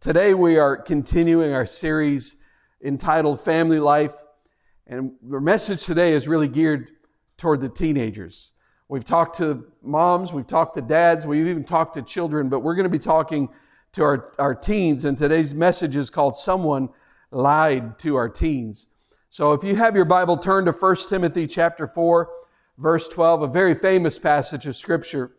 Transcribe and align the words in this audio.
Today 0.00 0.32
we 0.32 0.58
are 0.58 0.76
continuing 0.76 1.52
our 1.52 1.66
series 1.66 2.36
entitled 2.80 3.40
Family 3.40 3.80
Life, 3.80 4.14
and 4.86 5.14
our 5.32 5.40
message 5.40 5.86
today 5.86 6.12
is 6.12 6.28
really 6.28 6.46
geared 6.46 6.90
toward 7.36 7.60
the 7.60 7.68
teenagers. 7.68 8.52
We've 8.86 9.04
talked 9.04 9.38
to 9.38 9.72
moms, 9.82 10.32
we've 10.32 10.46
talked 10.46 10.76
to 10.76 10.82
dads, 10.82 11.26
we've 11.26 11.48
even 11.48 11.64
talked 11.64 11.94
to 11.94 12.02
children, 12.02 12.48
but 12.48 12.60
we're 12.60 12.76
going 12.76 12.84
to 12.84 12.96
be 12.96 13.00
talking 13.00 13.48
to 13.94 14.04
our, 14.04 14.32
our 14.38 14.54
teens, 14.54 15.04
and 15.04 15.18
today's 15.18 15.52
message 15.52 15.96
is 15.96 16.10
called 16.10 16.36
Someone 16.36 16.90
Lied 17.32 17.98
to 17.98 18.14
Our 18.14 18.28
Teens. 18.28 18.86
So 19.30 19.52
if 19.52 19.64
you 19.64 19.74
have 19.74 19.96
your 19.96 20.04
Bible, 20.04 20.36
turn 20.36 20.66
to 20.66 20.72
1 20.72 20.96
Timothy 21.08 21.48
chapter 21.48 21.88
4, 21.88 22.30
verse 22.78 23.08
12, 23.08 23.42
a 23.42 23.48
very 23.48 23.74
famous 23.74 24.16
passage 24.16 24.64
of 24.64 24.76
Scripture. 24.76 25.32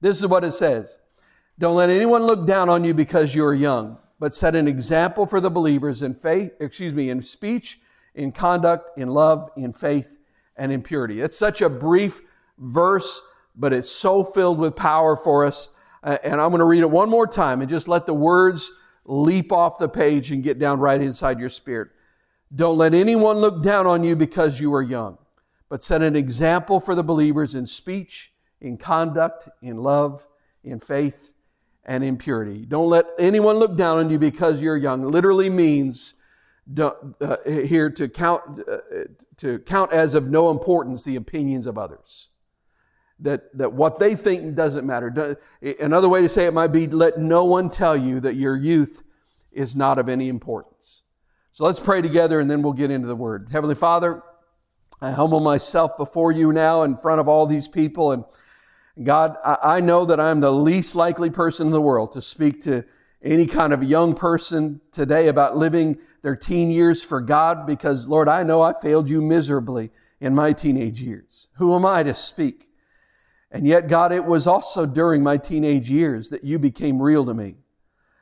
This 0.00 0.22
is 0.22 0.28
what 0.28 0.44
it 0.44 0.52
says. 0.52 0.99
Don't 1.60 1.76
let 1.76 1.90
anyone 1.90 2.22
look 2.22 2.46
down 2.46 2.70
on 2.70 2.84
you 2.84 2.94
because 2.94 3.34
you 3.34 3.44
are 3.44 3.52
young, 3.52 3.98
but 4.18 4.32
set 4.32 4.54
an 4.56 4.66
example 4.66 5.26
for 5.26 5.42
the 5.42 5.50
believers 5.50 6.00
in 6.00 6.14
faith, 6.14 6.52
excuse 6.58 6.94
me, 6.94 7.10
in 7.10 7.20
speech, 7.20 7.78
in 8.14 8.32
conduct, 8.32 8.98
in 8.98 9.10
love, 9.10 9.46
in 9.58 9.74
faith, 9.74 10.16
and 10.56 10.72
in 10.72 10.82
purity. 10.82 11.20
It's 11.20 11.36
such 11.36 11.60
a 11.60 11.68
brief 11.68 12.22
verse, 12.56 13.20
but 13.54 13.74
it's 13.74 13.90
so 13.90 14.24
filled 14.24 14.56
with 14.56 14.74
power 14.74 15.16
for 15.16 15.44
us. 15.44 15.68
Uh, 16.02 16.16
and 16.24 16.40
I'm 16.40 16.48
going 16.48 16.60
to 16.60 16.64
read 16.64 16.80
it 16.80 16.90
one 16.90 17.10
more 17.10 17.26
time 17.26 17.60
and 17.60 17.68
just 17.68 17.88
let 17.88 18.06
the 18.06 18.14
words 18.14 18.72
leap 19.04 19.52
off 19.52 19.78
the 19.78 19.86
page 19.86 20.30
and 20.30 20.42
get 20.42 20.58
down 20.58 20.80
right 20.80 21.02
inside 21.02 21.38
your 21.38 21.50
spirit. 21.50 21.90
Don't 22.54 22.78
let 22.78 22.94
anyone 22.94 23.36
look 23.36 23.62
down 23.62 23.86
on 23.86 24.02
you 24.02 24.16
because 24.16 24.62
you 24.62 24.72
are 24.72 24.80
young, 24.80 25.18
but 25.68 25.82
set 25.82 26.00
an 26.00 26.16
example 26.16 26.80
for 26.80 26.94
the 26.94 27.04
believers 27.04 27.54
in 27.54 27.66
speech, 27.66 28.32
in 28.62 28.78
conduct, 28.78 29.46
in 29.60 29.76
love, 29.76 30.26
in 30.64 30.80
faith, 30.80 31.34
and 31.84 32.04
impurity. 32.04 32.64
Don't 32.66 32.88
let 32.88 33.06
anyone 33.18 33.56
look 33.56 33.76
down 33.76 33.98
on 33.98 34.10
you 34.10 34.18
because 34.18 34.62
you're 34.62 34.76
young. 34.76 35.02
Literally 35.02 35.50
means 35.50 36.14
uh, 36.78 37.36
here 37.46 37.90
to 37.90 38.08
count 38.08 38.60
uh, 38.68 38.76
to 39.38 39.58
count 39.60 39.92
as 39.92 40.14
of 40.14 40.28
no 40.28 40.50
importance 40.50 41.04
the 41.04 41.16
opinions 41.16 41.66
of 41.66 41.78
others. 41.78 42.28
That 43.18 43.56
that 43.58 43.72
what 43.72 43.98
they 43.98 44.14
think 44.14 44.54
doesn't 44.54 44.86
matter. 44.86 45.38
Another 45.80 46.08
way 46.08 46.22
to 46.22 46.28
say 46.28 46.46
it 46.46 46.54
might 46.54 46.68
be 46.68 46.86
let 46.86 47.18
no 47.18 47.44
one 47.44 47.70
tell 47.70 47.96
you 47.96 48.20
that 48.20 48.34
your 48.34 48.56
youth 48.56 49.02
is 49.52 49.74
not 49.74 49.98
of 49.98 50.08
any 50.08 50.28
importance. 50.28 51.02
So 51.52 51.64
let's 51.64 51.80
pray 51.80 52.00
together 52.00 52.40
and 52.40 52.50
then 52.50 52.62
we'll 52.62 52.72
get 52.72 52.90
into 52.90 53.08
the 53.08 53.16
word. 53.16 53.48
Heavenly 53.50 53.74
Father, 53.74 54.22
I 55.02 55.10
humble 55.10 55.40
myself 55.40 55.96
before 55.96 56.30
you 56.30 56.52
now 56.52 56.82
in 56.82 56.96
front 56.96 57.20
of 57.20 57.28
all 57.28 57.46
these 57.46 57.68
people 57.68 58.12
and 58.12 58.24
God, 59.02 59.36
I 59.44 59.80
know 59.80 60.04
that 60.04 60.20
I'm 60.20 60.40
the 60.40 60.52
least 60.52 60.94
likely 60.94 61.30
person 61.30 61.68
in 61.68 61.72
the 61.72 61.80
world 61.80 62.12
to 62.12 62.22
speak 62.22 62.62
to 62.62 62.84
any 63.22 63.46
kind 63.46 63.72
of 63.72 63.82
young 63.82 64.14
person 64.14 64.80
today 64.92 65.28
about 65.28 65.56
living 65.56 65.98
their 66.22 66.36
teen 66.36 66.70
years 66.70 67.02
for 67.02 67.20
God 67.20 67.66
because, 67.66 68.08
Lord, 68.08 68.28
I 68.28 68.42
know 68.42 68.60
I 68.62 68.72
failed 68.72 69.08
you 69.08 69.22
miserably 69.22 69.90
in 70.20 70.34
my 70.34 70.52
teenage 70.52 71.00
years. 71.00 71.48
Who 71.54 71.74
am 71.74 71.86
I 71.86 72.02
to 72.02 72.14
speak? 72.14 72.64
And 73.50 73.66
yet, 73.66 73.88
God, 73.88 74.12
it 74.12 74.24
was 74.24 74.46
also 74.46 74.86
during 74.86 75.22
my 75.22 75.36
teenage 75.36 75.90
years 75.90 76.30
that 76.30 76.44
you 76.44 76.58
became 76.58 77.00
real 77.00 77.24
to 77.24 77.34
me. 77.34 77.56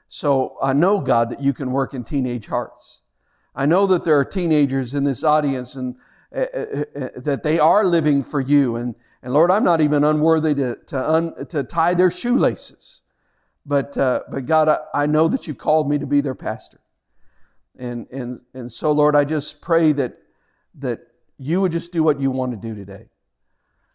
So 0.09 0.57
I 0.63 0.73
know, 0.73 1.01
God, 1.01 1.31
that 1.31 1.43
you 1.43 1.53
can 1.53 1.71
work 1.71 1.93
in 1.93 2.05
teenage 2.05 2.47
hearts. 2.47 3.03
I 3.55 3.67
know 3.67 3.87
that 3.89 4.05
there 4.05 4.19
are 4.19 4.25
teenagers 4.25 4.95
in 4.95 5.05
this 5.05 5.25
audience 5.25 5.77
and 5.77 5.97
uh, 6.35 6.41
uh, 6.41 6.85
uh, 6.95 7.09
that 7.17 7.43
they 7.43 7.59
are 7.59 7.85
living 7.85 8.23
for 8.23 8.41
you 8.41 8.77
and 8.77 8.95
and 9.23 9.33
Lord, 9.33 9.51
I'm 9.51 9.65
not 9.65 9.81
even 9.81 10.05
unworthy 10.05 10.55
to, 10.55 10.77
to, 10.87 11.11
un, 11.11 11.47
to 11.47 11.65
tie 11.65 11.95
their 11.95 12.11
shoelaces. 12.11 13.03
But, 13.67 13.99
uh, 13.99 14.21
but 14.31 14.47
God, 14.47 14.69
I, 14.69 14.79
I 14.95 15.07
know 15.07 15.29
that 15.29 15.47
you've 15.47 15.59
called 15.59 15.91
me 15.91 15.99
to 15.99 16.07
be 16.07 16.21
their 16.21 16.35
pastor. 16.35 16.81
And, 17.79 18.07
and, 18.11 18.41
and 18.55 18.73
so, 18.73 18.93
Lord, 18.93 19.15
I 19.15 19.25
just 19.25 19.61
pray 19.61 19.93
that, 19.93 20.19
that 20.77 21.01
you 21.39 21.61
would 21.61 21.73
just 21.73 21.93
do 21.93 22.03
what 22.03 22.21
you 22.21 22.31
want 22.31 22.53
to 22.53 22.57
do 22.57 22.75
today. 22.75 23.09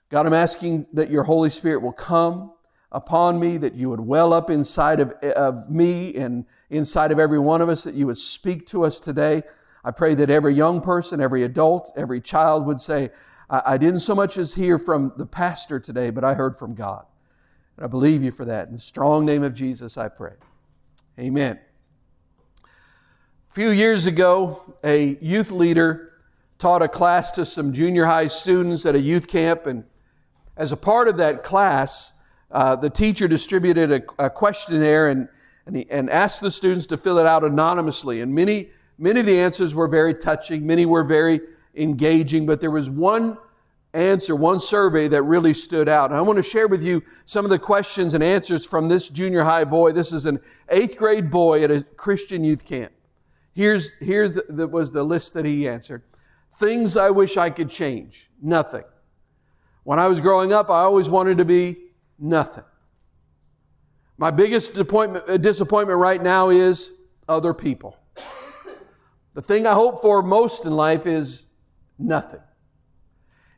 God, 0.10 0.26
I'm 0.26 0.34
asking 0.34 0.88
that 0.94 1.10
your 1.10 1.24
Holy 1.24 1.50
Spirit 1.50 1.82
will 1.82 1.92
come 1.92 2.54
upon 2.92 3.40
me, 3.40 3.58
that 3.58 3.74
you 3.74 3.90
would 3.90 4.00
well 4.00 4.32
up 4.32 4.50
inside 4.50 5.00
of, 5.00 5.12
of 5.36 5.70
me 5.70 6.14
and 6.16 6.46
inside 6.70 7.12
of 7.12 7.18
every 7.18 7.40
one 7.40 7.62
of 7.62 7.70
us, 7.70 7.84
that 7.84 7.96
you 7.96 8.06
would 8.06 8.18
speak 8.18 8.68
to 8.68 8.86
us 8.86 9.00
today. 9.00 9.42
I 9.84 9.92
pray 9.92 10.14
that 10.16 10.30
every 10.30 10.54
young 10.54 10.82
person, 10.82 11.20
every 11.20 11.44
adult, 11.44 11.92
every 11.96 12.22
child 12.22 12.66
would 12.68 12.80
say, 12.80 13.10
I, 13.50 13.78
didn't 13.78 14.00
so 14.00 14.16
much 14.16 14.38
as 14.38 14.56
hear 14.56 14.80
from 14.80 15.14
the 15.18 15.26
pastor 15.26 15.80
today, 15.80 16.10
but 16.10 16.24
I 16.24 16.34
heard 16.34 16.58
from 16.58 16.74
God. 16.74 17.06
And 17.78 17.86
I 17.86 17.88
believe 17.88 18.24
you 18.24 18.32
for 18.32 18.46
that. 18.46 18.68
In 18.68 18.74
the 18.74 18.80
strong 18.80 19.26
name 19.26 19.44
of 19.44 19.54
Jesus, 19.54 19.98
I 19.98 20.08
pray. 20.08 20.34
Amen. 21.20 21.60
A 22.64 23.54
few 23.54 23.70
years 23.70 24.08
ago, 24.08 24.76
a 24.84 25.18
youth 25.22 25.52
leader 25.52 26.14
taught 26.58 26.82
a 26.82 26.88
class 26.88 27.32
to 27.34 27.46
some 27.46 27.74
junior 27.74 28.06
high 28.06 28.28
students 28.28 28.86
at 28.86 28.96
a 28.96 29.00
youth 29.00 29.28
camp. 29.28 29.66
And 29.66 29.84
as 30.56 30.72
a 30.72 30.78
part 30.78 31.08
of 31.08 31.18
that 31.18 31.44
class, 31.44 32.14
uh, 32.52 32.76
the 32.76 32.90
teacher 32.90 33.28
distributed 33.28 33.92
a, 33.92 34.26
a 34.26 34.30
questionnaire 34.30 35.10
and, 35.10 35.28
and, 35.66 35.76
he, 35.76 35.90
and 35.90 36.10
asked 36.10 36.42
the 36.42 36.52
students 36.52 36.88
to 36.88 36.98
fill 36.98 37.18
it 37.18 37.26
out 37.26 37.44
anonymously. 37.44 38.22
And 38.22 38.34
many, 38.34 38.70
many 38.98 39.20
of 39.20 39.26
the 39.26 39.40
answers 39.40 39.76
were 39.76 39.88
very 39.88 40.16
touching, 40.16 40.66
many 40.66 40.86
were 40.86 41.04
very 41.04 41.42
engaging, 41.76 42.46
but 42.46 42.62
there 42.62 42.72
was 42.72 42.90
one 42.90 43.38
answer, 43.94 44.36
one 44.36 44.60
survey 44.60 45.08
that 45.08 45.22
really 45.24 45.54
stood 45.54 45.88
out. 45.88 46.10
And 46.10 46.18
I 46.18 46.22
want 46.22 46.38
to 46.38 46.44
share 46.44 46.68
with 46.68 46.84
you 46.84 47.04
some 47.26 47.46
of 47.46 47.52
the 47.52 47.60
questions 47.60 48.14
and 48.14 48.24
answers 48.24 48.66
from 48.66 48.88
this 48.88 49.10
junior 49.10 49.44
high 49.44 49.66
boy. 49.66 49.92
This 49.92 50.12
is 50.12 50.26
an 50.26 50.40
eighth 50.70 50.98
grade 50.98 51.30
boy 51.30 51.64
at 51.64 51.72
a 51.72 51.84
Christian 51.84 52.44
youth 52.44 52.66
camp. 52.66 52.92
Here's, 53.54 53.94
here 53.96 54.28
the, 54.28 54.44
the, 54.50 54.68
was 54.68 54.92
the 54.92 55.04
list 55.04 55.36
that 55.36 55.46
he 55.46 55.68
answered. 55.68 56.02
Things 56.52 56.98
I 56.98 57.12
wish 57.12 57.38
I 57.38 57.50
could 57.50 57.70
change. 57.70 58.30
Nothing. 58.42 58.84
When 59.84 60.00
I 60.00 60.08
was 60.08 60.22
growing 60.22 60.54
up, 60.54 60.70
I 60.70 60.80
always 60.80 61.10
wanted 61.10 61.38
to 61.38 61.46
be 61.46 61.78
nothing. 62.18 62.64
My 64.18 64.32
biggest 64.32 64.74
disappointment, 64.74 65.28
uh, 65.28 65.38
disappointment 65.38 66.00
right 66.00 66.22
now 66.22 66.50
is 66.50 66.94
other 67.28 67.54
people. 67.54 67.98
The 69.34 69.42
thing 69.42 69.66
I 69.66 69.74
hope 69.74 70.02
for 70.02 70.22
most 70.22 70.66
in 70.66 70.72
life 70.72 71.08
is 71.08 71.43
Nothing. 71.98 72.42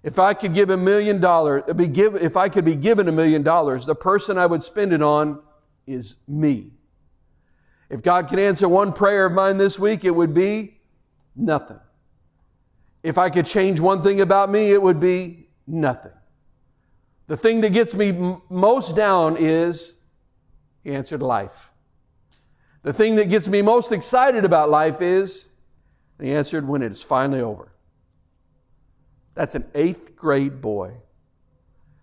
If 0.03 0.19
I 0.19 0.35
could 0.35 0.53
give 0.53 0.69
a 0.69 0.77
million 0.77 1.19
dollars, 1.19 1.63
if 1.67 2.37
I 2.37 2.47
could 2.49 2.63
be 2.63 2.75
given 2.75 3.07
a 3.07 3.11
million 3.11 3.41
dollars, 3.41 3.85
the 3.87 3.95
person 3.95 4.37
I 4.37 4.45
would 4.45 4.61
spend 4.61 4.93
it 4.93 5.01
on 5.01 5.41
is 5.87 6.17
me. 6.27 6.71
If 7.89 8.03
God 8.03 8.27
could 8.27 8.39
answer 8.39 8.67
one 8.69 8.93
prayer 8.93 9.25
of 9.25 9.33
mine 9.33 9.57
this 9.57 9.79
week, 9.79 10.05
it 10.05 10.11
would 10.11 10.33
be 10.33 10.77
nothing. 11.35 11.79
If 13.03 13.17
I 13.17 13.29
could 13.29 13.45
change 13.45 13.79
one 13.79 14.01
thing 14.01 14.21
about 14.21 14.49
me, 14.49 14.71
it 14.71 14.81
would 14.81 14.99
be 14.99 15.47
nothing. 15.67 16.11
The 17.27 17.37
thing 17.37 17.61
that 17.61 17.73
gets 17.73 17.95
me 17.95 18.09
m- 18.09 18.41
most 18.49 18.95
down 18.95 19.37
is 19.37 19.95
He 20.83 20.91
answered 20.91 21.21
life. 21.21 21.71
The 22.83 22.93
thing 22.93 23.15
that 23.15 23.29
gets 23.29 23.47
me 23.47 23.61
most 23.61 23.91
excited 23.91 24.45
about 24.45 24.69
life 24.69 25.01
is 25.01 25.49
He 26.19 26.31
answered 26.31 26.67
when 26.67 26.81
it 26.81 26.91
is 26.91 27.03
finally 27.03 27.41
over. 27.41 27.71
That's 29.35 29.55
an 29.55 29.65
eighth 29.75 30.15
grade 30.15 30.61
boy. 30.61 30.93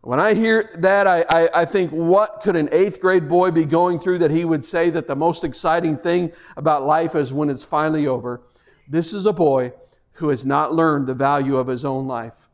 When 0.03 0.19
I 0.19 0.35
hear 0.35 0.69
that, 0.79 1.07
I, 1.07 1.25
I, 1.29 1.49
I, 1.55 1.65
think, 1.65 1.93
what 1.93 2.41
could 2.41 2.57
an 2.57 2.69
eighth 2.73 3.01
grade 3.01 3.29
boy 3.29 3.53
be 3.53 3.65
going 3.65 3.99
through 4.01 4.19
that 4.19 4.33
he 4.33 4.45
would 4.45 4.65
say 4.65 4.91
that 4.91 5.07
the 5.07 5.15
most 5.15 5.45
exciting 5.45 5.97
thing 5.97 6.33
about 6.57 6.85
life 6.85 7.15
is 7.15 7.33
when 7.33 7.49
it's 7.49 7.65
finally 7.65 8.07
over? 8.07 8.43
This 8.89 9.15
is 9.15 9.27
a 9.27 9.33
boy 9.33 9.73
who 10.15 10.29
has 10.31 10.45
not 10.45 10.75
learned 10.75 11.07
the 11.07 11.15
value 11.15 11.57
of 11.57 11.69
his 11.69 11.85
own 11.85 12.09
life. 12.09 12.49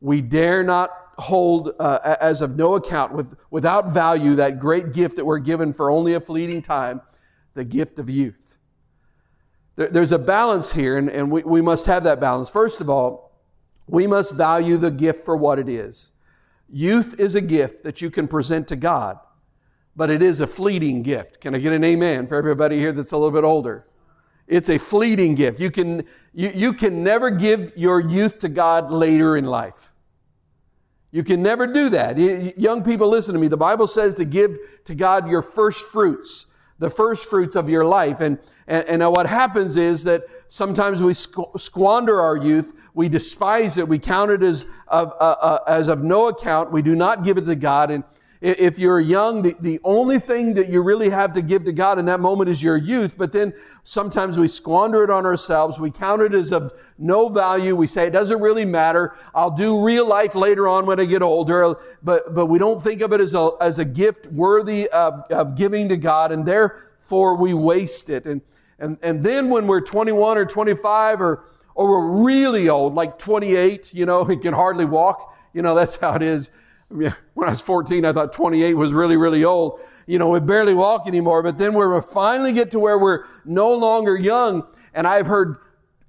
We 0.00 0.20
dare 0.20 0.62
not 0.62 0.90
hold 1.18 1.70
uh, 1.78 2.16
as 2.20 2.42
of 2.42 2.56
no 2.56 2.74
account 2.74 3.12
with, 3.12 3.34
without 3.50 3.92
value 3.92 4.36
that 4.36 4.58
great 4.58 4.92
gift 4.92 5.16
that 5.16 5.24
we're 5.24 5.38
given 5.38 5.72
for 5.72 5.90
only 5.90 6.14
a 6.14 6.20
fleeting 6.20 6.60
time, 6.60 7.00
the 7.54 7.64
gift 7.64 7.98
of 7.98 8.10
youth. 8.10 8.58
There, 9.76 9.88
there's 9.88 10.12
a 10.12 10.18
balance 10.18 10.72
here, 10.72 10.98
and, 10.98 11.08
and 11.08 11.30
we, 11.30 11.42
we 11.42 11.62
must 11.62 11.86
have 11.86 12.04
that 12.04 12.20
balance. 12.20 12.50
First 12.50 12.82
of 12.82 12.90
all, 12.90 13.29
we 13.90 14.06
must 14.06 14.36
value 14.36 14.76
the 14.76 14.90
gift 14.90 15.24
for 15.24 15.36
what 15.36 15.58
it 15.58 15.68
is. 15.68 16.12
Youth 16.72 17.18
is 17.18 17.34
a 17.34 17.40
gift 17.40 17.82
that 17.82 18.00
you 18.00 18.10
can 18.10 18.28
present 18.28 18.68
to 18.68 18.76
God, 18.76 19.18
but 19.96 20.10
it 20.10 20.22
is 20.22 20.40
a 20.40 20.46
fleeting 20.46 21.02
gift. 21.02 21.40
Can 21.40 21.54
I 21.54 21.58
get 21.58 21.72
an 21.72 21.82
amen 21.82 22.28
for 22.28 22.36
everybody 22.36 22.78
here 22.78 22.92
that's 22.92 23.12
a 23.12 23.16
little 23.16 23.32
bit 23.32 23.44
older? 23.44 23.86
It's 24.46 24.68
a 24.68 24.78
fleeting 24.78 25.34
gift. 25.34 25.60
You 25.60 25.70
can, 25.70 26.04
you, 26.32 26.50
you 26.54 26.72
can 26.72 27.02
never 27.02 27.30
give 27.30 27.72
your 27.76 28.00
youth 28.00 28.38
to 28.40 28.48
God 28.48 28.90
later 28.90 29.36
in 29.36 29.46
life. 29.46 29.92
You 31.12 31.24
can 31.24 31.42
never 31.42 31.66
do 31.66 31.88
that. 31.90 32.16
Young 32.56 32.84
people, 32.84 33.08
listen 33.08 33.34
to 33.34 33.40
me. 33.40 33.48
The 33.48 33.56
Bible 33.56 33.88
says 33.88 34.14
to 34.16 34.24
give 34.24 34.56
to 34.84 34.94
God 34.94 35.28
your 35.28 35.42
first 35.42 35.90
fruits 35.90 36.46
the 36.80 36.90
first 36.90 37.30
fruits 37.30 37.54
of 37.54 37.68
your 37.68 37.84
life. 37.84 38.20
And, 38.20 38.38
and, 38.66 38.88
and 38.88 39.12
what 39.12 39.26
happens 39.26 39.76
is 39.76 40.02
that 40.04 40.22
sometimes 40.48 41.02
we 41.02 41.14
squander 41.14 42.20
our 42.20 42.36
youth. 42.36 42.74
We 42.94 43.08
despise 43.08 43.78
it. 43.78 43.86
We 43.86 44.00
count 44.00 44.32
it 44.32 44.42
as 44.42 44.66
of, 44.88 45.12
uh, 45.20 45.36
uh, 45.40 45.58
as 45.68 45.86
of 45.88 46.02
no 46.02 46.28
account. 46.28 46.72
We 46.72 46.82
do 46.82 46.96
not 46.96 47.22
give 47.22 47.38
it 47.38 47.44
to 47.44 47.54
God. 47.54 47.92
And, 47.92 48.02
If 48.40 48.78
you're 48.78 49.00
young, 49.00 49.42
the, 49.42 49.54
the 49.60 49.78
only 49.84 50.18
thing 50.18 50.54
that 50.54 50.70
you 50.70 50.82
really 50.82 51.10
have 51.10 51.34
to 51.34 51.42
give 51.42 51.66
to 51.66 51.74
God 51.74 51.98
in 51.98 52.06
that 52.06 52.20
moment 52.20 52.48
is 52.48 52.62
your 52.62 52.78
youth, 52.78 53.18
but 53.18 53.32
then 53.32 53.52
sometimes 53.82 54.38
we 54.38 54.48
squander 54.48 55.04
it 55.04 55.10
on 55.10 55.26
ourselves. 55.26 55.78
We 55.78 55.90
count 55.90 56.22
it 56.22 56.32
as 56.32 56.50
of 56.50 56.72
no 56.96 57.28
value. 57.28 57.76
We 57.76 57.86
say 57.86 58.06
it 58.06 58.12
doesn't 58.12 58.40
really 58.40 58.64
matter. 58.64 59.14
I'll 59.34 59.50
do 59.50 59.84
real 59.84 60.08
life 60.08 60.34
later 60.34 60.68
on 60.68 60.86
when 60.86 60.98
I 60.98 61.04
get 61.04 61.20
older, 61.20 61.76
but, 62.02 62.34
but 62.34 62.46
we 62.46 62.58
don't 62.58 62.82
think 62.82 63.02
of 63.02 63.12
it 63.12 63.20
as 63.20 63.34
a, 63.34 63.50
as 63.60 63.78
a 63.78 63.84
gift 63.84 64.26
worthy 64.28 64.88
of, 64.88 65.20
of 65.30 65.54
giving 65.54 65.90
to 65.90 65.98
God, 65.98 66.32
and 66.32 66.46
therefore 66.46 67.36
we 67.36 67.52
waste 67.52 68.08
it. 68.08 68.24
And, 68.24 68.40
and, 68.78 68.96
and 69.02 69.22
then 69.22 69.50
when 69.50 69.66
we're 69.66 69.82
21 69.82 70.38
or 70.38 70.46
25 70.46 71.20
or, 71.20 71.44
or 71.74 71.90
we're 71.90 72.24
really 72.24 72.70
old, 72.70 72.94
like 72.94 73.18
28, 73.18 73.92
you 73.92 74.06
know, 74.06 74.22
we 74.28 74.38
can 74.38 74.54
hardly 74.54 74.86
walk, 74.86 75.36
you 75.52 75.60
know, 75.60 75.74
that's 75.74 75.98
how 75.98 76.14
it 76.14 76.22
is 76.22 76.50
when 76.90 77.14
I 77.46 77.50
was 77.50 77.62
14, 77.62 78.04
I 78.04 78.12
thought 78.12 78.32
28 78.32 78.74
was 78.74 78.92
really, 78.92 79.16
really 79.16 79.44
old. 79.44 79.80
You 80.06 80.18
know, 80.18 80.30
we 80.30 80.40
barely 80.40 80.74
walk 80.74 81.06
anymore. 81.06 81.42
But 81.42 81.56
then 81.56 81.72
we 81.72 82.00
finally 82.00 82.52
get 82.52 82.72
to 82.72 82.80
where 82.80 82.98
we're 82.98 83.24
no 83.44 83.72
longer 83.74 84.16
young. 84.16 84.66
And 84.92 85.06
I've 85.06 85.26
heard 85.26 85.58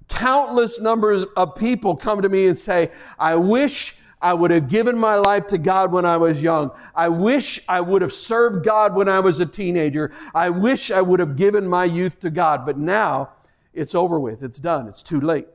countless 0.08 0.80
numbers 0.80 1.24
of 1.36 1.54
people 1.54 1.96
come 1.96 2.20
to 2.22 2.28
me 2.28 2.48
and 2.48 2.58
say, 2.58 2.90
I 3.18 3.36
wish 3.36 3.96
I 4.20 4.34
would 4.34 4.50
have 4.50 4.68
given 4.68 4.98
my 4.98 5.14
life 5.14 5.46
to 5.48 5.58
God 5.58 5.92
when 5.92 6.04
I 6.04 6.16
was 6.16 6.42
young. 6.42 6.70
I 6.94 7.08
wish 7.08 7.60
I 7.68 7.80
would 7.80 8.02
have 8.02 8.12
served 8.12 8.64
God 8.64 8.94
when 8.94 9.08
I 9.08 9.20
was 9.20 9.38
a 9.38 9.46
teenager. 9.46 10.12
I 10.34 10.50
wish 10.50 10.90
I 10.90 11.00
would 11.00 11.20
have 11.20 11.36
given 11.36 11.66
my 11.66 11.84
youth 11.84 12.18
to 12.20 12.30
God. 12.30 12.66
But 12.66 12.76
now 12.76 13.30
it's 13.72 13.94
over 13.94 14.18
with. 14.18 14.42
It's 14.42 14.58
done. 14.58 14.88
It's 14.88 15.02
too 15.02 15.20
late. 15.20 15.46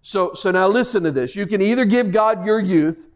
So, 0.00 0.32
so 0.32 0.50
now 0.50 0.68
listen 0.68 1.02
to 1.02 1.10
this. 1.10 1.36
You 1.36 1.46
can 1.46 1.60
either 1.60 1.84
give 1.84 2.12
God 2.12 2.46
your 2.46 2.60
youth 2.60 3.08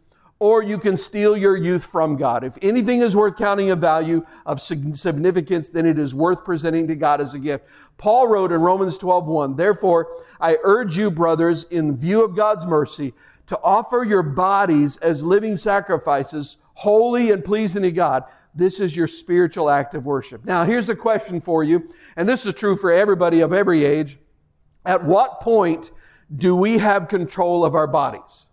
or 0.42 0.60
you 0.60 0.76
can 0.76 0.96
steal 0.96 1.36
your 1.36 1.56
youth 1.56 1.84
from 1.84 2.16
God. 2.16 2.42
If 2.42 2.58
anything 2.62 3.00
is 3.00 3.14
worth 3.14 3.36
counting 3.36 3.70
a 3.70 3.76
value 3.76 4.26
of 4.44 4.60
significance, 4.60 5.70
then 5.70 5.86
it 5.86 6.00
is 6.00 6.16
worth 6.16 6.44
presenting 6.44 6.88
to 6.88 6.96
God 6.96 7.20
as 7.20 7.34
a 7.34 7.38
gift. 7.38 7.66
Paul 7.96 8.26
wrote 8.26 8.50
in 8.50 8.60
Romans 8.60 8.98
12, 8.98 9.28
1, 9.28 9.54
Therefore, 9.54 10.08
I 10.40 10.56
urge 10.64 10.98
you, 10.98 11.12
brothers, 11.12 11.62
in 11.70 11.96
view 11.96 12.24
of 12.24 12.34
God's 12.34 12.66
mercy, 12.66 13.14
to 13.46 13.58
offer 13.62 14.02
your 14.02 14.24
bodies 14.24 14.96
as 14.96 15.24
living 15.24 15.54
sacrifices, 15.54 16.56
holy 16.74 17.30
and 17.30 17.44
pleasing 17.44 17.82
to 17.82 17.92
God. 17.92 18.24
This 18.52 18.80
is 18.80 18.96
your 18.96 19.06
spiritual 19.06 19.70
act 19.70 19.94
of 19.94 20.04
worship. 20.04 20.44
Now, 20.44 20.64
here's 20.64 20.88
a 20.88 20.96
question 20.96 21.40
for 21.40 21.62
you, 21.62 21.88
and 22.16 22.28
this 22.28 22.46
is 22.46 22.54
true 22.54 22.76
for 22.76 22.90
everybody 22.90 23.42
of 23.42 23.52
every 23.52 23.84
age. 23.84 24.18
At 24.84 25.04
what 25.04 25.40
point 25.40 25.92
do 26.34 26.56
we 26.56 26.78
have 26.78 27.06
control 27.06 27.64
of 27.64 27.76
our 27.76 27.86
bodies? 27.86 28.48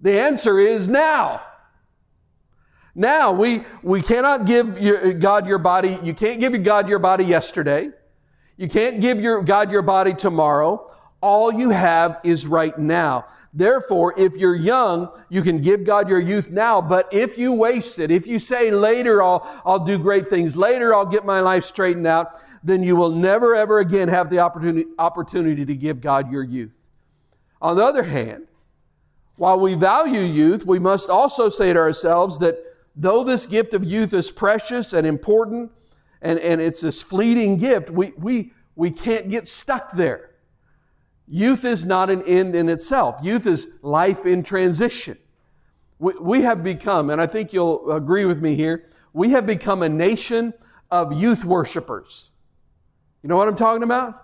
The 0.00 0.20
answer 0.20 0.58
is 0.58 0.88
now. 0.88 1.42
Now, 2.94 3.32
we, 3.32 3.62
we 3.82 4.02
cannot 4.02 4.46
give 4.46 4.78
your, 4.78 5.12
God 5.14 5.46
your 5.46 5.58
body, 5.58 5.96
you 6.02 6.14
can't 6.14 6.40
give 6.40 6.60
God 6.62 6.88
your 6.88 6.98
body 6.98 7.24
yesterday. 7.24 7.90
You 8.56 8.68
can't 8.68 9.00
give 9.00 9.20
your, 9.20 9.42
God 9.42 9.70
your 9.70 9.82
body 9.82 10.12
tomorrow. 10.12 10.92
All 11.22 11.52
you 11.52 11.70
have 11.70 12.18
is 12.24 12.46
right 12.46 12.76
now. 12.78 13.26
Therefore, 13.52 14.14
if 14.16 14.36
you're 14.36 14.54
young, 14.54 15.10
you 15.28 15.42
can 15.42 15.60
give 15.60 15.84
God 15.84 16.08
your 16.08 16.20
youth 16.20 16.50
now, 16.50 16.80
but 16.80 17.08
if 17.12 17.36
you 17.36 17.52
waste 17.52 17.98
it, 17.98 18.10
if 18.10 18.26
you 18.26 18.38
say 18.38 18.70
later 18.70 19.22
I'll, 19.22 19.46
I'll 19.64 19.84
do 19.84 19.98
great 19.98 20.26
things, 20.26 20.56
later 20.56 20.94
I'll 20.94 21.06
get 21.06 21.26
my 21.26 21.40
life 21.40 21.64
straightened 21.64 22.06
out, 22.06 22.38
then 22.62 22.82
you 22.82 22.96
will 22.96 23.10
never 23.10 23.54
ever 23.54 23.80
again 23.80 24.08
have 24.08 24.30
the 24.30 24.38
opportunity, 24.38 24.86
opportunity 24.98 25.64
to 25.64 25.74
give 25.74 26.00
God 26.00 26.30
your 26.30 26.44
youth. 26.44 26.88
On 27.60 27.76
the 27.76 27.84
other 27.84 28.02
hand, 28.02 28.46
while 29.40 29.58
we 29.58 29.74
value 29.74 30.20
youth, 30.20 30.66
we 30.66 30.78
must 30.78 31.08
also 31.08 31.48
say 31.48 31.72
to 31.72 31.78
ourselves 31.78 32.40
that 32.40 32.62
though 32.94 33.24
this 33.24 33.46
gift 33.46 33.72
of 33.72 33.82
youth 33.82 34.12
is 34.12 34.30
precious 34.30 34.92
and 34.92 35.06
important, 35.06 35.72
and, 36.20 36.38
and 36.40 36.60
it's 36.60 36.82
this 36.82 37.02
fleeting 37.02 37.56
gift, 37.56 37.88
we, 37.88 38.12
we, 38.18 38.52
we 38.76 38.90
can't 38.90 39.30
get 39.30 39.46
stuck 39.46 39.92
there. 39.92 40.32
Youth 41.26 41.64
is 41.64 41.86
not 41.86 42.10
an 42.10 42.20
end 42.26 42.54
in 42.54 42.68
itself. 42.68 43.18
Youth 43.22 43.46
is 43.46 43.78
life 43.80 44.26
in 44.26 44.42
transition. 44.42 45.16
We, 45.98 46.12
we 46.20 46.42
have 46.42 46.62
become, 46.62 47.08
and 47.08 47.18
I 47.18 47.26
think 47.26 47.54
you'll 47.54 47.92
agree 47.92 48.26
with 48.26 48.42
me 48.42 48.56
here, 48.56 48.90
we 49.14 49.30
have 49.30 49.46
become 49.46 49.82
a 49.82 49.88
nation 49.88 50.52
of 50.90 51.18
youth 51.18 51.46
worshipers. 51.46 52.28
You 53.22 53.30
know 53.30 53.38
what 53.38 53.48
I'm 53.48 53.56
talking 53.56 53.84
about? 53.84 54.22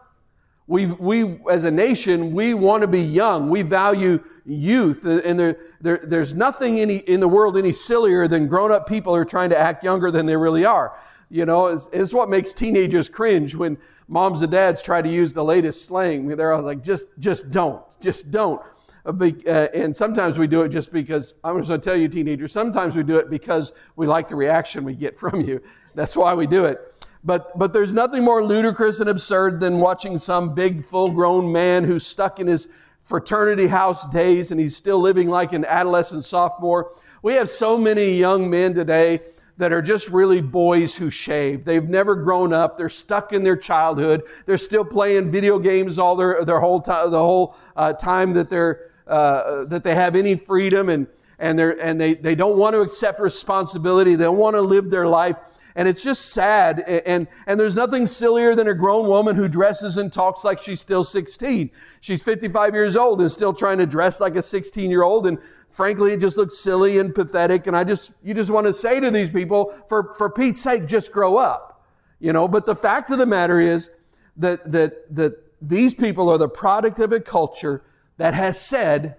We, 0.68 0.86
we, 0.86 1.38
as 1.50 1.64
a 1.64 1.70
nation, 1.70 2.32
we 2.32 2.52
want 2.54 2.82
to 2.82 2.88
be 2.88 3.00
young. 3.00 3.50
We 3.50 3.62
value 3.62 4.18
youth. 4.44 5.04
And 5.04 5.38
there, 5.38 5.56
there, 5.80 6.00
there's 6.02 6.34
nothing 6.34 6.80
any, 6.80 6.96
in 6.96 7.20
the 7.20 7.28
world 7.28 7.56
any 7.56 7.72
sillier 7.72 8.26
than 8.26 8.48
grown 8.48 8.72
up 8.72 8.88
people 8.88 9.14
are 9.14 9.24
trying 9.24 9.50
to 9.50 9.58
act 9.58 9.84
younger 9.84 10.10
than 10.10 10.26
they 10.26 10.36
really 10.36 10.64
are. 10.64 10.98
You 11.30 11.44
know, 11.44 11.66
it's, 11.66 11.88
it's 11.92 12.12
what 12.12 12.28
makes 12.28 12.52
teenagers 12.52 13.08
cringe 13.08 13.54
when 13.54 13.78
moms 14.08 14.42
and 14.42 14.50
dads 14.50 14.82
try 14.82 15.02
to 15.02 15.08
use 15.08 15.34
the 15.34 15.44
latest 15.44 15.84
slang. 15.86 16.26
They're 16.28 16.52
all 16.52 16.62
like, 16.62 16.82
just, 16.82 17.08
just 17.18 17.50
don't, 17.50 17.82
just 18.00 18.30
don't. 18.30 18.60
Uh, 19.04 19.68
and 19.72 19.94
sometimes 19.94 20.36
we 20.36 20.48
do 20.48 20.62
it 20.62 20.70
just 20.70 20.92
because, 20.92 21.34
I'm 21.44 21.56
just 21.58 21.68
going 21.68 21.80
to 21.80 21.84
tell 21.84 21.96
you, 21.96 22.08
teenagers, 22.08 22.50
sometimes 22.52 22.96
we 22.96 23.04
do 23.04 23.18
it 23.18 23.30
because 23.30 23.72
we 23.94 24.08
like 24.08 24.26
the 24.26 24.34
reaction 24.34 24.82
we 24.82 24.94
get 24.94 25.16
from 25.16 25.40
you. 25.40 25.62
That's 25.94 26.16
why 26.16 26.34
we 26.34 26.48
do 26.48 26.64
it. 26.64 26.80
But, 27.26 27.58
but 27.58 27.72
there's 27.72 27.92
nothing 27.92 28.22
more 28.22 28.42
ludicrous 28.44 29.00
and 29.00 29.10
absurd 29.10 29.58
than 29.58 29.80
watching 29.80 30.16
some 30.16 30.54
big 30.54 30.84
full 30.84 31.10
grown 31.10 31.52
man 31.52 31.82
who's 31.82 32.06
stuck 32.06 32.38
in 32.38 32.46
his 32.46 32.68
fraternity 33.00 33.66
house 33.66 34.06
days 34.06 34.52
and 34.52 34.60
he's 34.60 34.76
still 34.76 35.00
living 35.00 35.28
like 35.28 35.52
an 35.52 35.64
adolescent 35.64 36.24
sophomore. 36.24 36.92
We 37.22 37.34
have 37.34 37.48
so 37.48 37.76
many 37.76 38.12
young 38.12 38.48
men 38.48 38.74
today 38.74 39.22
that 39.56 39.72
are 39.72 39.82
just 39.82 40.08
really 40.10 40.40
boys 40.40 40.96
who 40.96 41.10
shave. 41.10 41.64
They've 41.64 41.88
never 41.88 42.14
grown 42.14 42.52
up. 42.52 42.76
They're 42.76 42.88
stuck 42.88 43.32
in 43.32 43.42
their 43.42 43.56
childhood. 43.56 44.22
They're 44.44 44.56
still 44.56 44.84
playing 44.84 45.32
video 45.32 45.58
games 45.58 45.98
all 45.98 46.14
their, 46.14 46.44
their 46.44 46.60
whole 46.60 46.80
time, 46.80 47.10
the 47.10 47.18
whole 47.18 47.56
uh, 47.74 47.92
time 47.94 48.34
that 48.34 48.50
they're, 48.50 48.90
uh, 49.08 49.64
that 49.64 49.82
they 49.82 49.96
have 49.96 50.14
any 50.14 50.36
freedom 50.36 50.88
and, 50.88 51.08
and 51.40 51.58
they're, 51.58 51.82
and 51.82 52.00
they, 52.00 52.14
they 52.14 52.36
don't 52.36 52.56
want 52.56 52.74
to 52.74 52.82
accept 52.82 53.18
responsibility. 53.18 54.14
They 54.14 54.28
want 54.28 54.54
to 54.54 54.60
live 54.62 54.90
their 54.90 55.08
life. 55.08 55.36
And 55.76 55.86
it's 55.86 56.02
just 56.02 56.32
sad. 56.32 56.80
And, 56.80 57.28
and 57.46 57.60
there's 57.60 57.76
nothing 57.76 58.06
sillier 58.06 58.54
than 58.54 58.66
a 58.66 58.74
grown 58.74 59.06
woman 59.08 59.36
who 59.36 59.46
dresses 59.46 59.98
and 59.98 60.10
talks 60.10 60.42
like 60.42 60.58
she's 60.58 60.80
still 60.80 61.04
16. 61.04 61.70
She's 62.00 62.22
55 62.22 62.72
years 62.72 62.96
old 62.96 63.20
and 63.20 63.30
still 63.30 63.52
trying 63.52 63.76
to 63.78 63.86
dress 63.86 64.18
like 64.18 64.36
a 64.36 64.42
16 64.42 64.90
year 64.90 65.02
old. 65.02 65.26
And 65.26 65.38
frankly, 65.70 66.14
it 66.14 66.20
just 66.20 66.38
looks 66.38 66.58
silly 66.58 66.98
and 66.98 67.14
pathetic. 67.14 67.66
And 67.66 67.76
I 67.76 67.84
just, 67.84 68.14
you 68.24 68.32
just 68.32 68.50
want 68.50 68.66
to 68.66 68.72
say 68.72 69.00
to 69.00 69.10
these 69.10 69.30
people, 69.30 69.70
for, 69.86 70.14
for 70.16 70.30
Pete's 70.30 70.62
sake, 70.62 70.86
just 70.86 71.12
grow 71.12 71.36
up. 71.36 71.84
You 72.20 72.32
know, 72.32 72.48
but 72.48 72.64
the 72.64 72.74
fact 72.74 73.10
of 73.10 73.18
the 73.18 73.26
matter 73.26 73.60
is 73.60 73.90
that, 74.38 74.64
that, 74.72 75.14
that 75.14 75.34
these 75.60 75.94
people 75.94 76.30
are 76.30 76.38
the 76.38 76.48
product 76.48 76.98
of 77.00 77.12
a 77.12 77.20
culture 77.20 77.82
that 78.16 78.32
has 78.32 78.58
said, 78.58 79.16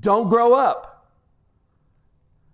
don't 0.00 0.28
grow 0.28 0.52
up. 0.52 0.95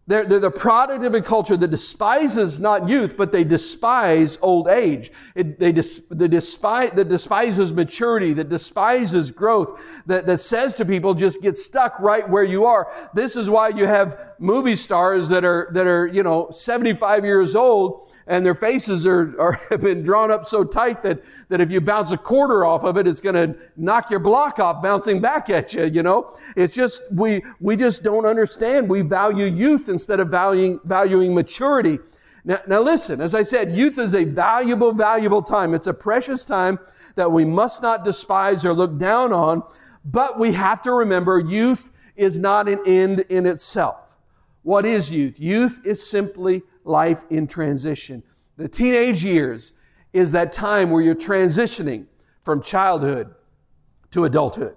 They're, 0.09 0.25
they're 0.27 0.41
the 0.41 0.51
product 0.51 1.05
of 1.05 1.15
a 1.15 1.21
culture 1.21 1.57
that 1.57 1.71
despises 1.71 2.59
not 2.61 2.89
youth, 2.89 3.17
but 3.17 3.31
they 3.31 3.45
despise 3.45 4.37
old 4.43 4.67
age. 4.67 5.13
It, 5.37 5.61
they, 5.61 5.71
dis, 5.71 6.03
they 6.11 6.27
despise, 6.27 6.91
that 6.93 7.09
despises 7.09 7.73
maturity, 7.73 8.33
that 8.33 8.49
despises 8.49 9.31
growth, 9.31 9.81
that, 10.07 10.27
that 10.27 10.39
says 10.39 10.77
to 10.79 10.85
people, 10.85 11.15
just 11.15 11.41
get 11.41 11.55
stuck 11.55 12.01
right 12.01 12.29
where 12.29 12.43
you 12.43 12.65
are. 12.65 13.11
This 13.15 13.37
is 13.37 13.49
why 13.49 13.69
you 13.69 13.87
have 13.87 14.33
movie 14.41 14.75
stars 14.75 15.29
that 15.29 15.45
are, 15.45 15.69
that 15.73 15.87
are, 15.87 16.09
you 16.09 16.25
know, 16.25 16.51
75 16.51 17.25
years 17.25 17.55
old 17.55 18.09
and 18.27 18.45
their 18.45 18.57
faces 18.57 19.07
are, 19.07 19.41
are 19.41 19.53
have 19.71 19.83
been 19.83 20.03
drawn 20.03 20.33
up 20.33 20.47
so 20.47 20.65
tight 20.65 21.03
that, 21.03 21.23
that 21.49 21.61
if 21.61 21.71
you 21.71 21.81
bounce 21.81 22.11
a 22.11 22.19
quarter 22.19 22.65
off 22.65 22.83
of 22.83 22.97
it, 22.97 23.07
it's 23.07 23.21
going 23.21 23.37
to 23.37 23.57
knock 23.77 24.11
your 24.11 24.19
block 24.19 24.59
off 24.59 24.83
bouncing 24.83 25.21
back 25.21 25.49
at 25.49 25.73
you, 25.73 25.85
you 25.85 26.03
know? 26.03 26.37
It's 26.57 26.75
just, 26.75 27.03
we, 27.13 27.43
we 27.61 27.77
just 27.77 28.03
don't 28.03 28.27
understand. 28.27 28.89
We 28.89 29.03
value 29.03 29.45
youth 29.45 29.89
instead 29.93 30.19
of 30.19 30.29
valuing, 30.29 30.81
valuing 30.85 31.33
maturity. 31.35 32.01
Now, 32.45 32.59
now 32.67 32.83
listen, 32.83 33.21
as 33.21 33.35
I 33.35 33.43
said, 33.43 33.71
youth 33.71 33.99
is 33.99 34.15
a 34.15 34.25
valuable, 34.25 34.93
valuable 34.93 35.43
time. 35.43 35.75
It's 35.75 35.87
a 35.87 35.95
precious 35.95 36.45
time 36.45 36.81
that 37.15 37.31
we 37.31 37.45
must 37.45 37.83
not 37.83 38.05
despise 38.05 38.65
or 38.65 38.73
look 38.73 38.99
down 38.99 39.33
on, 39.33 39.63
but 40.05 40.41
we 40.41 40.53
have 40.53 40.83
to 40.83 40.91
remember 40.91 41.39
youth 41.39 41.93
is 42.17 42.41
not 42.41 42.69
an 42.69 42.81
end 42.85 43.21
in 43.29 43.47
itself. 43.47 44.17
What 44.63 44.85
is 44.85 45.13
youth? 45.13 45.39
Youth 45.39 45.81
is 45.85 46.05
simply 46.05 46.63
life 46.85 47.25
in 47.31 47.47
transition. 47.47 48.23
The 48.57 48.69
teenage 48.69 49.25
years 49.25 49.73
is 50.13 50.33
that 50.33 50.53
time 50.53 50.91
where 50.91 51.03
you're 51.03 51.15
transitioning 51.15 52.07
from 52.43 52.63
childhood 52.63 53.35
to 54.11 54.25
adulthood. 54.25 54.77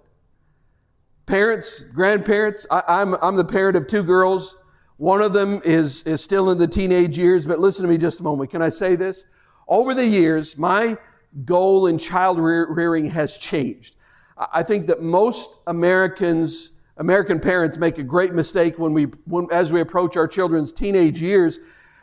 Parents, 1.26 1.80
grandparents, 1.80 2.68
I, 2.70 2.84
I'm, 2.88 3.16
I'm 3.22 3.36
the 3.36 3.46
parent 3.46 3.76
of 3.76 3.88
two 3.88 4.04
girls. 4.04 4.58
One 4.98 5.22
of 5.22 5.34
them 5.34 5.62
is, 5.66 6.04
is 6.04 6.24
still 6.24 6.50
in 6.52 6.58
the 6.58 6.68
teenage 6.68 7.18
years, 7.18 7.46
but 7.46 7.60
listen 7.60 7.84
to 7.84 7.90
me 7.90 7.98
just 7.98 8.20
a 8.22 8.24
moment. 8.24 8.50
Can 8.50 8.62
I 8.62 8.70
say 8.70 8.96
this? 8.96 9.28
Over 9.68 9.94
the 9.94 10.06
years, 10.06 10.58
my 10.58 10.96
goal 11.44 11.88
in 11.88 11.98
child 11.98 12.40
rearing 12.40 13.10
has 13.10 13.38
changed. 13.38 13.96
I 14.38 14.64
think 14.64 14.88
that 14.88 15.02
most 15.02 15.60
Americans 15.68 16.72
American 16.98 17.40
parents 17.40 17.78
make 17.78 17.98
a 17.98 18.04
great 18.04 18.34
mistake 18.34 18.80
when 18.80 18.94
we, 18.94 19.04
when, 19.26 19.48
as 19.52 19.74
we 19.74 19.82
approach 19.82 20.16
our 20.16 20.28
children's 20.28 20.72
teenage 20.72 21.22
years 21.22 21.60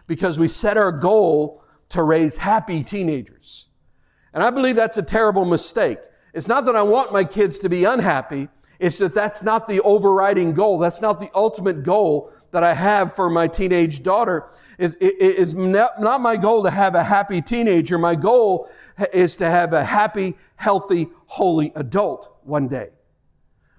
because 0.07 0.39
we 0.39 0.49
set 0.49 0.77
our 0.77 0.93
goal 0.93 1.65
to 1.89 2.03
raise 2.03 2.37
happy 2.37 2.83
teenagers. 2.83 3.69
And 4.35 4.43
I 4.43 4.51
believe 4.51 4.77
that's 4.77 4.99
a 4.99 5.03
terrible 5.03 5.45
mistake. 5.45 5.99
It's 6.35 6.49
not 6.49 6.65
that 6.67 6.77
I 6.77 6.83
want 6.83 7.13
my 7.13 7.25
kids 7.25 7.59
to 7.61 7.69
be 7.69 7.85
unhappy. 7.85 8.49
It's 8.79 8.99
that 8.99 9.15
that's 9.15 9.43
not 9.43 9.67
the 9.67 9.81
overriding 9.81 10.53
goal. 10.53 10.79
That's 10.79 11.01
not 11.01 11.21
the 11.21 11.31
ultimate 11.35 11.83
goal 11.83 12.32
that 12.53 12.63
I 12.63 12.75
have 12.75 13.15
for 13.15 13.29
my 13.29 13.49
teenage 13.49 14.03
daughter. 14.03 14.49
Is, 14.79 14.97
is 14.97 15.55
not 15.55 16.21
my 16.21 16.37
goal 16.37 16.63
to 16.63 16.71
have 16.71 16.95
a 16.95 17.03
happy 17.03 17.43
teenager. 17.43 17.99
My 17.99 18.15
goal 18.15 18.69
is 19.13 19.37
to 19.37 19.49
have 19.49 19.73
a 19.73 19.85
happy, 19.85 20.35
healthy, 20.57 21.09
holy 21.27 21.73
adult 21.75 22.39
one 22.45 22.69
day. 22.69 22.91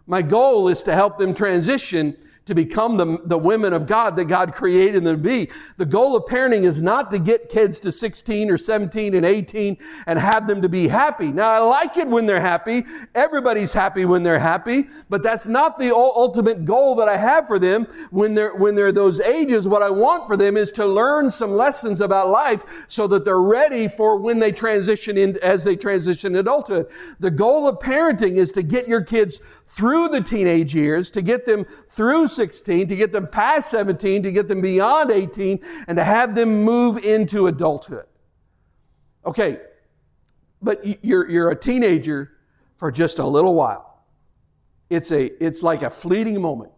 My 0.05 0.21
goal 0.21 0.67
is 0.67 0.83
to 0.83 0.93
help 0.93 1.17
them 1.17 1.33
transition 1.33 2.17
to 2.45 2.53
become 2.53 2.97
the, 2.97 3.19
the 3.25 3.37
women 3.37 3.71
of 3.73 3.87
God 3.87 4.15
that 4.17 4.25
God 4.25 4.53
created 4.53 5.03
them 5.03 5.15
to 5.15 5.21
be. 5.21 5.49
The 5.77 5.85
goal 5.85 6.15
of 6.15 6.25
parenting 6.25 6.63
is 6.63 6.81
not 6.81 7.09
to 7.11 7.19
get 7.19 7.49
kids 7.49 7.79
to 7.81 7.91
16 7.91 8.49
or 8.49 8.57
17 8.57 9.15
and 9.15 9.25
18 9.25 9.77
and 10.07 10.19
have 10.19 10.47
them 10.47 10.61
to 10.61 10.69
be 10.69 10.87
happy. 10.87 11.31
Now, 11.31 11.49
I 11.51 11.59
like 11.59 11.97
it 11.97 12.07
when 12.07 12.25
they're 12.25 12.41
happy. 12.41 12.83
Everybody's 13.15 13.73
happy 13.73 14.05
when 14.05 14.23
they're 14.23 14.39
happy, 14.39 14.85
but 15.09 15.23
that's 15.23 15.47
not 15.47 15.77
the 15.77 15.93
ultimate 15.93 16.65
goal 16.65 16.95
that 16.95 17.07
I 17.07 17.17
have 17.17 17.47
for 17.47 17.59
them 17.59 17.85
when 18.11 18.33
they're, 18.33 18.55
when 18.55 18.75
they're 18.75 18.91
those 18.91 19.21
ages. 19.21 19.67
What 19.67 19.81
I 19.81 19.89
want 19.89 20.27
for 20.27 20.35
them 20.35 20.57
is 20.57 20.71
to 20.71 20.85
learn 20.85 21.31
some 21.31 21.51
lessons 21.51 22.01
about 22.01 22.29
life 22.29 22.85
so 22.87 23.07
that 23.07 23.23
they're 23.23 23.41
ready 23.41 23.87
for 23.87 24.17
when 24.17 24.39
they 24.39 24.51
transition 24.51 25.17
in, 25.17 25.37
as 25.41 25.63
they 25.63 25.75
transition 25.75 26.35
adulthood. 26.35 26.87
The 27.19 27.31
goal 27.31 27.67
of 27.67 27.79
parenting 27.79 28.35
is 28.35 28.51
to 28.53 28.63
get 28.63 28.87
your 28.87 29.01
kids 29.01 29.39
through 29.67 30.09
the 30.09 30.21
teenage 30.21 30.75
years, 30.75 31.09
to 31.11 31.21
get 31.21 31.45
them 31.45 31.65
through 31.89 32.27
16, 32.35 32.87
to 32.87 32.95
get 32.95 33.11
them 33.11 33.27
past 33.27 33.69
17, 33.71 34.23
to 34.23 34.31
get 34.31 34.47
them 34.47 34.61
beyond 34.61 35.11
18, 35.11 35.59
and 35.87 35.97
to 35.97 36.03
have 36.03 36.35
them 36.35 36.63
move 36.63 36.97
into 36.97 37.47
adulthood. 37.47 38.05
Okay, 39.25 39.59
but 40.61 41.03
you're, 41.03 41.29
you're 41.29 41.49
a 41.49 41.55
teenager 41.55 42.31
for 42.77 42.91
just 42.91 43.19
a 43.19 43.25
little 43.25 43.55
while. 43.55 44.03
It's, 44.89 45.11
a, 45.11 45.25
it's 45.43 45.63
like 45.63 45.81
a 45.81 45.89
fleeting 45.89 46.41
moment. 46.41 46.71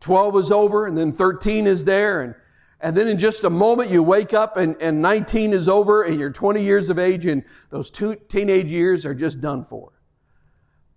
12 0.00 0.36
is 0.36 0.52
over, 0.52 0.86
and 0.86 0.96
then 0.96 1.10
13 1.10 1.66
is 1.66 1.84
there, 1.84 2.22
and, 2.22 2.34
and 2.80 2.96
then 2.96 3.08
in 3.08 3.18
just 3.18 3.44
a 3.44 3.50
moment 3.50 3.90
you 3.90 4.02
wake 4.02 4.32
up 4.32 4.56
and, 4.56 4.76
and 4.80 5.02
19 5.02 5.52
is 5.52 5.68
over, 5.68 6.04
and 6.04 6.18
you're 6.18 6.30
20 6.30 6.62
years 6.62 6.88
of 6.88 6.98
age, 6.98 7.26
and 7.26 7.42
those 7.70 7.90
two 7.90 8.14
teenage 8.28 8.70
years 8.70 9.04
are 9.04 9.14
just 9.14 9.40
done 9.40 9.64
for. 9.64 9.92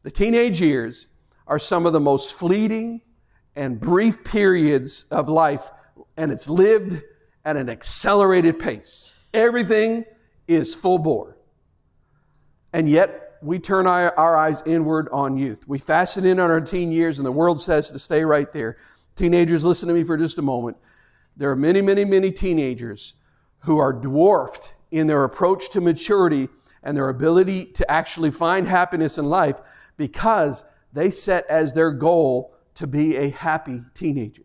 The 0.04 0.12
teenage 0.12 0.62
years 0.62 1.08
are 1.48 1.60
some 1.60 1.86
of 1.86 1.94
the 1.94 2.00
most 2.00 2.38
fleeting 2.38 3.01
and 3.62 3.80
brief 3.80 4.24
periods 4.24 5.06
of 5.12 5.30
life, 5.30 5.70
and 6.18 6.32
it's 6.32 6.50
lived 6.50 7.00
at 7.46 7.56
an 7.56 7.70
accelerated 7.70 8.58
pace. 8.58 9.13
Everything 9.36 10.03
is 10.48 10.74
full 10.74 10.98
bore. 10.98 11.38
And 12.74 12.89
yet, 12.89 13.38
we 13.44 13.60
turn 13.60 13.86
our, 13.86 14.18
our, 14.18 14.36
eyes 14.36 14.63
inward 14.65 15.10
on 15.12 15.38
youth. 15.38 15.68
We 15.68 15.77
fasten 15.77 16.25
in 16.25 16.39
on 16.39 16.50
our 16.50 16.60
teen 16.60 16.91
years, 16.91 17.20
and 17.20 17.25
the 17.25 17.32
world 17.32 17.62
says 17.62 17.91
to 17.91 18.00
stay 18.00 18.24
right 18.24 18.51
there. 18.51 18.77
Teenagers, 19.15 19.63
listen 19.63 19.88
to 19.89 19.94
me 19.94 20.03
for 20.03 20.18
just 20.18 20.39
a 20.39 20.41
moment. 20.41 20.77
There 21.38 21.51
are 21.51 21.56
many, 21.56 21.84
many, 21.84 22.03
many 22.03 22.32
teenagers 22.32 23.13
who 23.60 23.77
are 23.77 23.94
dwarfed 23.94 24.74
in 24.89 25.06
their 25.06 25.24
approach 25.24 25.70
to 25.70 25.82
maturity 25.82 26.50
and 26.82 26.98
their 26.98 27.10
ability 27.10 27.65
to 27.65 27.91
actually 27.91 28.32
find 28.32 28.68
happiness 28.68 29.20
in 29.20 29.25
life 29.25 29.62
because 29.98 30.65
they 30.94 31.12
set 31.12 31.46
as 31.48 31.74
their 31.74 31.91
goal 31.91 32.56
to 32.75 32.88
be 32.88 33.18
a 33.18 33.30
happy 33.30 33.82
teenager. 33.94 34.44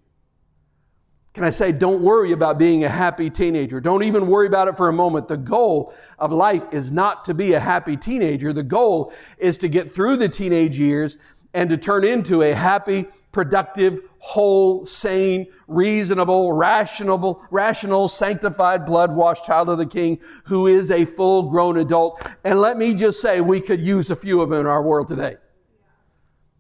Can 1.33 1.45
I 1.45 1.51
say, 1.51 1.71
don't 1.71 2.03
worry 2.03 2.33
about 2.33 2.59
being 2.59 2.85
a 2.85 2.89
happy 2.89 3.29
teenager. 3.29 3.79
Don't 3.79 4.03
even 4.03 4.27
worry 4.27 4.47
about 4.47 4.69
it 4.69 4.77
for 4.79 4.89
a 4.89 4.93
moment. 4.93 5.29
The 5.29 5.37
goal 5.37 5.93
of 6.19 6.33
life 6.33 6.65
is 6.73 6.91
not 6.91 7.27
to 7.27 7.35
be 7.35 7.53
a 7.53 7.61
happy 7.61 7.95
teenager. 7.95 8.55
The 8.55 8.63
goal 8.63 9.13
is 9.37 9.59
to 9.59 9.69
get 9.69 9.91
through 9.91 10.17
the 10.17 10.31
teenage 10.31 10.79
years 10.79 11.19
and 11.53 11.69
to 11.69 11.77
turn 11.77 12.05
into 12.05 12.41
a 12.41 12.55
happy, 12.55 13.05
productive, 13.33 14.01
whole, 14.19 14.87
sane, 14.87 15.47
reasonable, 15.69 16.55
rational, 16.55 17.47
rational, 17.51 18.09
sanctified, 18.09 18.87
blood-washed 18.87 19.45
child 19.45 19.69
of 19.69 19.77
the 19.77 19.85
King 19.85 20.19
who 20.47 20.67
is 20.67 20.91
a 20.91 21.05
full-grown 21.05 21.77
adult. 21.77 22.27
And 22.45 22.61
let 22.61 22.79
me 22.79 22.95
just 22.95 23.21
say, 23.21 23.43
we 23.43 23.61
could 23.61 23.81
use 23.81 24.11
a 24.11 24.17
few 24.17 24.41
of 24.41 24.49
them 24.49 24.61
in 24.61 24.67
our 24.67 24.83
world 24.83 25.09
today. 25.09 25.37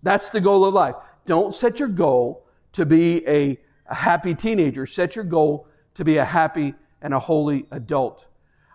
That's 0.02 0.28
the 0.28 0.42
goal 0.42 0.66
of 0.66 0.74
life. 0.74 0.96
Don't 1.26 1.54
set 1.54 1.78
your 1.78 1.88
goal 1.88 2.46
to 2.72 2.86
be 2.86 3.26
a, 3.26 3.58
a 3.86 3.94
happy 3.94 4.34
teenager. 4.34 4.86
Set 4.86 5.16
your 5.16 5.24
goal 5.24 5.66
to 5.94 6.04
be 6.04 6.16
a 6.16 6.24
happy 6.24 6.74
and 7.02 7.12
a 7.12 7.18
holy 7.18 7.66
adult. 7.70 8.28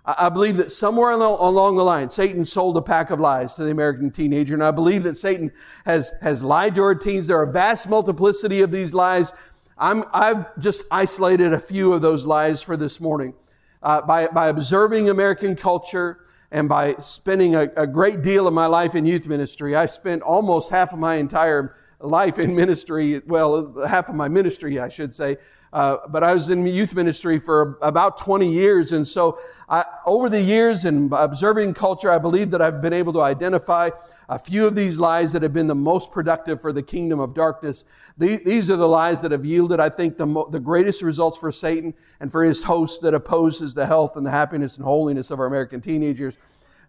I 0.03 0.29
believe 0.29 0.57
that 0.57 0.71
somewhere 0.71 1.11
along 1.11 1.75
the 1.75 1.83
line, 1.83 2.09
Satan 2.09 2.43
sold 2.43 2.75
a 2.75 2.81
pack 2.81 3.11
of 3.11 3.19
lies 3.19 3.53
to 3.55 3.63
the 3.63 3.69
American 3.69 4.09
teenager, 4.09 4.55
and 4.55 4.63
I 4.63 4.71
believe 4.71 5.03
that 5.03 5.13
Satan 5.13 5.51
has, 5.85 6.11
has 6.21 6.43
lied 6.43 6.73
to 6.75 6.81
our 6.81 6.95
teens. 6.95 7.27
There 7.27 7.37
are 7.37 7.47
a 7.47 7.51
vast 7.51 7.87
multiplicity 7.87 8.61
of 8.61 8.71
these 8.71 8.95
lies. 8.95 9.31
I'm, 9.77 10.03
I've 10.11 10.57
just 10.57 10.85
isolated 10.89 11.53
a 11.53 11.59
few 11.59 11.93
of 11.93 12.01
those 12.01 12.25
lies 12.25 12.63
for 12.63 12.75
this 12.75 12.99
morning. 12.99 13.35
Uh, 13.83 14.01
by, 14.01 14.27
by 14.27 14.47
observing 14.47 15.09
American 15.09 15.55
culture, 15.55 16.25
and 16.51 16.67
by 16.67 16.95
spending 16.95 17.55
a, 17.55 17.69
a 17.77 17.87
great 17.87 18.21
deal 18.21 18.45
of 18.45 18.53
my 18.53 18.65
life 18.65 18.93
in 18.95 19.05
youth 19.05 19.27
ministry, 19.27 19.75
I 19.75 19.85
spent 19.85 20.21
almost 20.21 20.69
half 20.69 20.93
of 20.93 20.99
my 20.99 21.15
entire 21.15 21.75
life 22.03 22.39
in 22.39 22.55
ministry, 22.55 23.21
well, 23.25 23.85
half 23.87 24.09
of 24.09 24.15
my 24.15 24.27
ministry, 24.27 24.79
I 24.79 24.89
should 24.89 25.13
say. 25.13 25.37
Uh, 25.73 25.97
but 26.09 26.21
I 26.21 26.33
was 26.33 26.49
in 26.49 26.65
youth 26.67 26.93
ministry 26.93 27.39
for 27.39 27.77
about 27.81 28.17
20 28.17 28.45
years. 28.45 28.91
And 28.91 29.07
so 29.07 29.39
I, 29.69 29.85
over 30.05 30.27
the 30.27 30.41
years 30.41 30.83
and 30.83 31.11
observing 31.13 31.75
culture, 31.75 32.11
I 32.11 32.17
believe 32.17 32.51
that 32.51 32.61
I've 32.61 32.81
been 32.81 32.91
able 32.91 33.13
to 33.13 33.21
identify 33.21 33.91
a 34.27 34.37
few 34.37 34.67
of 34.67 34.75
these 34.75 34.99
lies 34.99 35.31
that 35.31 35.43
have 35.43 35.53
been 35.53 35.67
the 35.67 35.75
most 35.75 36.11
productive 36.11 36.61
for 36.61 36.73
the 36.73 36.83
kingdom 36.83 37.19
of 37.19 37.33
darkness. 37.33 37.85
These, 38.17 38.41
these 38.41 38.71
are 38.71 38.75
the 38.75 38.87
lies 38.87 39.21
that 39.21 39.31
have 39.31 39.45
yielded, 39.45 39.79
I 39.79 39.87
think, 39.87 40.17
the, 40.17 40.25
mo- 40.25 40.49
the 40.49 40.59
greatest 40.59 41.01
results 41.01 41.37
for 41.37 41.51
Satan 41.53 41.93
and 42.19 42.29
for 42.31 42.43
his 42.43 42.63
host 42.63 43.01
that 43.03 43.13
opposes 43.13 43.73
the 43.73 43.85
health 43.85 44.17
and 44.17 44.25
the 44.25 44.31
happiness 44.31 44.77
and 44.77 44.85
holiness 44.85 45.31
of 45.31 45.39
our 45.39 45.45
American 45.45 45.79
teenagers. 45.79 46.37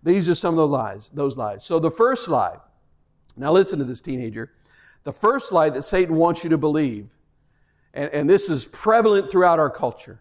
These 0.02 0.28
are 0.28 0.34
some 0.34 0.54
of 0.54 0.58
the 0.58 0.66
lies, 0.66 1.10
those 1.10 1.36
lies. 1.36 1.64
So 1.64 1.78
the 1.78 1.90
first 1.90 2.28
lie, 2.28 2.58
now 3.36 3.52
listen 3.52 3.78
to 3.78 3.84
this 3.84 4.00
teenager. 4.00 4.50
The 5.04 5.12
first 5.12 5.52
lie 5.52 5.70
that 5.70 5.82
Satan 5.82 6.16
wants 6.16 6.44
you 6.44 6.50
to 6.50 6.58
believe 6.58 7.12
and, 7.94 8.10
and 8.12 8.30
this 8.30 8.48
is 8.48 8.64
prevalent 8.64 9.30
throughout 9.30 9.58
our 9.58 9.70
culture, 9.70 10.20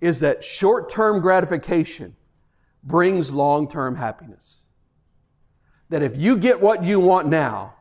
is 0.00 0.20
that 0.20 0.44
short 0.44 0.90
term 0.90 1.20
gratification 1.20 2.16
brings 2.82 3.32
long 3.32 3.68
term 3.68 3.96
happiness. 3.96 4.64
That 5.88 6.02
if 6.02 6.16
you 6.16 6.36
get 6.36 6.60
what 6.60 6.84
you 6.84 7.00
want 7.00 7.28
now, 7.28 7.74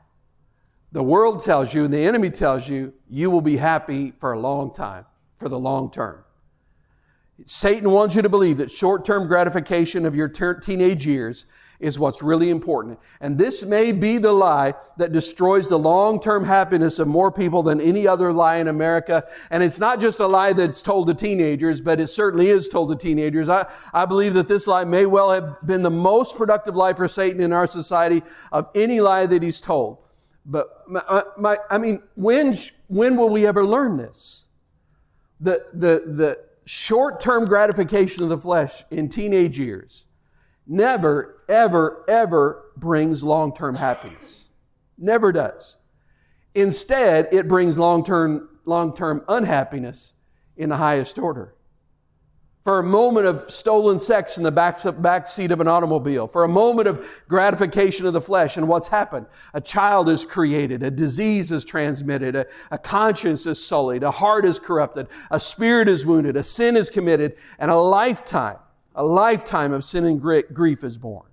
the 0.92 1.04
world 1.04 1.44
tells 1.44 1.74
you 1.74 1.84
and 1.84 1.94
the 1.94 2.06
enemy 2.06 2.30
tells 2.30 2.70
you, 2.70 2.94
you 3.10 3.30
will 3.30 3.42
be 3.42 3.58
happy 3.58 4.12
for 4.12 4.32
a 4.32 4.40
long 4.40 4.74
time, 4.74 5.06
for 5.36 5.50
the 5.50 5.60
long 5.60 5.92
term. 5.92 6.24
Satan 7.44 7.92
wants 7.92 8.16
you 8.16 8.22
to 8.22 8.30
believe 8.30 8.58
that 8.58 8.72
short 8.72 9.04
term 9.04 9.28
gratification 9.28 10.06
of 10.06 10.16
your 10.16 10.30
ter- 10.30 10.60
teenage 10.60 11.06
years 11.06 11.46
is 11.86 12.00
what's 12.00 12.24
really 12.24 12.50
important. 12.50 13.00
And 13.22 13.38
this 13.38 13.64
may 13.64 13.92
be 13.92 14.18
the 14.18 14.32
lie 14.32 14.74
that 14.98 15.12
destroys 15.12 15.70
the 15.70 15.78
long-term 15.78 16.44
happiness 16.44 16.98
of 16.98 17.08
more 17.08 17.32
people 17.32 17.62
than 17.62 17.80
any 17.80 18.08
other 18.08 18.34
lie 18.34 18.58
in 18.58 18.68
America. 18.68 19.24
And 19.52 19.62
it's 19.62 19.80
not 19.80 20.02
just 20.02 20.20
a 20.20 20.26
lie 20.26 20.54
that's 20.54 20.82
told 20.82 21.08
to 21.08 21.14
teenagers, 21.14 21.82
but 21.82 22.00
it 22.00 22.08
certainly 22.08 22.48
is 22.48 22.70
told 22.70 22.90
to 22.90 22.96
teenagers. 22.96 23.50
I, 23.50 23.72
I 23.94 24.06
believe 24.06 24.34
that 24.34 24.48
this 24.48 24.66
lie 24.66 24.84
may 24.84 25.06
well 25.06 25.30
have 25.30 25.62
been 25.64 25.84
the 25.84 25.92
most 25.92 26.36
productive 26.36 26.76
lie 26.76 26.94
for 26.94 27.08
Satan 27.08 27.40
in 27.40 27.54
our 27.54 27.68
society 27.68 28.24
of 28.52 28.68
any 28.74 29.00
lie 29.00 29.28
that 29.28 29.44
he's 29.44 29.62
told. 29.62 30.00
But 30.44 30.90
my, 30.90 31.24
my, 31.38 31.58
I 31.70 31.78
mean, 31.78 32.02
when, 32.16 32.54
when 32.88 33.16
will 33.16 33.30
we 33.30 33.46
ever 33.46 33.64
learn 33.64 33.98
this? 33.98 34.48
The, 35.40 35.64
the, 35.72 36.04
the 36.08 36.40
short-term 36.66 37.46
gratification 37.46 38.24
of 38.24 38.30
the 38.30 38.38
flesh 38.38 38.84
in 38.90 39.08
teenage 39.08 39.60
years 39.60 40.08
never, 40.68 41.42
ever, 41.48 42.04
ever 42.08 42.66
brings 42.78 43.24
long 43.24 43.54
term 43.54 43.76
happiness. 43.76 44.50
Never 44.98 45.32
does. 45.32 45.78
Instead, 46.54 47.28
it 47.32 47.48
brings 47.48 47.78
long 47.78 48.04
term 48.04 48.50
long 48.66 48.96
term 48.96 49.24
unhappiness 49.28 50.14
in 50.58 50.70
the 50.70 50.78
highest 50.78 51.20
order. 51.20 51.54
For 52.64 52.80
a 52.80 52.84
moment 52.84 53.28
of 53.28 53.52
stolen 53.52 54.00
sex 54.00 54.38
in 54.38 54.44
the 54.44 54.52
back 54.52 55.28
seat 55.28 55.52
of 55.52 55.62
an 55.62 55.68
automobile, 55.68 56.28
for 56.28 56.44
a 56.44 56.50
moment 56.50 56.88
of 56.88 57.08
gratification 57.28 58.08
of 58.08 58.14
the 58.14 58.22
flesh, 58.22 58.58
and 58.58 58.68
what's 58.68 58.88
happened? 58.88 59.28
A 59.54 59.62
child 59.62 60.10
is 60.10 60.26
created, 60.26 60.82
a 60.82 60.90
disease 60.90 61.52
is 61.52 61.64
transmitted, 61.64 62.36
a, 62.36 62.48
a 62.72 62.80
conscience 62.80 63.46
is 63.46 63.64
sullied, 63.64 64.02
a 64.02 64.10
heart 64.10 64.46
is 64.46 64.58
corrupted, 64.58 65.08
a 65.30 65.40
spirit 65.40 65.88
is 65.88 66.08
wounded, 66.08 66.36
a 66.36 66.44
sin 66.44 66.76
is 66.76 66.90
committed, 66.90 67.36
and 67.60 67.70
a 67.70 67.76
lifetime 67.76 68.58
a 68.96 69.04
lifetime 69.04 69.74
of 69.74 69.84
sin 69.84 70.06
and 70.06 70.20
grief 70.20 70.84
is 70.84 70.98
born. 70.98 71.28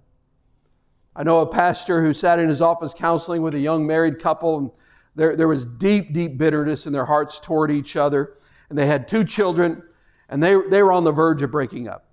I 1.14 1.22
know 1.22 1.40
a 1.40 1.46
pastor 1.46 2.02
who 2.02 2.12
sat 2.12 2.38
in 2.38 2.48
his 2.48 2.60
office 2.60 2.92
counseling 2.92 3.42
with 3.42 3.54
a 3.54 3.58
young 3.58 3.86
married 3.86 4.18
couple, 4.18 4.58
and 4.58 4.70
There, 5.14 5.36
there 5.36 5.48
was 5.48 5.64
deep, 5.66 6.12
deep 6.12 6.38
bitterness 6.38 6.86
in 6.86 6.92
their 6.92 7.04
hearts 7.04 7.38
toward 7.38 7.70
each 7.70 7.96
other. 7.96 8.34
And 8.68 8.78
they 8.78 8.86
had 8.86 9.06
two 9.06 9.24
children, 9.24 9.82
and 10.28 10.42
they, 10.42 10.56
they 10.70 10.82
were 10.82 10.92
on 10.92 11.04
the 11.04 11.12
verge 11.12 11.42
of 11.42 11.50
breaking 11.50 11.88
up. 11.88 12.06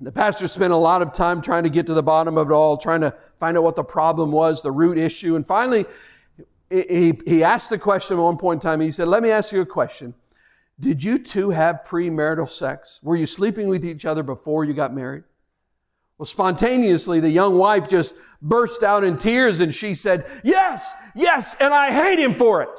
The 0.00 0.12
pastor 0.12 0.48
spent 0.48 0.72
a 0.72 0.76
lot 0.76 1.02
of 1.02 1.12
time 1.12 1.40
trying 1.40 1.64
to 1.64 1.70
get 1.70 1.86
to 1.86 1.94
the 1.94 2.02
bottom 2.02 2.36
of 2.36 2.50
it 2.50 2.52
all, 2.52 2.76
trying 2.76 3.02
to 3.02 3.14
find 3.38 3.56
out 3.56 3.62
what 3.62 3.76
the 3.76 3.84
problem 3.84 4.32
was, 4.32 4.62
the 4.62 4.72
root 4.72 4.98
issue. 4.98 5.36
And 5.36 5.46
finally, 5.46 5.86
he, 6.70 7.18
he 7.26 7.44
asked 7.44 7.70
the 7.70 7.78
question 7.78 8.18
at 8.18 8.22
one 8.22 8.36
point 8.36 8.62
in 8.62 8.68
time. 8.68 8.80
He 8.80 8.90
said, 8.90 9.08
Let 9.08 9.22
me 9.22 9.30
ask 9.30 9.52
you 9.52 9.60
a 9.60 9.66
question. 9.66 10.14
Did 10.78 11.02
you 11.02 11.18
two 11.18 11.50
have 11.50 11.84
premarital 11.86 12.50
sex? 12.50 13.00
Were 13.02 13.16
you 13.16 13.26
sleeping 13.26 13.68
with 13.68 13.84
each 13.84 14.04
other 14.04 14.22
before 14.22 14.64
you 14.64 14.74
got 14.74 14.94
married? 14.94 15.24
Well, 16.18 16.26
spontaneously, 16.26 17.20
the 17.20 17.30
young 17.30 17.58
wife 17.58 17.88
just 17.88 18.14
burst 18.40 18.82
out 18.82 19.04
in 19.04 19.18
tears 19.18 19.60
and 19.60 19.74
she 19.74 19.94
said, 19.94 20.26
Yes, 20.44 20.94
yes, 21.14 21.56
and 21.60 21.72
I 21.72 21.90
hate 21.90 22.18
him 22.18 22.32
for 22.32 22.62
it. 22.62 22.78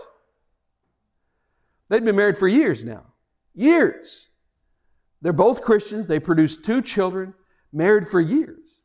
They'd 1.89 2.04
been 2.04 2.16
married 2.16 2.38
for 2.38 2.48
years 2.48 2.84
now. 2.84 3.04
Years. 3.54 4.30
They're 5.22 5.34
both 5.34 5.62
Christians. 5.62 6.08
They 6.08 6.20
produced 6.20 6.66
two 6.66 6.82
children, 6.82 7.34
married 7.72 8.08
for 8.08 8.20
years. 8.20 8.82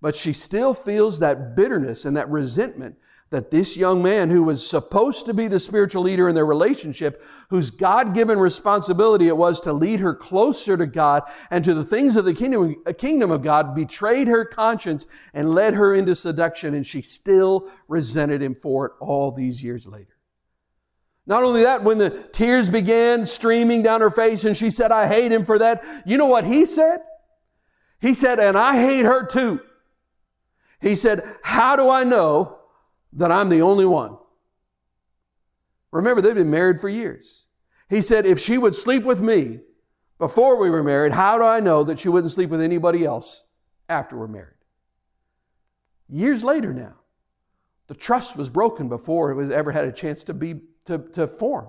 But 0.00 0.14
she 0.14 0.32
still 0.32 0.74
feels 0.74 1.20
that 1.20 1.56
bitterness 1.56 2.04
and 2.04 2.16
that 2.16 2.28
resentment 2.28 2.96
that 3.32 3.50
this 3.50 3.78
young 3.78 4.02
man 4.02 4.28
who 4.28 4.42
was 4.42 4.64
supposed 4.64 5.24
to 5.24 5.32
be 5.32 5.48
the 5.48 5.58
spiritual 5.58 6.02
leader 6.02 6.28
in 6.28 6.34
their 6.34 6.46
relationship, 6.46 7.22
whose 7.48 7.70
God-given 7.70 8.38
responsibility 8.38 9.26
it 9.26 9.36
was 9.36 9.58
to 9.62 9.72
lead 9.72 10.00
her 10.00 10.14
closer 10.14 10.76
to 10.76 10.86
God 10.86 11.22
and 11.50 11.64
to 11.64 11.72
the 11.72 11.82
things 11.82 12.16
of 12.16 12.26
the 12.26 12.34
kingdom, 12.34 12.76
uh, 12.86 12.92
kingdom 12.92 13.30
of 13.30 13.42
God, 13.42 13.74
betrayed 13.74 14.28
her 14.28 14.44
conscience 14.44 15.06
and 15.32 15.54
led 15.54 15.72
her 15.72 15.94
into 15.94 16.14
seduction, 16.14 16.74
and 16.74 16.86
she 16.86 17.00
still 17.00 17.70
resented 17.88 18.42
him 18.42 18.54
for 18.54 18.86
it 18.86 18.92
all 19.00 19.32
these 19.32 19.64
years 19.64 19.88
later. 19.88 20.14
Not 21.26 21.42
only 21.42 21.62
that, 21.62 21.84
when 21.84 21.96
the 21.96 22.10
tears 22.32 22.68
began 22.68 23.24
streaming 23.24 23.82
down 23.82 24.02
her 24.02 24.10
face 24.10 24.44
and 24.44 24.54
she 24.54 24.70
said, 24.70 24.92
I 24.92 25.06
hate 25.06 25.32
him 25.32 25.44
for 25.44 25.58
that, 25.58 25.82
you 26.04 26.18
know 26.18 26.26
what 26.26 26.44
he 26.44 26.66
said? 26.66 26.98
He 27.98 28.12
said, 28.12 28.38
and 28.40 28.58
I 28.58 28.78
hate 28.78 29.06
her 29.06 29.24
too. 29.24 29.60
He 30.82 30.96
said, 30.96 31.24
how 31.42 31.76
do 31.76 31.88
I 31.88 32.04
know 32.04 32.58
that 33.12 33.32
I'm 33.32 33.48
the 33.48 33.62
only 33.62 33.86
one. 33.86 34.16
Remember, 35.90 36.22
they've 36.22 36.34
been 36.34 36.50
married 36.50 36.80
for 36.80 36.88
years. 36.88 37.46
He 37.90 38.00
said, 38.00 38.24
if 38.24 38.38
she 38.38 38.56
would 38.56 38.74
sleep 38.74 39.04
with 39.04 39.20
me 39.20 39.60
before 40.18 40.58
we 40.58 40.70
were 40.70 40.82
married, 40.82 41.12
how 41.12 41.36
do 41.36 41.44
I 41.44 41.60
know 41.60 41.84
that 41.84 41.98
she 41.98 42.08
wouldn't 42.08 42.32
sleep 42.32 42.48
with 42.48 42.62
anybody 42.62 43.04
else 43.04 43.44
after 43.88 44.16
we're 44.16 44.28
married? 44.28 44.54
Years 46.08 46.42
later 46.42 46.72
now, 46.72 46.94
the 47.88 47.94
trust 47.94 48.36
was 48.36 48.48
broken 48.48 48.88
before 48.88 49.30
it 49.30 49.34
was 49.34 49.50
ever 49.50 49.72
had 49.72 49.84
a 49.84 49.92
chance 49.92 50.24
to 50.24 50.34
be 50.34 50.60
to, 50.84 50.98
to 51.12 51.26
form. 51.26 51.68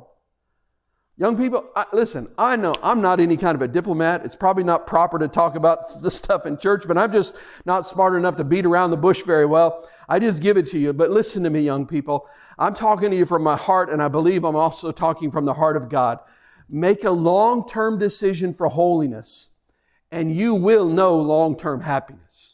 Young 1.16 1.38
people, 1.38 1.70
I, 1.76 1.86
listen, 1.94 2.28
I 2.40 2.56
know 2.56 2.74
I'm 2.82 3.00
not 3.00 3.20
any 3.20 3.38
kind 3.38 3.56
of 3.56 3.62
a 3.62 3.68
diplomat. 3.68 4.26
It's 4.26 4.36
probably 4.36 4.64
not 4.64 4.88
proper 4.88 5.20
to 5.20 5.28
talk 5.28 5.56
about 5.56 5.80
this 6.02 6.16
stuff 6.16 6.46
in 6.46 6.58
church, 6.58 6.86
but 6.88 6.98
I'm 6.98 7.12
just 7.12 7.36
not 7.66 7.86
smart 7.86 8.16
enough 8.16 8.36
to 8.38 8.44
beat 8.44 8.66
around 8.66 8.90
the 8.92 8.98
bush 8.98 9.22
very 9.22 9.46
well. 9.46 9.88
I 10.10 10.18
just 10.18 10.42
give 10.42 10.58
it 10.58 10.66
to 10.68 10.80
you. 10.80 10.92
But 10.92 11.12
listen 11.12 11.44
to 11.44 11.52
me, 11.52 11.62
young 11.62 11.86
people. 11.86 12.28
I'm 12.58 12.74
talking 12.74 13.12
to 13.12 13.16
you 13.16 13.26
from 13.26 13.44
my 13.44 13.56
heart, 13.56 13.90
and 13.90 14.02
I 14.02 14.08
believe 14.08 14.44
I'm 14.44 14.56
also 14.56 14.92
talking 14.92 15.30
from 15.30 15.46
the 15.46 15.54
heart 15.54 15.78
of 15.78 15.88
God. 15.88 16.20
Make 16.68 17.04
a 17.04 17.12
long 17.12 17.68
term 17.68 18.00
decision 18.00 18.52
for 18.52 18.68
holiness, 18.68 19.50
and 20.12 20.36
you 20.36 20.56
will 20.56 20.88
know 20.88 21.16
long 21.16 21.56
term 21.56 21.82
happiness 21.82 22.53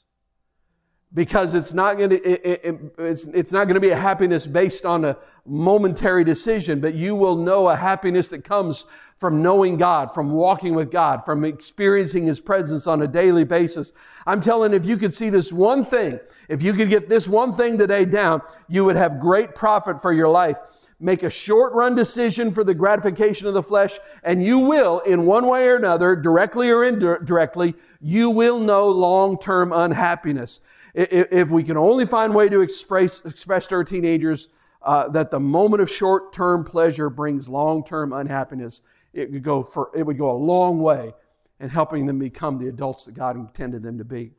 because 1.14 1.56
it's 1.56 1.74
not 1.74 1.98
going 1.98 2.12
to 2.12 2.22
it, 2.22 2.62
it, 2.64 2.94
it's, 3.00 3.26
it's 3.28 3.52
not 3.52 3.66
going 3.66 3.74
to 3.76 3.82
be 3.82 3.90
a 3.90 3.96
happiness 3.96 4.46
based 4.46 4.86
on 4.86 5.06
a 5.06 5.18
momentary 5.46 6.24
decision 6.24 6.80
but 6.80 6.94
you 6.94 7.16
will 7.16 7.36
know 7.36 7.68
a 7.70 7.76
happiness 7.76 8.30
that 8.30 8.44
comes 8.44 8.86
from 9.18 9.42
knowing 9.42 9.76
god 9.76 10.14
from 10.14 10.32
walking 10.32 10.76
with 10.76 10.92
god 10.92 11.26
from 11.26 11.44
experiencing 11.44 12.26
his 12.26 12.40
presence 12.40 12.86
on 12.86 13.02
a 13.02 13.08
daily 13.08 13.44
basis. 13.44 13.92
I'm 14.28 14.40
telling 14.40 14.74
if 14.74 14.86
you 14.86 14.98
could 14.98 15.14
see 15.14 15.32
this 15.32 15.52
one 15.52 15.84
thing 15.84 16.20
if 16.48 16.62
you 16.62 16.74
could 16.74 16.90
get 16.90 17.10
this 17.10 17.28
one 17.28 17.56
thing 17.56 17.80
today 17.80 18.06
down 18.06 18.42
you 18.68 18.86
would 18.86 18.96
have 18.96 19.20
great 19.20 19.56
profit 19.56 20.00
for 20.00 20.14
your 20.14 20.30
life 20.30 20.58
make 21.00 21.24
a 21.24 21.30
short 21.30 21.74
run 21.74 21.96
decision 21.96 22.52
for 22.52 22.64
the 22.64 22.74
gratification 22.74 23.48
of 23.48 23.54
the 23.54 23.64
flesh, 23.64 23.98
and 24.24 24.44
you 24.44 24.60
will, 24.60 25.00
in 25.00 25.26
one 25.26 25.48
way 25.48 25.68
or 25.68 25.76
another, 25.76 26.16
directly 26.16 26.70
or 26.70 26.84
indirectly, 26.84 27.74
you 28.02 28.30
will 28.30 28.60
know 28.60 28.90
long 28.90 29.40
term 29.40 29.72
unhappiness 29.72 30.62
if 30.94 31.50
we 31.50 31.64
can 31.64 31.78
only 31.78 32.06
find 32.06 32.34
a 32.34 32.36
way 32.36 32.50
to 32.50 32.62
express, 32.62 33.24
express 33.26 33.68
to 33.68 33.76
our 33.76 33.84
teenagers 33.84 34.50
uh, 34.82 35.08
that 35.10 35.32
the 35.32 35.40
moment 35.40 35.82
of 35.82 35.90
short-term 35.90 36.64
pleasure 36.64 37.10
brings 37.10 37.50
long-term 37.50 38.14
unhappiness, 38.14 38.82
it 39.14 39.32
would 39.32 39.44
go 39.44 39.64
for 39.64 39.92
it 39.96 40.04
would 40.04 40.18
go 40.18 40.32
a 40.32 40.34
long 40.38 40.82
way 40.82 41.14
in 41.60 41.70
helping 41.70 42.06
them 42.06 42.20
become 42.20 42.58
the 42.58 42.68
adults 42.68 43.06
that 43.06 43.14
God 43.14 43.36
intended 43.36 43.84
them 43.84 43.98
to 43.98 44.06
be. 44.06 44.32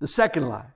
The 0.00 0.08
second 0.08 0.48
lie, 0.48 0.72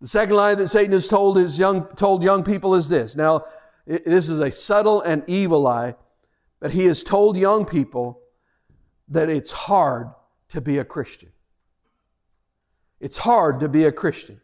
the 0.00 0.08
second 0.08 0.34
lie 0.34 0.54
that 0.54 0.68
Satan 0.68 0.92
has 0.92 1.08
told 1.08 1.36
his 1.36 1.58
young 1.58 1.86
told 1.88 2.22
young 2.22 2.42
people 2.42 2.74
is 2.74 2.88
this. 2.88 3.16
Now, 3.16 3.44
this 3.86 4.28
is 4.28 4.40
a 4.40 4.50
subtle 4.50 5.02
and 5.02 5.22
evil 5.26 5.60
lie, 5.60 5.94
but 6.60 6.72
he 6.72 6.86
has 6.86 7.02
told 7.02 7.36
young 7.36 7.64
people 7.64 8.20
that 9.08 9.28
it's 9.28 9.52
hard 9.52 10.08
to 10.48 10.60
be 10.60 10.78
a 10.78 10.84
Christian. 10.84 11.30
It's 13.00 13.18
hard 13.18 13.60
to 13.60 13.68
be 13.68 13.84
a 13.84 13.92
Christian. 13.92 14.40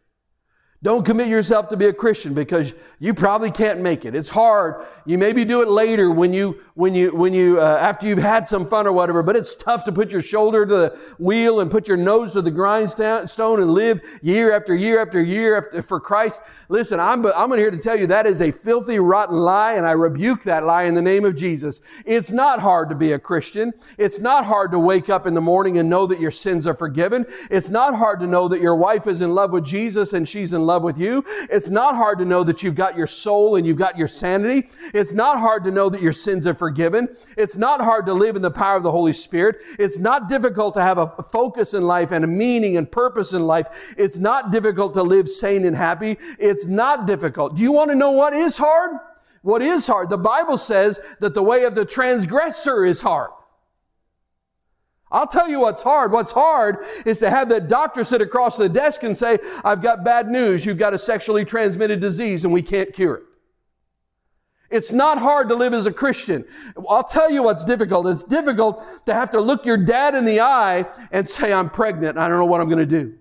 Don't 0.83 1.05
commit 1.05 1.29
yourself 1.29 1.69
to 1.69 1.77
be 1.77 1.85
a 1.85 1.93
Christian 1.93 2.33
because 2.33 2.73
you 2.99 3.13
probably 3.13 3.51
can't 3.51 3.83
make 3.83 4.07
it. 4.07 4.15
It's 4.15 4.31
hard. 4.31 4.87
You 5.05 5.19
maybe 5.19 5.45
do 5.45 5.61
it 5.61 5.69
later 5.69 6.11
when 6.11 6.33
you, 6.33 6.59
when 6.73 6.95
you, 6.95 7.15
when 7.15 7.35
you, 7.35 7.61
uh, 7.61 7.77
after 7.79 8.07
you've 8.07 8.19
had 8.19 8.49
some 8.49 8.65
fun 8.65 8.87
or 8.87 8.93
whatever, 8.93 9.23
but 9.23 9.37
it's 9.37 9.55
tough 9.55 9.85
to 9.85 9.93
put 9.93 10.11
your 10.11 10.23
shoulder 10.23 10.65
to 10.65 10.75
the 10.75 11.15
wheel 11.19 11.61
and 11.61 11.71
put 11.71 11.87
your 11.87 11.99
nose 11.99 12.33
to 12.33 12.41
the 12.41 12.51
grindstone 12.51 13.61
and 13.61 13.71
live 13.73 14.01
year 14.23 14.57
after 14.57 14.75
year 14.75 15.03
after 15.03 15.21
year 15.23 15.59
after, 15.59 15.83
for 15.83 16.01
Christ. 16.01 16.43
Listen, 16.71 16.99
I'm, 16.99 17.27
I'm 17.27 17.53
here 17.53 17.71
to 17.71 17.79
tell 17.79 17.99
you 17.99 18.07
that 18.07 18.25
is 18.25 18.41
a 18.41 18.51
filthy, 18.51 18.99
rotten 18.99 19.37
lie 19.37 19.75
and 19.75 19.85
I 19.85 19.93
rebuke 19.93 20.45
that 20.45 20.65
lie 20.65 20.85
in 20.85 20.95
the 20.95 21.03
name 21.03 21.27
of 21.27 21.37
Jesus. 21.37 21.83
It's 22.07 22.33
not 22.33 22.59
hard 22.59 22.89
to 22.89 22.95
be 22.95 23.13
a 23.13 23.19
Christian. 23.19 23.75
It's 23.99 24.19
not 24.19 24.47
hard 24.47 24.73
to 24.73 24.79
wake 24.79 25.11
up 25.11 25.27
in 25.27 25.35
the 25.35 25.43
morning 25.43 25.77
and 25.77 25.91
know 25.91 26.07
that 26.07 26.21
your 26.21 26.31
sins 26.31 26.67
are 26.67 26.73
forgiven. 26.73 27.27
It's 27.51 27.69
not 27.69 27.95
hard 27.95 28.21
to 28.21 28.27
know 28.27 28.49
that 28.49 28.63
your 28.63 28.77
wife 28.77 29.07
is 29.07 29.21
in 29.21 29.35
love 29.35 29.53
with 29.53 29.67
Jesus 29.67 30.15
and 30.15 30.27
she's 30.27 30.55
in 30.55 30.63
love 30.63 30.70
with 30.79 30.99
you. 30.99 31.25
It's 31.51 31.71
not 31.71 31.97
hard 31.97 32.19
to 32.19 32.25
know 32.25 32.45
that 32.45 32.63
you've 32.63 32.75
got 32.75 32.97
your 32.97 33.07
soul 33.07 33.57
and 33.57 33.67
you've 33.67 33.77
got 33.79 33.99
your 33.99 34.09
sanity. 34.09 34.69
It's 34.95 35.13
not 35.13 35.39
hard 35.39 35.65
to 35.65 35.71
know 35.71 35.89
that 35.89 36.03
your 36.03 36.13
sins 36.13 36.47
are 36.47 36.55
forgiven. 36.55 37.09
It's 37.37 37.57
not 37.57 37.81
hard 37.81 38.07
to 38.07 38.15
live 38.15 38.37
in 38.37 38.43
the 38.43 38.51
power 38.51 38.77
of 38.77 38.83
the 38.83 38.91
Holy 38.91 39.13
Spirit. 39.13 39.57
It's 39.79 39.99
not 39.99 40.29
difficult 40.29 40.75
to 40.75 40.83
have 40.83 40.99
a 40.99 41.09
focus 41.23 41.75
in 41.75 41.83
life 41.83 42.13
and 42.13 42.25
a 42.25 42.29
meaning 42.29 42.77
and 42.77 42.91
purpose 42.91 43.33
in 43.33 43.47
life. 43.47 43.95
It's 43.97 44.19
not 44.19 44.51
difficult 44.51 44.95
to 44.95 45.03
live 45.03 45.29
sane 45.29 45.65
and 45.65 45.77
happy. 45.77 46.17
It's 46.39 46.67
not 46.67 47.07
difficult. 47.07 47.57
Do 47.57 47.63
you 47.63 47.73
want 47.73 47.91
to 47.91 47.97
know 47.97 48.13
what 48.13 48.33
is 48.33 48.59
hard? 48.59 48.93
What 49.43 49.63
is 49.63 49.87
hard? 49.87 50.11
The 50.11 50.19
Bible 50.19 50.59
says 50.59 51.01
that 51.21 51.35
the 51.35 51.43
way 51.43 51.65
of 51.65 51.75
the 51.75 51.85
transgressor 51.85 52.85
is 52.85 53.01
hard. 53.01 53.31
I'll 55.13 55.27
tell 55.27 55.49
you 55.49 55.61
what's 55.61 55.83
hard. 55.83 56.13
What's 56.13 56.33
hard 56.33 56.85
is 57.05 57.19
to 57.21 57.31
have 57.31 57.49
that 57.49 57.69
doctor 57.69 58.05
sit 58.05 58.21
across 58.21 58.57
the 58.57 58.69
desk 58.69 59.03
and 59.03 59.17
say, 59.17 59.39
I've 59.65 59.83
got 59.83 60.05
bad 60.05 60.29
news. 60.29 60.65
You've 60.65 60.79
got 60.79 60.95
a 60.95 60.99
sexually 60.99 61.45
transmitted 61.45 62.01
disease 62.01 62.45
and 62.45 62.55
we 62.55 62.63
can't 62.63 62.93
cure 62.93 63.17
it. 63.17 63.23
It's 64.71 64.93
not 64.93 65.19
hard 65.19 65.49
to 65.49 65.57
live 65.57 65.75
as 65.75 65.87
a 65.87 65.93
Christian. 65.93 66.45
I'll 66.89 67.03
tell 67.03 67.29
you 67.29 67.43
what's 67.43 67.65
difficult. 67.65 68.07
It's 68.07 68.23
difficult 68.23 68.85
to 69.07 69.15
have 69.15 69.31
to 69.31 69.41
look 69.41 69.67
your 69.67 69.77
dad 69.77 70.15
in 70.15 70.25
the 70.25 70.41
eye 70.41 70.87
and 71.11 71.29
say, 71.29 71.53
I'm 71.53 71.71
pregnant 71.71 72.17
I 72.17 72.29
don't 72.29 72.39
know 72.39 72.47
what 72.47 72.61
I'm 72.61 72.69
going 72.69 72.79
to 72.79 72.87
do. 72.87 73.19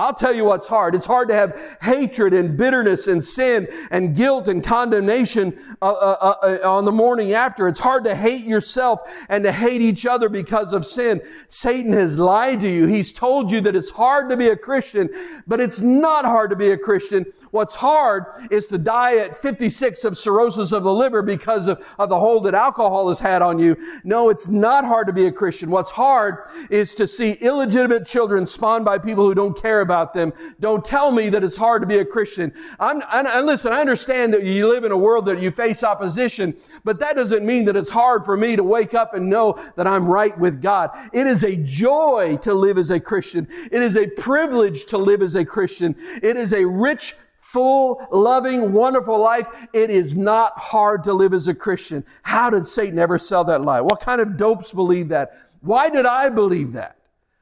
I'll 0.00 0.14
tell 0.14 0.32
you 0.32 0.44
what's 0.44 0.68
hard. 0.68 0.94
It's 0.94 1.06
hard 1.06 1.26
to 1.26 1.34
have 1.34 1.78
hatred 1.82 2.32
and 2.32 2.56
bitterness 2.56 3.08
and 3.08 3.20
sin 3.20 3.66
and 3.90 4.14
guilt 4.14 4.46
and 4.46 4.62
condemnation 4.62 5.58
uh, 5.82 5.90
uh, 5.90 6.34
uh, 6.40 6.58
on 6.70 6.84
the 6.84 6.92
morning 6.92 7.32
after. 7.32 7.66
It's 7.66 7.80
hard 7.80 8.04
to 8.04 8.14
hate 8.14 8.44
yourself 8.44 9.00
and 9.28 9.42
to 9.42 9.50
hate 9.50 9.80
each 9.80 10.06
other 10.06 10.28
because 10.28 10.72
of 10.72 10.84
sin. 10.86 11.20
Satan 11.48 11.92
has 11.94 12.16
lied 12.16 12.60
to 12.60 12.68
you. 12.68 12.86
He's 12.86 13.12
told 13.12 13.50
you 13.50 13.60
that 13.62 13.74
it's 13.74 13.90
hard 13.90 14.28
to 14.28 14.36
be 14.36 14.46
a 14.50 14.56
Christian, 14.56 15.10
but 15.48 15.58
it's 15.58 15.80
not 15.80 16.24
hard 16.24 16.50
to 16.50 16.56
be 16.56 16.70
a 16.70 16.78
Christian. 16.78 17.26
What's 17.50 17.74
hard 17.74 18.26
is 18.52 18.68
to 18.68 18.78
die 18.78 19.16
at 19.18 19.34
56 19.34 20.04
of 20.04 20.16
cirrhosis 20.16 20.70
of 20.70 20.84
the 20.84 20.94
liver 20.94 21.24
because 21.24 21.66
of, 21.66 21.84
of 21.98 22.08
the 22.08 22.20
hold 22.20 22.44
that 22.44 22.54
alcohol 22.54 23.08
has 23.08 23.18
had 23.18 23.42
on 23.42 23.58
you. 23.58 23.76
No, 24.04 24.28
it's 24.28 24.46
not 24.48 24.84
hard 24.84 25.08
to 25.08 25.12
be 25.12 25.26
a 25.26 25.32
Christian. 25.32 25.70
What's 25.70 25.90
hard 25.90 26.44
is 26.70 26.94
to 26.94 27.08
see 27.08 27.32
illegitimate 27.40 28.06
children 28.06 28.46
spawned 28.46 28.84
by 28.84 28.98
people 28.98 29.24
who 29.24 29.34
don't 29.34 29.60
care 29.60 29.87
about 29.88 30.12
them. 30.12 30.34
Don't 30.60 30.84
tell 30.84 31.10
me 31.10 31.30
that 31.30 31.42
it's 31.42 31.56
hard 31.56 31.80
to 31.80 31.88
be 31.88 31.96
a 31.96 32.04
Christian. 32.04 32.52
I'm, 32.78 33.00
and 33.10 33.46
listen, 33.46 33.72
I 33.72 33.80
understand 33.80 34.34
that 34.34 34.44
you 34.44 34.68
live 34.68 34.84
in 34.84 34.92
a 34.92 34.98
world 34.98 35.24
that 35.26 35.40
you 35.40 35.50
face 35.50 35.82
opposition, 35.82 36.54
but 36.84 36.98
that 37.00 37.16
doesn't 37.16 37.46
mean 37.46 37.64
that 37.64 37.76
it's 37.76 37.88
hard 37.88 38.26
for 38.26 38.36
me 38.36 38.54
to 38.56 38.62
wake 38.62 38.92
up 38.92 39.14
and 39.14 39.30
know 39.30 39.58
that 39.76 39.86
I'm 39.86 40.04
right 40.04 40.38
with 40.38 40.60
God. 40.60 40.90
It 41.14 41.26
is 41.26 41.42
a 41.42 41.56
joy 41.56 42.36
to 42.42 42.52
live 42.52 42.76
as 42.76 42.90
a 42.90 43.00
Christian. 43.00 43.48
It 43.72 43.80
is 43.80 43.96
a 43.96 44.06
privilege 44.08 44.84
to 44.86 44.98
live 44.98 45.22
as 45.22 45.34
a 45.34 45.44
Christian. 45.46 45.94
It 46.22 46.36
is 46.36 46.52
a 46.52 46.66
rich 46.66 47.14
full, 47.38 48.06
loving, 48.12 48.74
wonderful 48.74 49.18
life. 49.18 49.46
It 49.72 49.88
is 49.88 50.14
not 50.14 50.52
hard 50.58 51.02
to 51.04 51.14
live 51.14 51.32
as 51.32 51.48
a 51.48 51.54
Christian. 51.54 52.04
How 52.22 52.50
did 52.50 52.66
Satan 52.66 52.98
ever 52.98 53.18
sell 53.18 53.44
that 53.44 53.62
lie? 53.62 53.80
What 53.80 54.00
kind 54.00 54.20
of 54.20 54.36
dopes 54.36 54.72
believe 54.72 55.08
that? 55.08 55.30
Why 55.62 55.88
did 55.88 56.04
I 56.04 56.28
believe 56.28 56.72
that? 56.72 56.97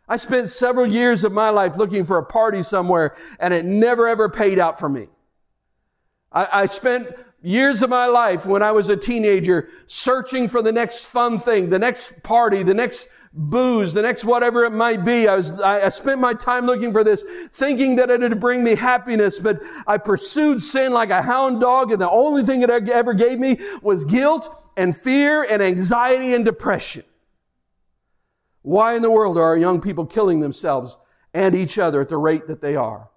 I 0.09 0.17
spent 0.17 0.49
several 0.49 0.87
years 0.87 1.25
of 1.25 1.33
my 1.33 1.51
life 1.51 1.77
looking 1.77 2.05
for 2.05 2.19
a 2.19 2.25
party 2.25 2.63
somewhere 2.63 3.17
and 3.41 3.53
it 3.53 3.65
never 3.65 4.07
ever 4.07 4.29
paid 4.29 4.59
out 4.59 4.79
for 4.79 4.89
me. 4.89 5.09
I, 6.33 6.49
I 6.53 6.67
spent 6.67 7.09
years 7.43 7.83
of 7.83 7.91
my 7.91 8.07
life 8.07 8.47
when 8.47 8.63
I 8.63 8.73
was 8.73 8.89
a 8.89 8.97
teenager 8.97 9.69
searching 9.87 10.49
for 10.49 10.63
the 10.63 10.73
next 10.73 11.07
fun 11.07 11.39
thing, 11.39 11.69
the 11.69 11.79
next 11.79 12.23
party, 12.23 12.63
the 12.63 12.75
next 12.75 13.09
booze, 13.33 13.93
the 13.93 14.03
next 14.03 14.25
whatever 14.25 14.65
it 14.65 14.71
might 14.71 15.05
be. 15.05 15.29
I 15.29 15.37
was, 15.37 15.61
I, 15.61 15.87
I 15.87 15.89
spent 15.91 16.21
my 16.21 16.35
time 16.35 16.67
looking 16.67 16.93
for 16.93 17.05
this, 17.05 17.23
thinking 17.53 17.97
that 17.97 18.11
it 18.11 18.21
would 18.21 18.41
bring 18.41 18.65
me 18.65 18.75
happiness, 18.75 19.39
but 19.39 19.61
I 19.87 19.99
pursued 19.99 20.63
sin 20.63 20.93
like 20.93 21.11
a 21.11 21.23
hound 21.23 21.61
dog, 21.61 21.93
and 21.93 22.01
the 22.01 22.11
only 22.11 22.43
thing 22.43 22.63
it 22.63 22.71
ever 22.71 23.13
gave 23.13 23.39
me 23.39 23.59
was 23.83 24.05
guilt 24.05 24.49
and 24.77 24.97
fear 24.97 25.47
and 25.49 25.63
anxiety 25.63 26.35
and 26.35 26.45
depression. 26.45 27.05
Why 28.67 28.97
in 28.97 29.03
the 29.03 29.13
world 29.13 29.39
are 29.39 29.45
our 29.45 29.57
young 29.57 29.81
people 29.81 30.05
killing 30.05 30.41
themselves 30.41 30.99
and 31.33 31.55
each 31.55 31.79
other 31.79 32.01
at 32.01 32.09
the 32.09 32.17
rate 32.17 32.49
that 32.49 32.61
they 32.61 32.75
are? 32.75 33.09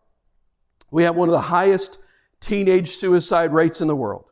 We 0.91 1.01
have 1.05 1.15
one 1.15 1.27
of 1.27 1.33
the 1.33 1.41
highest 1.41 1.97
teenage 2.39 2.89
suicide 2.89 3.51
rates 3.51 3.81
in 3.81 3.87
the 3.87 3.95
world. 3.95 4.25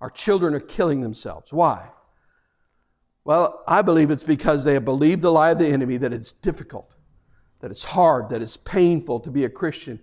Our 0.00 0.10
children 0.10 0.52
are 0.52 0.58
killing 0.58 1.02
themselves. 1.02 1.52
Why? 1.52 1.88
Well, 3.22 3.62
I 3.68 3.82
believe 3.82 4.10
it's 4.10 4.24
because 4.24 4.64
they 4.64 4.74
have 4.74 4.84
believed 4.84 5.22
the 5.22 5.30
lie 5.30 5.50
of 5.50 5.60
the 5.60 5.68
enemy 5.68 5.98
that 5.98 6.12
it's 6.12 6.32
difficult, 6.32 6.92
that 7.60 7.70
it's 7.70 7.84
hard, 7.84 8.28
that 8.30 8.42
it's 8.42 8.56
painful 8.56 9.20
to 9.20 9.30
be 9.30 9.44
a 9.44 9.48
Christian, 9.48 10.00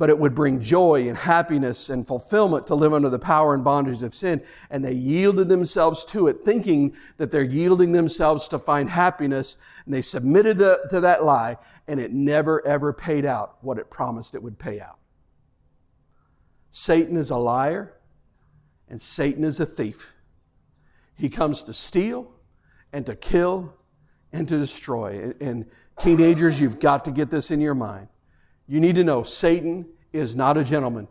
but 0.00 0.08
it 0.08 0.18
would 0.18 0.34
bring 0.34 0.58
joy 0.58 1.06
and 1.10 1.18
happiness 1.18 1.90
and 1.90 2.06
fulfillment 2.06 2.66
to 2.66 2.74
live 2.74 2.94
under 2.94 3.10
the 3.10 3.18
power 3.18 3.52
and 3.52 3.62
bondage 3.62 4.02
of 4.02 4.14
sin. 4.14 4.42
And 4.70 4.82
they 4.82 4.94
yielded 4.94 5.50
themselves 5.50 6.06
to 6.06 6.26
it, 6.26 6.38
thinking 6.38 6.96
that 7.18 7.30
they're 7.30 7.42
yielding 7.42 7.92
themselves 7.92 8.48
to 8.48 8.58
find 8.58 8.88
happiness. 8.88 9.58
And 9.84 9.92
they 9.92 10.00
submitted 10.00 10.56
to, 10.56 11.00
that 11.00 11.22
lie, 11.22 11.58
and 11.86 12.00
it 12.00 12.14
never 12.14 12.66
ever 12.66 12.94
paid 12.94 13.26
out 13.26 13.58
what 13.60 13.76
it 13.76 13.90
promised 13.90 14.34
it 14.34 14.42
would 14.42 14.58
pay 14.58 14.80
out. 14.80 14.96
Satan 16.70 17.18
is 17.18 17.28
a 17.28 17.36
liar, 17.36 17.92
and 18.88 18.98
Satan 18.98 19.44
is 19.44 19.60
a 19.60 19.66
thief. 19.66 20.14
He 21.14 21.28
comes 21.28 21.62
to 21.64 21.74
steal 21.74 22.32
and 22.90 23.04
to 23.04 23.14
kill 23.14 23.74
and 24.32 24.48
to 24.48 24.56
destroy. 24.56 25.34
And 25.42 25.66
teenagers, 25.98 26.58
you've 26.58 26.80
got 26.80 27.04
to 27.04 27.10
get 27.10 27.30
this 27.30 27.50
in 27.50 27.60
your 27.60 27.74
mind. 27.74 28.08
You 28.70 28.78
need 28.78 28.94
to 28.94 29.04
know 29.04 29.24
Satan 29.24 29.84
is 30.12 30.36
not 30.36 30.56
a 30.56 30.62
gentleman. 30.62 31.08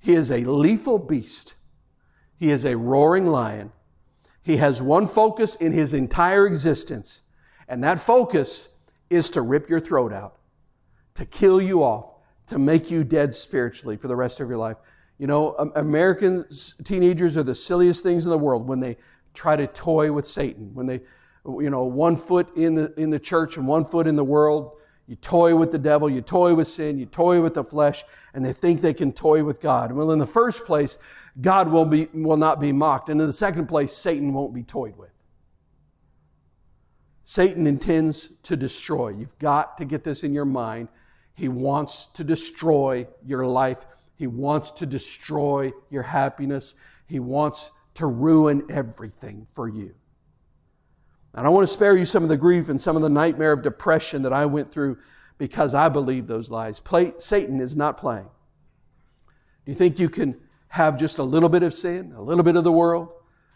He 0.00 0.14
is 0.14 0.30
a 0.30 0.38
lethal 0.44 0.98
beast. 0.98 1.56
He 2.38 2.50
is 2.50 2.64
a 2.64 2.74
roaring 2.74 3.26
lion. 3.26 3.70
He 4.42 4.56
has 4.56 4.80
one 4.80 5.06
focus 5.06 5.56
in 5.56 5.72
his 5.72 5.92
entire 5.92 6.46
existence, 6.46 7.20
and 7.68 7.84
that 7.84 8.00
focus 8.00 8.70
is 9.10 9.28
to 9.30 9.42
rip 9.42 9.68
your 9.68 9.78
throat 9.78 10.10
out, 10.10 10.38
to 11.16 11.26
kill 11.26 11.60
you 11.60 11.84
off, 11.84 12.14
to 12.46 12.58
make 12.58 12.90
you 12.90 13.04
dead 13.04 13.34
spiritually 13.34 13.98
for 13.98 14.08
the 14.08 14.16
rest 14.16 14.40
of 14.40 14.48
your 14.48 14.56
life. 14.56 14.78
You 15.18 15.26
know, 15.26 15.52
American 15.76 16.46
teenagers 16.82 17.36
are 17.36 17.42
the 17.42 17.54
silliest 17.54 18.02
things 18.02 18.24
in 18.24 18.30
the 18.30 18.38
world 18.38 18.66
when 18.66 18.80
they 18.80 18.96
try 19.34 19.54
to 19.54 19.66
toy 19.66 20.10
with 20.10 20.24
Satan, 20.24 20.70
when 20.72 20.86
they, 20.86 21.02
you 21.44 21.68
know, 21.68 21.84
one 21.84 22.16
foot 22.16 22.56
in 22.56 22.72
the, 22.72 22.94
in 22.96 23.10
the 23.10 23.20
church 23.20 23.58
and 23.58 23.68
one 23.68 23.84
foot 23.84 24.06
in 24.06 24.16
the 24.16 24.24
world. 24.24 24.78
You 25.06 25.16
toy 25.16 25.56
with 25.56 25.72
the 25.72 25.78
devil, 25.78 26.08
you 26.08 26.20
toy 26.20 26.54
with 26.54 26.68
sin, 26.68 26.98
you 26.98 27.06
toy 27.06 27.40
with 27.40 27.54
the 27.54 27.64
flesh, 27.64 28.04
and 28.34 28.44
they 28.44 28.52
think 28.52 28.80
they 28.80 28.94
can 28.94 29.12
toy 29.12 29.42
with 29.42 29.60
God. 29.60 29.92
Well, 29.92 30.12
in 30.12 30.18
the 30.18 30.26
first 30.26 30.64
place, 30.64 30.98
God 31.40 31.68
will, 31.68 31.84
be, 31.84 32.08
will 32.14 32.36
not 32.36 32.60
be 32.60 32.72
mocked. 32.72 33.08
And 33.08 33.20
in 33.20 33.26
the 33.26 33.32
second 33.32 33.66
place, 33.66 33.92
Satan 33.92 34.32
won't 34.32 34.54
be 34.54 34.62
toyed 34.62 34.96
with. 34.96 35.12
Satan 37.24 37.66
intends 37.66 38.28
to 38.42 38.56
destroy. 38.56 39.08
You've 39.08 39.38
got 39.38 39.78
to 39.78 39.84
get 39.84 40.04
this 40.04 40.24
in 40.24 40.34
your 40.34 40.44
mind. 40.44 40.88
He 41.34 41.48
wants 41.48 42.06
to 42.06 42.24
destroy 42.24 43.06
your 43.24 43.46
life. 43.46 43.84
He 44.16 44.26
wants 44.26 44.70
to 44.72 44.86
destroy 44.86 45.72
your 45.90 46.02
happiness. 46.02 46.74
He 47.06 47.20
wants 47.20 47.72
to 47.94 48.06
ruin 48.06 48.66
everything 48.70 49.46
for 49.52 49.68
you. 49.68 49.94
And 51.34 51.46
I 51.46 51.50
want 51.50 51.66
to 51.66 51.72
spare 51.72 51.96
you 51.96 52.04
some 52.04 52.22
of 52.22 52.28
the 52.28 52.36
grief 52.36 52.68
and 52.68 52.80
some 52.80 52.94
of 52.94 53.02
the 53.02 53.08
nightmare 53.08 53.52
of 53.52 53.62
depression 53.62 54.22
that 54.22 54.32
I 54.32 54.46
went 54.46 54.70
through 54.70 54.98
because 55.38 55.74
I 55.74 55.88
believe 55.88 56.26
those 56.26 56.50
lies. 56.50 56.78
Play, 56.78 57.14
Satan 57.18 57.60
is 57.60 57.74
not 57.74 57.96
playing. 57.96 58.28
Do 59.64 59.72
you 59.72 59.74
think 59.74 59.98
you 59.98 60.08
can 60.08 60.38
have 60.68 60.98
just 60.98 61.18
a 61.18 61.22
little 61.22 61.48
bit 61.48 61.62
of 61.62 61.72
sin, 61.72 62.12
a 62.16 62.22
little 62.22 62.44
bit 62.44 62.56
of 62.56 62.64
the 62.64 62.72
world, 62.72 63.08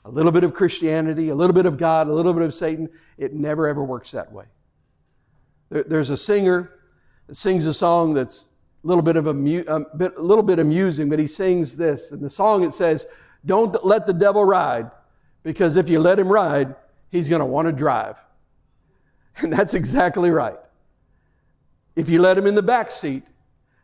a 0.04 0.10
little 0.10 0.32
bit 0.32 0.44
of 0.44 0.54
Christianity, 0.54 1.28
a 1.28 1.34
little 1.34 1.54
bit 1.54 1.66
of 1.66 1.76
God, 1.76 2.08
a 2.08 2.12
little 2.12 2.32
bit 2.32 2.42
of 2.42 2.54
Satan? 2.54 2.88
It 3.18 3.34
never 3.34 3.68
ever 3.68 3.84
works 3.84 4.12
that 4.12 4.32
way. 4.32 4.46
There, 5.68 5.84
there's 5.84 6.10
a 6.10 6.16
singer 6.16 6.72
that 7.26 7.34
sings 7.34 7.66
a 7.66 7.74
song 7.74 8.14
that's 8.14 8.52
a 8.82 8.86
little 8.86 9.02
bit 9.02 9.16
of 9.16 9.26
a, 9.26 9.30
a, 9.30 9.96
bit, 9.96 10.16
a 10.16 10.22
little 10.22 10.44
bit 10.44 10.58
amusing, 10.58 11.10
but 11.10 11.18
he 11.18 11.26
sings 11.26 11.76
this. 11.76 12.12
In 12.12 12.22
the 12.22 12.30
song 12.30 12.62
it 12.62 12.72
says, 12.72 13.06
"Don't 13.44 13.84
let 13.84 14.06
the 14.06 14.14
devil 14.14 14.44
ride, 14.44 14.90
because 15.42 15.76
if 15.76 15.88
you 15.88 16.00
let 16.00 16.18
him 16.18 16.28
ride, 16.28 16.74
he's 17.16 17.28
going 17.28 17.40
to 17.40 17.46
want 17.46 17.66
to 17.66 17.72
drive. 17.72 18.22
And 19.38 19.52
that's 19.52 19.74
exactly 19.74 20.30
right. 20.30 20.58
If 21.94 22.08
you 22.08 22.20
let 22.20 22.38
him 22.38 22.46
in 22.46 22.54
the 22.54 22.62
back 22.62 22.90
seat, 22.90 23.24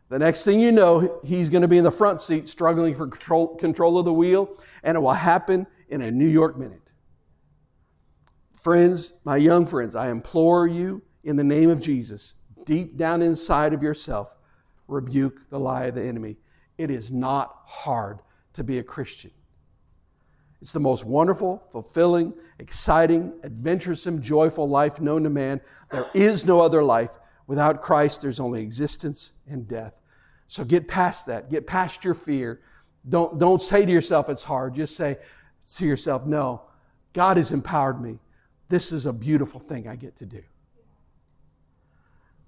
the 0.09 0.19
next 0.19 0.45
thing 0.45 0.59
you 0.59 0.71
know, 0.71 1.19
he's 1.23 1.49
going 1.49 1.63
to 1.63 1.67
be 1.67 1.77
in 1.77 1.83
the 1.83 1.91
front 1.91 2.21
seat 2.21 2.47
struggling 2.47 2.95
for 2.95 3.07
control, 3.07 3.55
control 3.55 3.97
of 3.97 4.05
the 4.05 4.13
wheel, 4.13 4.55
and 4.83 4.95
it 4.95 4.99
will 4.99 5.13
happen 5.13 5.65
in 5.89 6.01
a 6.01 6.11
New 6.11 6.27
York 6.27 6.57
minute. 6.57 6.91
Friends, 8.53 9.13
my 9.23 9.37
young 9.37 9.65
friends, 9.65 9.95
I 9.95 10.09
implore 10.09 10.67
you 10.67 11.01
in 11.23 11.35
the 11.35 11.43
name 11.43 11.69
of 11.69 11.81
Jesus, 11.81 12.35
deep 12.65 12.97
down 12.97 13.21
inside 13.21 13.73
of 13.73 13.81
yourself, 13.81 14.35
rebuke 14.87 15.49
the 15.49 15.59
lie 15.59 15.85
of 15.85 15.95
the 15.95 16.03
enemy. 16.03 16.37
It 16.77 16.91
is 16.91 17.11
not 17.11 17.61
hard 17.65 18.19
to 18.53 18.63
be 18.63 18.77
a 18.77 18.83
Christian. 18.83 19.31
It's 20.63 20.71
the 20.71 20.79
most 20.79 21.03
wonderful, 21.03 21.61
fulfilling, 21.71 22.33
exciting, 22.57 23.33
adventuresome, 23.43 24.21
joyful 24.21 24.69
life 24.69 25.01
known 25.01 25.23
to 25.23 25.29
man. 25.29 25.59
There 25.91 26.05
is 26.13 26.45
no 26.45 26.61
other 26.61 26.81
life. 26.81 27.19
Without 27.47 27.81
Christ, 27.81 28.21
there's 28.21 28.39
only 28.39 28.63
existence 28.63 29.33
and 29.45 29.67
death. 29.67 29.99
So 30.47 30.63
get 30.63 30.87
past 30.87 31.27
that. 31.27 31.49
Get 31.49 31.67
past 31.67 32.05
your 32.05 32.13
fear. 32.13 32.61
Don't, 33.09 33.37
don't 33.39 33.61
say 33.61 33.85
to 33.85 33.91
yourself 33.91 34.29
it's 34.29 34.45
hard. 34.45 34.75
Just 34.75 34.95
say 34.95 35.17
to 35.75 35.85
yourself, 35.85 36.25
no, 36.25 36.61
God 37.11 37.35
has 37.35 37.51
empowered 37.51 38.01
me. 38.01 38.19
This 38.69 38.93
is 38.93 39.05
a 39.05 39.11
beautiful 39.11 39.59
thing 39.59 39.89
I 39.89 39.97
get 39.97 40.15
to 40.15 40.25
do. 40.25 40.43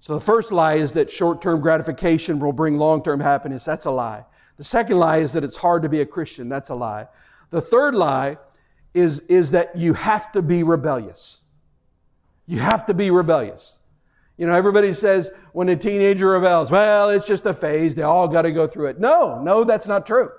So 0.00 0.14
the 0.14 0.22
first 0.22 0.52
lie 0.52 0.76
is 0.76 0.94
that 0.94 1.10
short 1.10 1.42
term 1.42 1.60
gratification 1.60 2.38
will 2.38 2.54
bring 2.54 2.78
long 2.78 3.02
term 3.02 3.20
happiness. 3.20 3.66
That's 3.66 3.84
a 3.84 3.90
lie. 3.90 4.24
The 4.56 4.64
second 4.64 4.98
lie 4.98 5.18
is 5.18 5.34
that 5.34 5.44
it's 5.44 5.58
hard 5.58 5.82
to 5.82 5.90
be 5.90 6.00
a 6.00 6.06
Christian. 6.06 6.48
That's 6.48 6.70
a 6.70 6.74
lie. 6.74 7.08
The 7.50 7.60
third 7.60 7.94
lie 7.94 8.38
is, 8.94 9.20
is 9.20 9.50
that 9.52 9.76
you 9.76 9.94
have 9.94 10.32
to 10.32 10.42
be 10.42 10.62
rebellious. 10.62 11.42
You 12.46 12.60
have 12.60 12.86
to 12.86 12.94
be 12.94 13.10
rebellious. 13.10 13.82
You 14.38 14.46
know, 14.46 14.54
everybody 14.54 14.92
says 14.92 15.30
when 15.52 15.68
a 15.68 15.76
teenager 15.76 16.28
rebels, 16.28 16.70
well, 16.70 17.10
it's 17.10 17.26
just 17.26 17.46
a 17.46 17.54
phase. 17.54 17.94
They 17.94 18.02
all 18.02 18.28
got 18.28 18.42
to 18.42 18.52
go 18.52 18.66
through 18.66 18.86
it. 18.86 19.00
No, 19.00 19.42
no, 19.42 19.64
that's 19.64 19.88
not 19.88 20.06
true. 20.06 20.30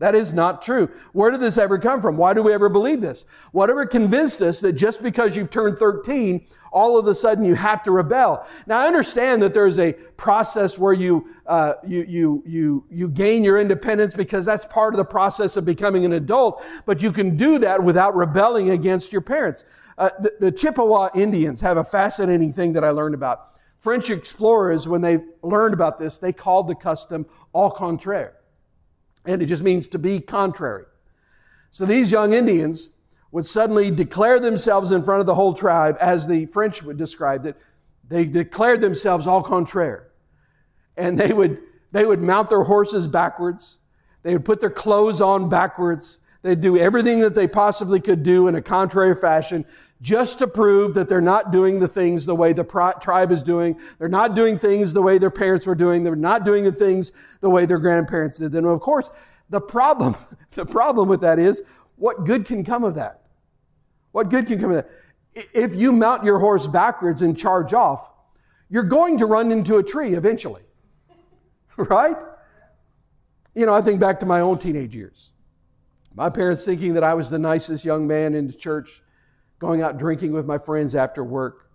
That 0.00 0.14
is 0.14 0.32
not 0.32 0.62
true. 0.62 0.90
Where 1.12 1.32
did 1.32 1.40
this 1.40 1.58
ever 1.58 1.76
come 1.76 2.00
from? 2.00 2.16
Why 2.16 2.32
do 2.32 2.42
we 2.42 2.52
ever 2.52 2.68
believe 2.68 3.00
this? 3.00 3.24
Whatever 3.50 3.84
convinced 3.84 4.40
us 4.42 4.60
that 4.60 4.74
just 4.74 5.02
because 5.02 5.36
you've 5.36 5.50
turned 5.50 5.76
13, 5.76 6.46
all 6.70 6.98
of 6.98 7.06
a 7.08 7.14
sudden 7.16 7.44
you 7.44 7.56
have 7.56 7.82
to 7.82 7.90
rebel. 7.90 8.46
Now 8.68 8.78
I 8.78 8.86
understand 8.86 9.42
that 9.42 9.54
there's 9.54 9.78
a 9.78 9.94
process 10.16 10.78
where 10.78 10.92
you, 10.92 11.34
uh, 11.46 11.74
you, 11.84 12.04
you, 12.06 12.42
you, 12.46 12.84
you 12.90 13.10
gain 13.10 13.42
your 13.42 13.58
independence 13.58 14.14
because 14.14 14.46
that's 14.46 14.66
part 14.66 14.94
of 14.94 14.98
the 14.98 15.04
process 15.04 15.56
of 15.56 15.64
becoming 15.64 16.04
an 16.04 16.12
adult, 16.12 16.62
but 16.86 17.02
you 17.02 17.10
can 17.10 17.36
do 17.36 17.58
that 17.58 17.82
without 17.82 18.14
rebelling 18.14 18.70
against 18.70 19.12
your 19.12 19.22
parents. 19.22 19.64
Uh, 19.96 20.10
the, 20.20 20.32
the 20.38 20.52
Chippewa 20.52 21.08
Indians 21.16 21.60
have 21.60 21.76
a 21.76 21.84
fascinating 21.84 22.52
thing 22.52 22.72
that 22.74 22.84
I 22.84 22.90
learned 22.90 23.16
about. 23.16 23.58
French 23.80 24.10
explorers, 24.10 24.86
when 24.86 25.00
they 25.00 25.18
learned 25.42 25.74
about 25.74 25.98
this, 25.98 26.20
they 26.20 26.32
called 26.32 26.68
the 26.68 26.74
custom 26.76 27.26
au 27.52 27.70
contraire 27.70 28.37
and 29.28 29.42
it 29.42 29.46
just 29.46 29.62
means 29.62 29.86
to 29.88 29.98
be 29.98 30.20
contrary. 30.20 30.86
So 31.70 31.84
these 31.84 32.10
young 32.10 32.32
Indians 32.32 32.90
would 33.30 33.44
suddenly 33.44 33.90
declare 33.90 34.40
themselves 34.40 34.90
in 34.90 35.02
front 35.02 35.20
of 35.20 35.26
the 35.26 35.34
whole 35.34 35.52
tribe, 35.52 35.98
as 36.00 36.26
the 36.26 36.46
French 36.46 36.82
would 36.82 36.96
describe 36.96 37.44
it. 37.44 37.54
They 38.08 38.24
declared 38.24 38.80
themselves 38.80 39.26
au 39.26 39.42
contraire. 39.42 40.08
And 40.96 41.20
they 41.20 41.34
would, 41.34 41.60
they 41.92 42.06
would 42.06 42.22
mount 42.22 42.48
their 42.48 42.62
horses 42.62 43.06
backwards. 43.06 43.78
They 44.22 44.32
would 44.32 44.46
put 44.46 44.60
their 44.60 44.70
clothes 44.70 45.20
on 45.20 45.50
backwards. 45.50 46.20
They'd 46.40 46.62
do 46.62 46.78
everything 46.78 47.20
that 47.20 47.34
they 47.34 47.46
possibly 47.46 48.00
could 48.00 48.22
do 48.22 48.48
in 48.48 48.54
a 48.54 48.62
contrary 48.62 49.14
fashion 49.14 49.66
just 50.00 50.38
to 50.38 50.46
prove 50.46 50.94
that 50.94 51.08
they're 51.08 51.20
not 51.20 51.50
doing 51.50 51.80
the 51.80 51.88
things 51.88 52.24
the 52.26 52.34
way 52.34 52.52
the 52.52 52.64
tribe 53.00 53.32
is 53.32 53.42
doing. 53.42 53.78
They're 53.98 54.08
not 54.08 54.34
doing 54.34 54.56
things 54.56 54.92
the 54.92 55.02
way 55.02 55.18
their 55.18 55.30
parents 55.30 55.66
were 55.66 55.74
doing. 55.74 56.02
They're 56.04 56.14
not 56.14 56.44
doing 56.44 56.64
the 56.64 56.72
things 56.72 57.12
the 57.40 57.50
way 57.50 57.66
their 57.66 57.78
grandparents 57.78 58.38
did. 58.38 58.54
And 58.54 58.66
of 58.66 58.80
course, 58.80 59.10
the 59.50 59.60
problem, 59.60 60.14
the 60.52 60.66
problem 60.66 61.08
with 61.08 61.22
that 61.22 61.38
is 61.38 61.62
what 61.96 62.24
good 62.24 62.44
can 62.44 62.64
come 62.64 62.84
of 62.84 62.94
that? 62.94 63.22
What 64.12 64.30
good 64.30 64.46
can 64.46 64.60
come 64.60 64.70
of 64.70 64.76
that? 64.76 64.90
If 65.52 65.74
you 65.74 65.92
mount 65.92 66.24
your 66.24 66.38
horse 66.38 66.66
backwards 66.66 67.22
and 67.22 67.36
charge 67.36 67.74
off, 67.74 68.12
you're 68.70 68.84
going 68.84 69.18
to 69.18 69.26
run 69.26 69.50
into 69.50 69.76
a 69.76 69.82
tree 69.82 70.14
eventually. 70.14 70.62
right? 71.76 72.16
You 73.54 73.66
know, 73.66 73.74
I 73.74 73.80
think 73.80 74.00
back 74.00 74.20
to 74.20 74.26
my 74.26 74.40
own 74.40 74.58
teenage 74.58 74.94
years. 74.94 75.32
My 76.14 76.30
parents 76.30 76.64
thinking 76.64 76.94
that 76.94 77.04
I 77.04 77.14
was 77.14 77.30
the 77.30 77.38
nicest 77.38 77.84
young 77.84 78.06
man 78.06 78.34
in 78.34 78.46
the 78.46 78.52
church, 78.52 79.02
going 79.58 79.82
out 79.82 79.98
drinking 79.98 80.32
with 80.32 80.46
my 80.46 80.58
friends 80.58 80.94
after 80.94 81.24
work. 81.24 81.70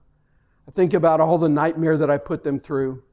I 0.67 0.71
think 0.71 0.93
about 0.93 1.19
all 1.19 1.37
the 1.37 1.49
nightmare 1.49 1.97
that 1.97 2.09
I 2.09 2.17
put 2.17 2.43
them 2.43 2.59
through. 2.59 3.03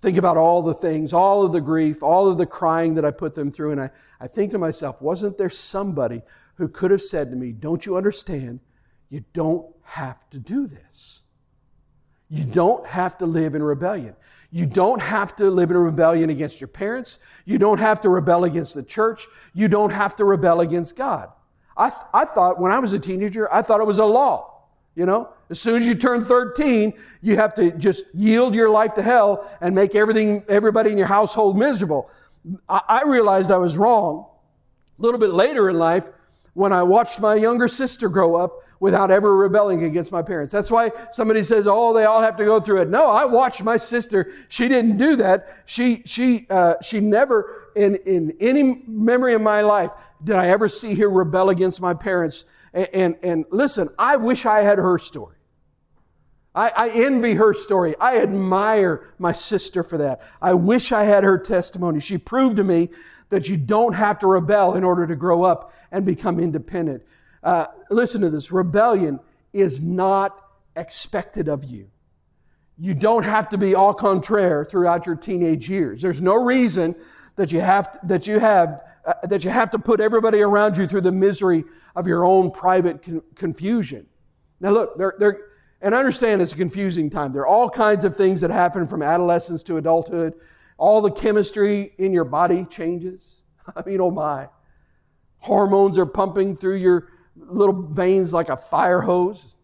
Think 0.00 0.16
about 0.16 0.38
all 0.38 0.62
the 0.62 0.72
things, 0.72 1.12
all 1.12 1.44
of 1.44 1.52
the 1.52 1.60
grief, 1.60 2.02
all 2.02 2.28
of 2.28 2.38
the 2.38 2.46
crying 2.46 2.94
that 2.94 3.04
I 3.04 3.10
put 3.10 3.34
them 3.34 3.50
through. 3.50 3.72
And 3.72 3.82
I, 3.82 3.90
I 4.18 4.28
think 4.28 4.52
to 4.52 4.58
myself, 4.58 5.02
wasn't 5.02 5.36
there 5.36 5.50
somebody 5.50 6.22
who 6.54 6.68
could 6.68 6.90
have 6.90 7.02
said 7.02 7.30
to 7.30 7.36
me, 7.36 7.52
Don't 7.52 7.84
you 7.84 7.96
understand? 7.96 8.60
You 9.10 9.24
don't 9.32 9.66
have 9.82 10.28
to 10.30 10.38
do 10.38 10.66
this. 10.66 11.22
You 12.30 12.44
don't 12.44 12.86
have 12.86 13.18
to 13.18 13.26
live 13.26 13.54
in 13.54 13.62
rebellion. 13.62 14.14
You 14.52 14.66
don't 14.66 15.02
have 15.02 15.36
to 15.36 15.50
live 15.50 15.70
in 15.70 15.76
rebellion 15.76 16.30
against 16.30 16.60
your 16.60 16.68
parents. 16.68 17.18
You 17.44 17.58
don't 17.58 17.78
have 17.78 18.00
to 18.02 18.08
rebel 18.08 18.44
against 18.44 18.74
the 18.74 18.82
church. 18.82 19.26
You 19.52 19.68
don't 19.68 19.90
have 19.90 20.16
to 20.16 20.24
rebel 20.24 20.60
against 20.60 20.96
God. 20.96 21.30
I, 21.76 21.90
th- 21.90 22.02
I 22.12 22.24
thought 22.24 22.60
when 22.60 22.72
I 22.72 22.78
was 22.78 22.92
a 22.92 22.98
teenager, 22.98 23.52
I 23.52 23.62
thought 23.62 23.80
it 23.80 23.86
was 23.86 23.98
a 23.98 24.04
law. 24.04 24.46
You 24.96 25.06
know, 25.06 25.32
as 25.48 25.60
soon 25.60 25.76
as 25.76 25.86
you 25.86 25.94
turn 25.94 26.24
13, 26.24 26.92
you 27.22 27.36
have 27.36 27.54
to 27.54 27.70
just 27.72 28.06
yield 28.12 28.54
your 28.54 28.68
life 28.68 28.94
to 28.94 29.02
hell 29.02 29.48
and 29.60 29.74
make 29.74 29.94
everything, 29.94 30.44
everybody 30.48 30.90
in 30.90 30.98
your 30.98 31.06
household 31.06 31.56
miserable. 31.56 32.10
I, 32.68 32.82
I 32.88 33.02
realized 33.04 33.50
I 33.50 33.56
was 33.56 33.78
wrong. 33.78 34.26
A 34.98 35.02
little 35.02 35.20
bit 35.20 35.30
later 35.30 35.70
in 35.70 35.78
life, 35.78 36.08
when 36.54 36.72
I 36.72 36.82
watched 36.82 37.20
my 37.20 37.34
younger 37.34 37.68
sister 37.68 38.08
grow 38.08 38.36
up 38.36 38.52
without 38.80 39.10
ever 39.10 39.36
rebelling 39.36 39.84
against 39.84 40.10
my 40.10 40.22
parents. 40.22 40.52
That's 40.52 40.70
why 40.70 40.90
somebody 41.12 41.42
says, 41.42 41.66
"Oh, 41.68 41.94
they 41.94 42.04
all 42.04 42.22
have 42.22 42.36
to 42.36 42.44
go 42.44 42.60
through 42.60 42.82
it." 42.82 42.88
No, 42.88 43.08
I 43.08 43.24
watched 43.26 43.62
my 43.62 43.76
sister. 43.76 44.32
She 44.48 44.68
didn't 44.68 44.96
do 44.96 45.16
that. 45.16 45.62
She 45.66 46.02
she 46.04 46.46
uh, 46.50 46.74
she 46.82 47.00
never 47.00 47.70
in 47.76 47.96
in 48.06 48.34
any 48.40 48.82
memory 48.86 49.34
of 49.34 49.42
my 49.42 49.60
life 49.60 49.92
did 50.24 50.36
I 50.36 50.48
ever 50.48 50.68
see 50.68 50.94
her 50.96 51.08
rebel 51.08 51.50
against 51.50 51.80
my 51.80 51.94
parents. 51.94 52.44
And 52.72 52.88
and, 52.92 53.16
and 53.22 53.44
listen, 53.50 53.88
I 53.98 54.16
wish 54.16 54.46
I 54.46 54.60
had 54.60 54.78
her 54.78 54.98
story. 54.98 55.36
I, 56.52 56.72
I 56.74 56.90
envy 56.94 57.34
her 57.34 57.54
story. 57.54 57.94
I 58.00 58.18
admire 58.20 59.14
my 59.18 59.32
sister 59.32 59.84
for 59.84 59.98
that. 59.98 60.20
I 60.42 60.54
wish 60.54 60.90
I 60.90 61.04
had 61.04 61.22
her 61.22 61.38
testimony. 61.38 62.00
She 62.00 62.18
proved 62.18 62.56
to 62.56 62.64
me 62.64 62.88
that 63.30 63.48
you 63.48 63.56
don't 63.56 63.94
have 63.94 64.18
to 64.18 64.26
rebel 64.26 64.74
in 64.74 64.84
order 64.84 65.06
to 65.06 65.16
grow 65.16 65.42
up 65.42 65.72
and 65.90 66.04
become 66.04 66.38
independent. 66.38 67.02
Uh, 67.42 67.66
listen 67.90 68.20
to 68.20 68.28
this 68.28 68.52
rebellion 68.52 69.18
is 69.52 69.82
not 69.82 70.36
expected 70.76 71.48
of 71.48 71.64
you. 71.64 71.90
You 72.78 72.94
don't 72.94 73.24
have 73.24 73.48
to 73.50 73.58
be 73.58 73.74
au 73.74 73.94
contraire 73.94 74.64
throughout 74.64 75.06
your 75.06 75.16
teenage 75.16 75.68
years. 75.68 76.02
There's 76.02 76.22
no 76.22 76.34
reason 76.34 76.94
that 77.36 77.52
you 77.52 77.60
have 77.60 77.98
that 78.04 78.26
you 78.26 78.38
have 78.38 78.82
uh, 79.04 79.14
that 79.24 79.44
you 79.44 79.50
have 79.50 79.70
to 79.70 79.78
put 79.78 80.00
everybody 80.00 80.42
around 80.42 80.76
you 80.76 80.86
through 80.86 81.02
the 81.02 81.12
misery 81.12 81.64
of 81.96 82.06
your 82.06 82.24
own 82.24 82.50
private 82.50 83.02
con- 83.02 83.22
confusion. 83.34 84.06
Now, 84.60 84.70
look, 84.70 84.98
there, 84.98 85.14
there, 85.18 85.38
and 85.80 85.94
understand 85.94 86.42
it's 86.42 86.52
a 86.52 86.56
confusing 86.56 87.08
time. 87.08 87.32
There 87.32 87.42
are 87.42 87.46
all 87.46 87.70
kinds 87.70 88.04
of 88.04 88.14
things 88.14 88.40
that 88.42 88.50
happen 88.50 88.86
from 88.86 89.02
adolescence 89.02 89.62
to 89.64 89.76
adulthood 89.76 90.34
all 90.80 91.02
the 91.02 91.10
chemistry 91.10 91.92
in 91.98 92.12
your 92.12 92.24
body 92.24 92.64
changes. 92.64 93.42
I 93.76 93.82
mean, 93.86 94.00
oh 94.00 94.10
my. 94.10 94.48
Hormones 95.38 95.98
are 95.98 96.06
pumping 96.06 96.56
through 96.56 96.76
your 96.76 97.08
little 97.36 97.82
veins 97.82 98.32
like 98.32 98.48
a 98.48 98.56
fire 98.56 99.02
hose. 99.02 99.58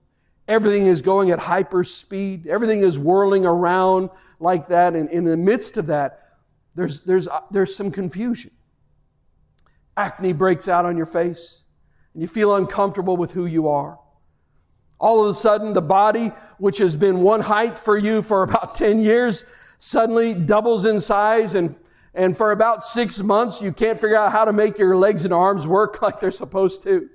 Everything 0.46 0.86
is 0.86 1.00
going 1.00 1.30
at 1.30 1.38
hyper 1.38 1.84
speed. 1.84 2.46
Everything 2.46 2.80
is 2.80 2.98
whirling 2.98 3.46
around 3.46 4.10
like 4.40 4.68
that. 4.68 4.94
And 4.94 5.10
in 5.10 5.24
the 5.24 5.38
midst 5.38 5.78
of 5.78 5.86
that, 5.86 6.36
there's, 6.74 7.00
there's, 7.02 7.28
uh, 7.28 7.40
there's 7.50 7.74
some 7.74 7.90
confusion. 7.90 8.50
Acne 9.96 10.34
breaks 10.34 10.68
out 10.68 10.84
on 10.84 10.98
your 10.98 11.06
face, 11.06 11.64
and 12.12 12.20
you 12.20 12.28
feel 12.28 12.54
uncomfortable 12.54 13.16
with 13.16 13.32
who 13.32 13.46
you 13.46 13.68
are. 13.68 13.98
All 15.00 15.24
of 15.24 15.30
a 15.30 15.34
sudden, 15.34 15.72
the 15.72 15.80
body, 15.80 16.30
which 16.58 16.76
has 16.78 16.94
been 16.94 17.20
one 17.20 17.40
height 17.40 17.76
for 17.76 17.96
you 17.96 18.20
for 18.20 18.42
about 18.44 18.74
10 18.74 19.00
years, 19.00 19.46
suddenly 19.78 20.34
doubles 20.34 20.84
in 20.84 21.00
size 21.00 21.54
and 21.54 21.76
and 22.14 22.34
for 22.34 22.50
about 22.50 22.82
six 22.82 23.22
months 23.22 23.60
you 23.60 23.72
can't 23.72 24.00
figure 24.00 24.16
out 24.16 24.32
how 24.32 24.46
to 24.46 24.52
make 24.52 24.78
your 24.78 24.96
legs 24.96 25.24
and 25.24 25.34
arms 25.34 25.68
work 25.68 26.00
like 26.02 26.18
they're 26.18 26.30
supposed 26.30 26.82
to. 26.84 27.08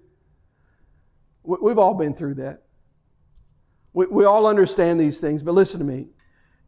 We've 1.44 1.80
all 1.80 1.96
been 1.96 2.14
through 2.14 2.36
that. 2.36 2.62
We, 3.94 4.06
we 4.06 4.26
all 4.26 4.46
understand 4.46 5.00
these 5.00 5.20
things, 5.20 5.42
but 5.42 5.54
listen 5.54 5.80
to 5.80 5.86
me. 5.86 6.08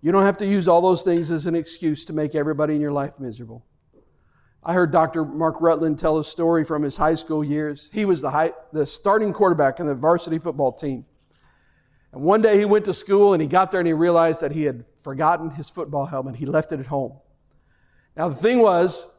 You 0.02 0.12
don't 0.12 0.24
have 0.24 0.38
to 0.38 0.46
use 0.46 0.68
all 0.68 0.82
those 0.82 1.04
things 1.04 1.32
as 1.32 1.46
an 1.46 1.56
excuse 1.56 2.06
to 2.06 2.14
make 2.14 2.36
everybody 2.36 2.76
in 2.76 2.82
your 2.82 2.92
life 2.92 3.20
miserable. 3.20 3.66
I 4.64 4.74
heard 4.74 4.92
Dr. 4.92 5.24
Mark 5.26 5.62
Rutland 5.62 6.00
tell 6.00 6.18
a 6.18 6.24
story 6.24 6.66
from 6.66 6.84
his 6.84 6.98
high 6.98 7.16
school 7.16 7.44
years. 7.44 7.90
He 7.94 8.06
was 8.06 8.22
the, 8.22 8.32
high, 8.32 8.54
the 8.72 8.86
starting 8.86 9.32
quarterback 9.32 9.80
in 9.80 9.88
the 9.88 9.96
varsity 9.96 10.40
football 10.40 10.72
team. 10.72 11.06
And 12.12 12.22
one 12.22 12.42
day 12.42 12.58
he 12.58 12.66
went 12.66 12.86
to 12.86 12.94
school 12.94 13.34
and 13.34 13.42
he 13.42 13.48
got 13.48 13.72
there 13.72 13.80
and 13.80 13.88
he 13.88 13.94
realized 13.94 14.42
that 14.42 14.52
he 14.52 14.64
had 14.64 14.86
forgotten 15.04 15.52
his 15.52 15.70
football 15.70 16.06
helmet. 16.06 16.38
He 16.38 16.46
left 16.46 16.72
it 16.72 16.80
at 16.80 16.88
home. 16.88 17.14
Now, 18.16 18.30
the 18.30 18.36
thing 18.36 18.60
was, 18.60 19.10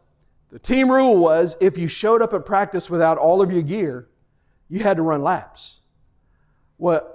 the 0.50 0.58
team 0.58 0.90
rule 0.90 1.16
was 1.16 1.56
if 1.60 1.76
you 1.76 1.88
showed 1.88 2.22
up 2.22 2.32
at 2.32 2.46
practice 2.46 2.88
without 2.88 3.18
all 3.18 3.42
of 3.42 3.52
your 3.52 3.62
gear, 3.62 4.08
you 4.68 4.80
had 4.82 4.96
to 4.96 5.02
run 5.02 5.22
laps. 5.22 5.80
Well, 6.78 7.10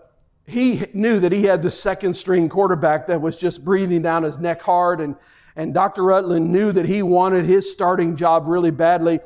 he 0.45 0.85
knew 0.93 1.19
that 1.19 1.31
he 1.31 1.43
had 1.43 1.63
the 1.63 1.71
second 1.71 2.13
string 2.13 2.49
quarterback 2.49 3.07
that 3.07 3.21
was 3.21 3.37
just 3.37 3.63
breathing 3.63 4.01
down 4.01 4.23
his 4.23 4.37
neck 4.37 4.61
hard, 4.61 4.99
and, 4.99 5.15
and 5.55 5.73
Dr. 5.73 6.03
Rutland 6.03 6.51
knew 6.51 6.71
that 6.71 6.85
he 6.85 7.01
wanted 7.01 7.45
his 7.45 7.71
starting 7.71 8.15
job 8.15 8.47
really 8.47 8.71
badly. 8.71 9.19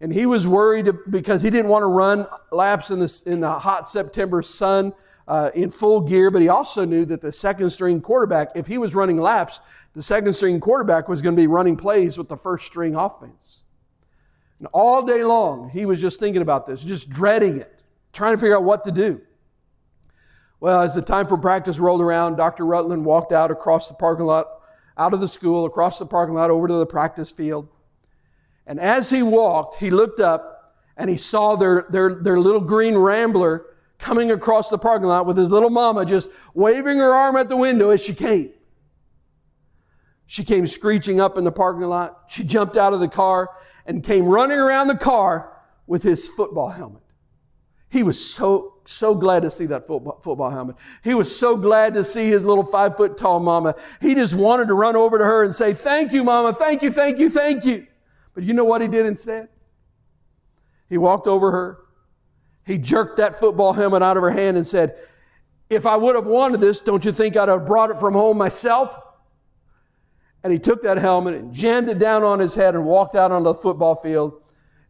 And 0.00 0.12
he 0.12 0.24
was 0.24 0.48
worried 0.48 0.90
because 1.10 1.42
he 1.42 1.50
didn't 1.50 1.70
want 1.70 1.82
to 1.82 1.86
run 1.86 2.26
laps 2.50 2.90
in 2.90 2.98
the, 2.98 3.22
in 3.26 3.40
the 3.40 3.50
hot 3.50 3.86
September 3.86 4.40
sun 4.40 4.94
uh, 5.30 5.48
in 5.54 5.70
full 5.70 6.00
gear, 6.00 6.28
but 6.28 6.42
he 6.42 6.48
also 6.48 6.84
knew 6.84 7.04
that 7.04 7.20
the 7.20 7.30
second 7.30 7.70
string 7.70 8.00
quarterback, 8.00 8.50
if 8.56 8.66
he 8.66 8.78
was 8.78 8.96
running 8.96 9.16
laps, 9.16 9.60
the 9.92 10.02
second 10.02 10.32
string 10.32 10.58
quarterback 10.58 11.08
was 11.08 11.22
going 11.22 11.36
to 11.36 11.40
be 11.40 11.46
running 11.46 11.76
plays 11.76 12.18
with 12.18 12.28
the 12.28 12.36
first 12.36 12.66
string 12.66 12.96
offense. 12.96 13.62
And 14.58 14.66
all 14.72 15.06
day 15.06 15.22
long, 15.22 15.70
he 15.70 15.86
was 15.86 16.00
just 16.00 16.18
thinking 16.18 16.42
about 16.42 16.66
this, 16.66 16.82
just 16.82 17.10
dreading 17.10 17.58
it, 17.58 17.80
trying 18.12 18.34
to 18.34 18.40
figure 18.40 18.56
out 18.56 18.64
what 18.64 18.82
to 18.84 18.90
do. 18.90 19.20
Well, 20.58 20.80
as 20.80 20.96
the 20.96 21.02
time 21.02 21.28
for 21.28 21.38
practice 21.38 21.78
rolled 21.78 22.00
around, 22.00 22.34
Dr. 22.34 22.66
Rutland 22.66 23.04
walked 23.04 23.30
out 23.30 23.52
across 23.52 23.86
the 23.86 23.94
parking 23.94 24.26
lot, 24.26 24.46
out 24.98 25.14
of 25.14 25.20
the 25.20 25.28
school, 25.28 25.64
across 25.64 26.00
the 26.00 26.06
parking 26.06 26.34
lot, 26.34 26.50
over 26.50 26.66
to 26.66 26.74
the 26.74 26.86
practice 26.86 27.30
field. 27.30 27.68
And 28.66 28.80
as 28.80 29.10
he 29.10 29.22
walked, 29.22 29.76
he 29.76 29.90
looked 29.90 30.18
up 30.18 30.74
and 30.96 31.08
he 31.08 31.16
saw 31.16 31.54
their, 31.54 31.86
their, 31.88 32.16
their 32.16 32.40
little 32.40 32.60
green 32.60 32.98
rambler 32.98 33.64
coming 34.00 34.30
across 34.30 34.70
the 34.70 34.78
parking 34.78 35.06
lot 35.06 35.26
with 35.26 35.36
his 35.36 35.50
little 35.50 35.70
mama 35.70 36.04
just 36.04 36.30
waving 36.54 36.98
her 36.98 37.12
arm 37.14 37.36
at 37.36 37.48
the 37.48 37.56
window 37.56 37.90
as 37.90 38.04
she 38.04 38.14
came. 38.14 38.50
She 40.26 40.44
came 40.44 40.66
screeching 40.66 41.20
up 41.20 41.36
in 41.36 41.44
the 41.44 41.52
parking 41.52 41.82
lot. 41.82 42.24
She 42.28 42.44
jumped 42.44 42.76
out 42.76 42.92
of 42.92 43.00
the 43.00 43.08
car 43.08 43.50
and 43.84 44.02
came 44.02 44.24
running 44.24 44.58
around 44.58 44.88
the 44.88 44.96
car 44.96 45.52
with 45.86 46.02
his 46.02 46.28
football 46.28 46.70
helmet. 46.70 47.02
He 47.90 48.04
was 48.04 48.24
so, 48.24 48.74
so 48.84 49.16
glad 49.16 49.42
to 49.42 49.50
see 49.50 49.66
that 49.66 49.86
football, 49.86 50.20
football 50.22 50.50
helmet. 50.50 50.76
He 51.02 51.14
was 51.14 51.36
so 51.36 51.56
glad 51.56 51.94
to 51.94 52.04
see 52.04 52.28
his 52.28 52.44
little 52.44 52.62
five 52.62 52.96
foot 52.96 53.18
tall 53.18 53.40
mama. 53.40 53.74
He 54.00 54.14
just 54.14 54.34
wanted 54.34 54.68
to 54.68 54.74
run 54.74 54.94
over 54.94 55.18
to 55.18 55.24
her 55.24 55.44
and 55.44 55.52
say, 55.52 55.72
thank 55.72 56.12
you, 56.12 56.22
mama. 56.22 56.52
Thank 56.52 56.82
you, 56.82 56.90
thank 56.90 57.18
you, 57.18 57.28
thank 57.28 57.64
you. 57.64 57.88
But 58.32 58.44
you 58.44 58.54
know 58.54 58.64
what 58.64 58.80
he 58.80 58.86
did 58.86 59.06
instead? 59.06 59.48
He 60.88 60.96
walked 60.96 61.26
over 61.26 61.50
her 61.50 61.79
he 62.66 62.78
jerked 62.78 63.16
that 63.16 63.40
football 63.40 63.72
helmet 63.72 64.02
out 64.02 64.16
of 64.16 64.22
her 64.22 64.30
hand 64.30 64.56
and 64.56 64.66
said, 64.66 64.96
If 65.68 65.86
I 65.86 65.96
would 65.96 66.14
have 66.14 66.26
wanted 66.26 66.60
this, 66.60 66.80
don't 66.80 67.04
you 67.04 67.12
think 67.12 67.36
I'd 67.36 67.48
have 67.48 67.66
brought 67.66 67.90
it 67.90 67.98
from 67.98 68.14
home 68.14 68.38
myself? 68.38 68.96
And 70.42 70.52
he 70.52 70.58
took 70.58 70.82
that 70.82 70.96
helmet 70.96 71.34
and 71.34 71.52
jammed 71.52 71.88
it 71.88 71.98
down 71.98 72.22
on 72.22 72.38
his 72.38 72.54
head 72.54 72.74
and 72.74 72.84
walked 72.84 73.14
out 73.14 73.30
on 73.30 73.42
the 73.42 73.54
football 73.54 73.94
field. 73.94 74.40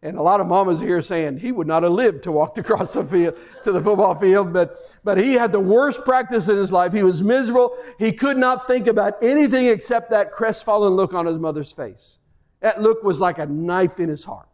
And 0.03 0.17
a 0.17 0.21
lot 0.21 0.39
of 0.39 0.47
mamas 0.47 0.79
here 0.79 1.01
saying 1.01 1.39
he 1.39 1.51
would 1.51 1.67
not 1.67 1.83
have 1.83 1.91
lived 1.91 2.23
to 2.23 2.31
walk 2.31 2.57
across 2.57 2.93
the 2.93 3.03
field 3.03 3.35
to 3.63 3.71
the 3.71 3.81
football 3.81 4.15
field, 4.15 4.51
but, 4.51 4.77
but 5.03 5.17
he 5.17 5.33
had 5.33 5.51
the 5.51 5.59
worst 5.59 6.03
practice 6.05 6.49
in 6.49 6.57
his 6.57 6.71
life. 6.71 6.91
He 6.91 7.03
was 7.03 7.21
miserable. 7.21 7.75
He 7.99 8.11
could 8.11 8.37
not 8.37 8.65
think 8.65 8.87
about 8.87 9.21
anything 9.21 9.67
except 9.67 10.09
that 10.11 10.31
crestfallen 10.31 10.93
look 10.93 11.13
on 11.13 11.25
his 11.25 11.37
mother's 11.37 11.71
face. 11.71 12.19
That 12.61 12.81
look 12.81 13.03
was 13.03 13.21
like 13.21 13.37
a 13.37 13.45
knife 13.45 13.99
in 13.99 14.09
his 14.09 14.25
heart. 14.25 14.47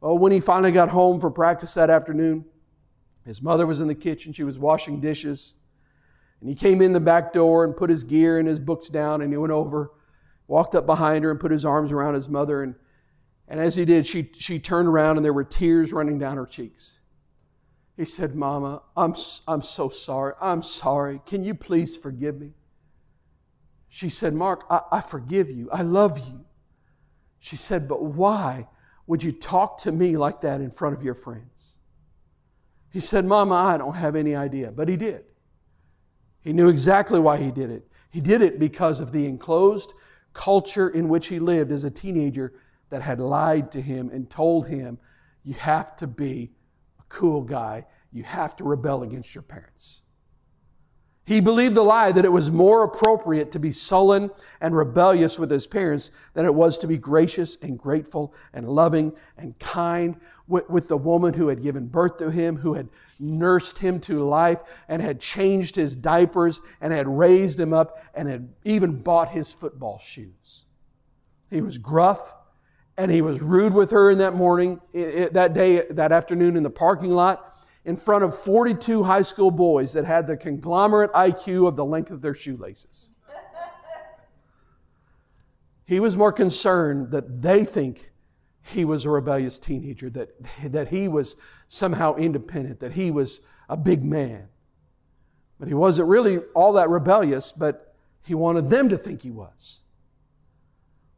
Well, 0.00 0.18
when 0.18 0.32
he 0.32 0.40
finally 0.40 0.72
got 0.72 0.90
home 0.90 1.20
for 1.20 1.30
practice 1.30 1.74
that 1.74 1.90
afternoon, 1.90 2.44
His 3.24 3.42
mother 3.42 3.66
was 3.66 3.80
in 3.80 3.88
the 3.88 3.94
kitchen. 3.94 4.32
She 4.32 4.44
was 4.44 4.58
washing 4.58 5.00
dishes. 5.00 5.54
And 6.40 6.48
he 6.48 6.54
came 6.54 6.80
in 6.80 6.94
the 6.94 7.00
back 7.00 7.34
door 7.34 7.62
and 7.62 7.76
put 7.76 7.90
his 7.90 8.04
gear 8.04 8.38
and 8.38 8.48
his 8.48 8.58
books 8.58 8.88
down 8.88 9.20
and 9.20 9.30
he 9.30 9.36
went 9.36 9.52
over, 9.52 9.90
walked 10.46 10.74
up 10.74 10.86
behind 10.86 11.24
her 11.24 11.30
and 11.30 11.38
put 11.38 11.50
his 11.50 11.64
arms 11.64 11.92
around 11.92 12.14
his 12.14 12.30
mother. 12.30 12.62
And, 12.62 12.74
and 13.46 13.60
as 13.60 13.74
he 13.74 13.84
did, 13.84 14.06
she, 14.06 14.30
she 14.38 14.58
turned 14.58 14.88
around 14.88 15.16
and 15.16 15.24
there 15.24 15.34
were 15.34 15.44
tears 15.44 15.92
running 15.92 16.18
down 16.18 16.38
her 16.38 16.46
cheeks. 16.46 17.00
He 17.98 18.06
said, 18.06 18.34
Mama, 18.34 18.82
I'm, 18.96 19.14
I'm 19.46 19.60
so 19.60 19.90
sorry. 19.90 20.32
I'm 20.40 20.62
sorry. 20.62 21.20
Can 21.26 21.44
you 21.44 21.54
please 21.54 21.96
forgive 21.96 22.40
me? 22.40 22.52
She 23.90 24.08
said, 24.08 24.32
Mark, 24.32 24.64
I, 24.70 24.80
I 24.92 25.00
forgive 25.02 25.50
you. 25.50 25.68
I 25.70 25.82
love 25.82 26.18
you. 26.18 26.46
She 27.40 27.56
said, 27.56 27.88
But 27.88 28.04
why 28.04 28.68
would 29.08 29.22
you 29.22 29.32
talk 29.32 29.78
to 29.78 29.90
me 29.90 30.16
like 30.16 30.42
that 30.42 30.60
in 30.60 30.70
front 30.70 30.94
of 30.94 31.02
your 31.02 31.14
friends? 31.14 31.78
He 32.90 33.00
said, 33.00 33.24
Mama, 33.24 33.54
I 33.54 33.78
don't 33.78 33.94
have 33.94 34.14
any 34.14 34.36
idea. 34.36 34.70
But 34.70 34.88
he 34.88 34.96
did. 34.96 35.24
He 36.42 36.52
knew 36.52 36.68
exactly 36.68 37.18
why 37.18 37.38
he 37.38 37.50
did 37.50 37.70
it. 37.70 37.88
He 38.10 38.20
did 38.20 38.42
it 38.42 38.58
because 38.58 39.00
of 39.00 39.10
the 39.10 39.26
enclosed 39.26 39.94
culture 40.34 40.90
in 40.90 41.08
which 41.08 41.28
he 41.28 41.38
lived 41.38 41.72
as 41.72 41.84
a 41.84 41.90
teenager 41.90 42.52
that 42.90 43.00
had 43.00 43.18
lied 43.18 43.72
to 43.72 43.80
him 43.80 44.10
and 44.10 44.28
told 44.28 44.68
him, 44.68 44.98
You 45.42 45.54
have 45.54 45.96
to 45.96 46.06
be 46.06 46.52
a 47.00 47.02
cool 47.08 47.42
guy. 47.42 47.86
You 48.12 48.24
have 48.24 48.56
to 48.56 48.64
rebel 48.64 49.02
against 49.02 49.34
your 49.34 49.42
parents. 49.42 50.02
He 51.28 51.42
believed 51.42 51.74
the 51.74 51.82
lie 51.82 52.10
that 52.10 52.24
it 52.24 52.32
was 52.32 52.50
more 52.50 52.82
appropriate 52.82 53.52
to 53.52 53.58
be 53.58 53.70
sullen 53.70 54.30
and 54.62 54.74
rebellious 54.74 55.38
with 55.38 55.50
his 55.50 55.66
parents 55.66 56.10
than 56.32 56.46
it 56.46 56.54
was 56.54 56.78
to 56.78 56.86
be 56.86 56.96
gracious 56.96 57.58
and 57.60 57.78
grateful 57.78 58.32
and 58.54 58.66
loving 58.66 59.12
and 59.36 59.58
kind 59.58 60.18
with, 60.46 60.70
with, 60.70 60.88
the 60.88 60.96
woman 60.96 61.34
who 61.34 61.48
had 61.48 61.60
given 61.60 61.86
birth 61.86 62.16
to 62.16 62.30
him, 62.30 62.56
who 62.56 62.72
had 62.72 62.88
nursed 63.20 63.80
him 63.80 64.00
to 64.00 64.24
life 64.24 64.62
and 64.88 65.02
had 65.02 65.20
changed 65.20 65.76
his 65.76 65.94
diapers 65.94 66.62
and 66.80 66.94
had 66.94 67.06
raised 67.06 67.60
him 67.60 67.74
up 67.74 68.02
and 68.14 68.26
had 68.26 68.48
even 68.64 69.02
bought 69.02 69.28
his 69.28 69.52
football 69.52 69.98
shoes. 69.98 70.64
He 71.50 71.60
was 71.60 71.76
gruff 71.76 72.34
and 72.96 73.10
he 73.10 73.20
was 73.20 73.42
rude 73.42 73.74
with 73.74 73.90
her 73.90 74.10
in 74.10 74.16
that 74.16 74.32
morning, 74.32 74.80
that 74.94 75.52
day, 75.52 75.84
that 75.90 76.10
afternoon 76.10 76.56
in 76.56 76.62
the 76.62 76.70
parking 76.70 77.10
lot 77.10 77.52
in 77.88 77.96
front 77.96 78.22
of 78.22 78.38
42 78.38 79.02
high 79.02 79.22
school 79.22 79.50
boys 79.50 79.94
that 79.94 80.04
had 80.04 80.26
the 80.26 80.36
conglomerate 80.36 81.10
IQ 81.12 81.66
of 81.66 81.74
the 81.74 81.86
length 81.86 82.10
of 82.10 82.20
their 82.20 82.34
shoelaces. 82.34 83.12
he 85.86 85.98
was 85.98 86.14
more 86.14 86.30
concerned 86.30 87.10
that 87.12 87.40
they 87.40 87.64
think 87.64 88.12
he 88.60 88.84
was 88.84 89.06
a 89.06 89.10
rebellious 89.10 89.58
teenager, 89.58 90.10
that, 90.10 90.28
that 90.64 90.88
he 90.88 91.08
was 91.08 91.36
somehow 91.66 92.14
independent, 92.16 92.78
that 92.80 92.92
he 92.92 93.10
was 93.10 93.40
a 93.70 93.76
big 93.76 94.04
man. 94.04 94.48
But 95.58 95.68
he 95.68 95.74
wasn't 95.74 96.10
really 96.10 96.40
all 96.54 96.74
that 96.74 96.90
rebellious, 96.90 97.52
but 97.52 97.94
he 98.22 98.34
wanted 98.34 98.68
them 98.68 98.90
to 98.90 98.98
think 98.98 99.22
he 99.22 99.30
was. 99.30 99.80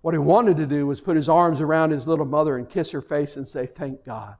What 0.02 0.14
he 0.14 0.18
wanted 0.18 0.56
to 0.58 0.66
do 0.66 0.86
was 0.86 1.00
put 1.00 1.16
his 1.16 1.28
arms 1.28 1.60
around 1.60 1.90
his 1.90 2.06
little 2.06 2.26
mother 2.26 2.56
and 2.56 2.68
kiss 2.68 2.92
her 2.92 3.02
face 3.02 3.36
and 3.36 3.48
say, 3.48 3.66
Thank 3.66 4.04
God 4.04 4.36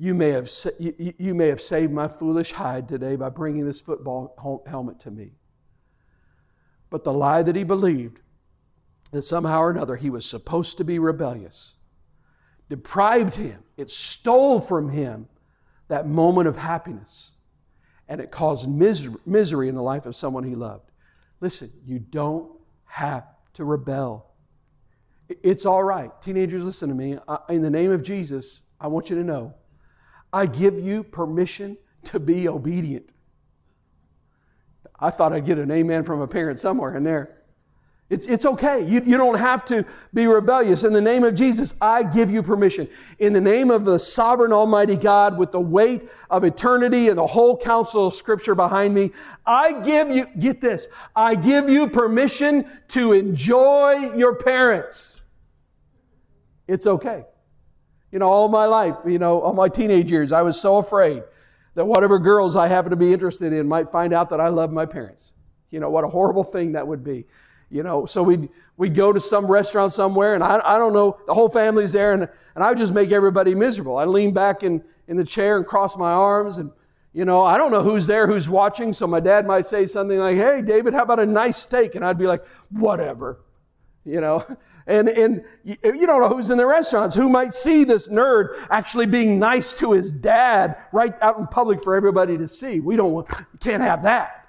you 0.00 0.14
may 0.14 0.30
have, 0.30 0.50
you, 0.78 1.12
you 1.18 1.34
may 1.34 1.48
have 1.48 1.60
saved 1.60 1.92
my 1.92 2.08
foolish 2.08 2.52
hide 2.52 2.88
today 2.88 3.16
by 3.16 3.28
bringing 3.28 3.66
this 3.66 3.82
football 3.82 4.62
helmet 4.66 4.98
to 5.00 5.10
me. 5.10 5.32
But 6.88 7.04
the 7.04 7.12
lie 7.12 7.42
that 7.42 7.54
he 7.54 7.64
believed, 7.64 8.20
that 9.12 9.24
somehow 9.24 9.60
or 9.60 9.70
another 9.70 9.96
he 9.96 10.08
was 10.08 10.24
supposed 10.24 10.78
to 10.78 10.84
be 10.84 10.98
rebellious, 10.98 11.76
deprived 12.70 13.34
him, 13.34 13.62
it 13.76 13.90
stole 13.90 14.58
from 14.58 14.88
him 14.88 15.28
that 15.88 16.08
moment 16.08 16.48
of 16.48 16.56
happiness, 16.56 17.32
and 18.08 18.22
it 18.22 18.30
caused 18.30 18.70
misery 18.70 19.68
in 19.68 19.74
the 19.74 19.82
life 19.82 20.06
of 20.06 20.16
someone 20.16 20.44
he 20.44 20.54
loved. 20.54 20.90
Listen, 21.42 21.70
you 21.84 21.98
don't 21.98 22.50
have 22.86 23.26
to 23.52 23.66
rebel. 23.66 24.32
It's 25.28 25.66
all 25.66 25.84
right. 25.84 26.10
Teenagers, 26.22 26.64
listen 26.64 26.88
to 26.88 26.94
me. 26.94 27.18
In 27.50 27.60
the 27.60 27.68
name 27.68 27.90
of 27.90 28.02
Jesus, 28.02 28.62
I 28.80 28.86
want 28.86 29.10
you 29.10 29.16
to 29.16 29.24
know 29.24 29.56
I 30.32 30.46
give 30.46 30.78
you 30.78 31.02
permission 31.02 31.76
to 32.04 32.20
be 32.20 32.48
obedient. 32.48 33.10
I 34.98 35.10
thought 35.10 35.32
I'd 35.32 35.44
get 35.44 35.58
an 35.58 35.70
amen 35.70 36.04
from 36.04 36.20
a 36.20 36.28
parent 36.28 36.58
somewhere 36.58 36.96
in 36.96 37.04
there. 37.04 37.40
It's, 38.10 38.26
it's 38.26 38.44
okay. 38.44 38.84
You, 38.84 39.00
you 39.06 39.16
don't 39.16 39.38
have 39.38 39.64
to 39.66 39.86
be 40.12 40.26
rebellious. 40.26 40.82
In 40.82 40.92
the 40.92 41.00
name 41.00 41.22
of 41.22 41.36
Jesus, 41.36 41.76
I 41.80 42.02
give 42.02 42.28
you 42.28 42.42
permission. 42.42 42.88
In 43.20 43.32
the 43.32 43.40
name 43.40 43.70
of 43.70 43.84
the 43.84 44.00
sovereign 44.00 44.52
Almighty 44.52 44.96
God, 44.96 45.38
with 45.38 45.52
the 45.52 45.60
weight 45.60 46.10
of 46.28 46.42
eternity 46.42 47.08
and 47.08 47.16
the 47.16 47.26
whole 47.26 47.56
counsel 47.56 48.08
of 48.08 48.14
Scripture 48.14 48.56
behind 48.56 48.94
me, 48.94 49.12
I 49.46 49.80
give 49.82 50.10
you, 50.10 50.26
get 50.40 50.60
this, 50.60 50.88
I 51.14 51.36
give 51.36 51.68
you 51.70 51.88
permission 51.88 52.68
to 52.88 53.12
enjoy 53.12 54.16
your 54.16 54.34
parents. 54.34 55.22
It's 56.66 56.88
okay. 56.88 57.24
You 58.12 58.18
know, 58.18 58.28
all 58.28 58.48
my 58.48 58.64
life, 58.64 58.96
you 59.06 59.18
know, 59.18 59.40
all 59.40 59.52
my 59.52 59.68
teenage 59.68 60.10
years, 60.10 60.32
I 60.32 60.42
was 60.42 60.60
so 60.60 60.78
afraid 60.78 61.22
that 61.74 61.84
whatever 61.84 62.18
girls 62.18 62.56
I 62.56 62.66
happened 62.66 62.90
to 62.90 62.96
be 62.96 63.12
interested 63.12 63.52
in 63.52 63.68
might 63.68 63.88
find 63.88 64.12
out 64.12 64.30
that 64.30 64.40
I 64.40 64.48
love 64.48 64.72
my 64.72 64.86
parents. 64.86 65.34
You 65.70 65.78
know, 65.78 65.90
what 65.90 66.02
a 66.02 66.08
horrible 66.08 66.42
thing 66.42 66.72
that 66.72 66.86
would 66.86 67.04
be. 67.04 67.26
You 67.70 67.84
know, 67.84 68.04
so 68.06 68.24
we'd, 68.24 68.48
we'd 68.76 68.96
go 68.96 69.12
to 69.12 69.20
some 69.20 69.46
restaurant 69.46 69.92
somewhere, 69.92 70.34
and 70.34 70.42
I, 70.42 70.60
I 70.64 70.76
don't 70.76 70.92
know, 70.92 71.20
the 71.26 71.34
whole 71.34 71.48
family's 71.48 71.92
there, 71.92 72.12
and, 72.12 72.28
and 72.56 72.64
I 72.64 72.70
would 72.70 72.78
just 72.78 72.92
make 72.92 73.12
everybody 73.12 73.54
miserable. 73.54 73.96
I 73.96 74.06
lean 74.06 74.34
back 74.34 74.64
in, 74.64 74.82
in 75.06 75.16
the 75.16 75.24
chair 75.24 75.56
and 75.56 75.64
cross 75.64 75.96
my 75.96 76.10
arms, 76.10 76.58
and, 76.58 76.72
you 77.12 77.24
know, 77.24 77.42
I 77.42 77.56
don't 77.56 77.70
know 77.70 77.84
who's 77.84 78.08
there, 78.08 78.26
who's 78.26 78.50
watching, 78.50 78.92
so 78.92 79.06
my 79.06 79.20
dad 79.20 79.46
might 79.46 79.66
say 79.66 79.86
something 79.86 80.18
like, 80.18 80.36
hey, 80.36 80.62
David, 80.62 80.94
how 80.94 81.04
about 81.04 81.20
a 81.20 81.26
nice 81.26 81.58
steak? 81.58 81.94
And 81.94 82.04
I'd 82.04 82.18
be 82.18 82.26
like, 82.26 82.44
whatever 82.70 83.38
you 84.04 84.20
know? 84.20 84.44
And 84.86 85.08
and 85.08 85.44
you 85.64 85.76
don't 86.06 86.20
know 86.20 86.28
who's 86.28 86.50
in 86.50 86.58
the 86.58 86.66
restaurants 86.66 87.14
who 87.14 87.28
might 87.28 87.52
see 87.52 87.84
this 87.84 88.08
nerd 88.08 88.56
actually 88.70 89.06
being 89.06 89.38
nice 89.38 89.72
to 89.74 89.92
his 89.92 90.10
dad 90.10 90.76
right 90.90 91.14
out 91.22 91.38
in 91.38 91.46
public 91.46 91.80
for 91.80 91.94
everybody 91.94 92.36
to 92.38 92.48
see. 92.48 92.80
We 92.80 92.96
don't 92.96 93.12
want, 93.12 93.28
can't 93.60 93.82
have 93.82 94.02
that. 94.02 94.46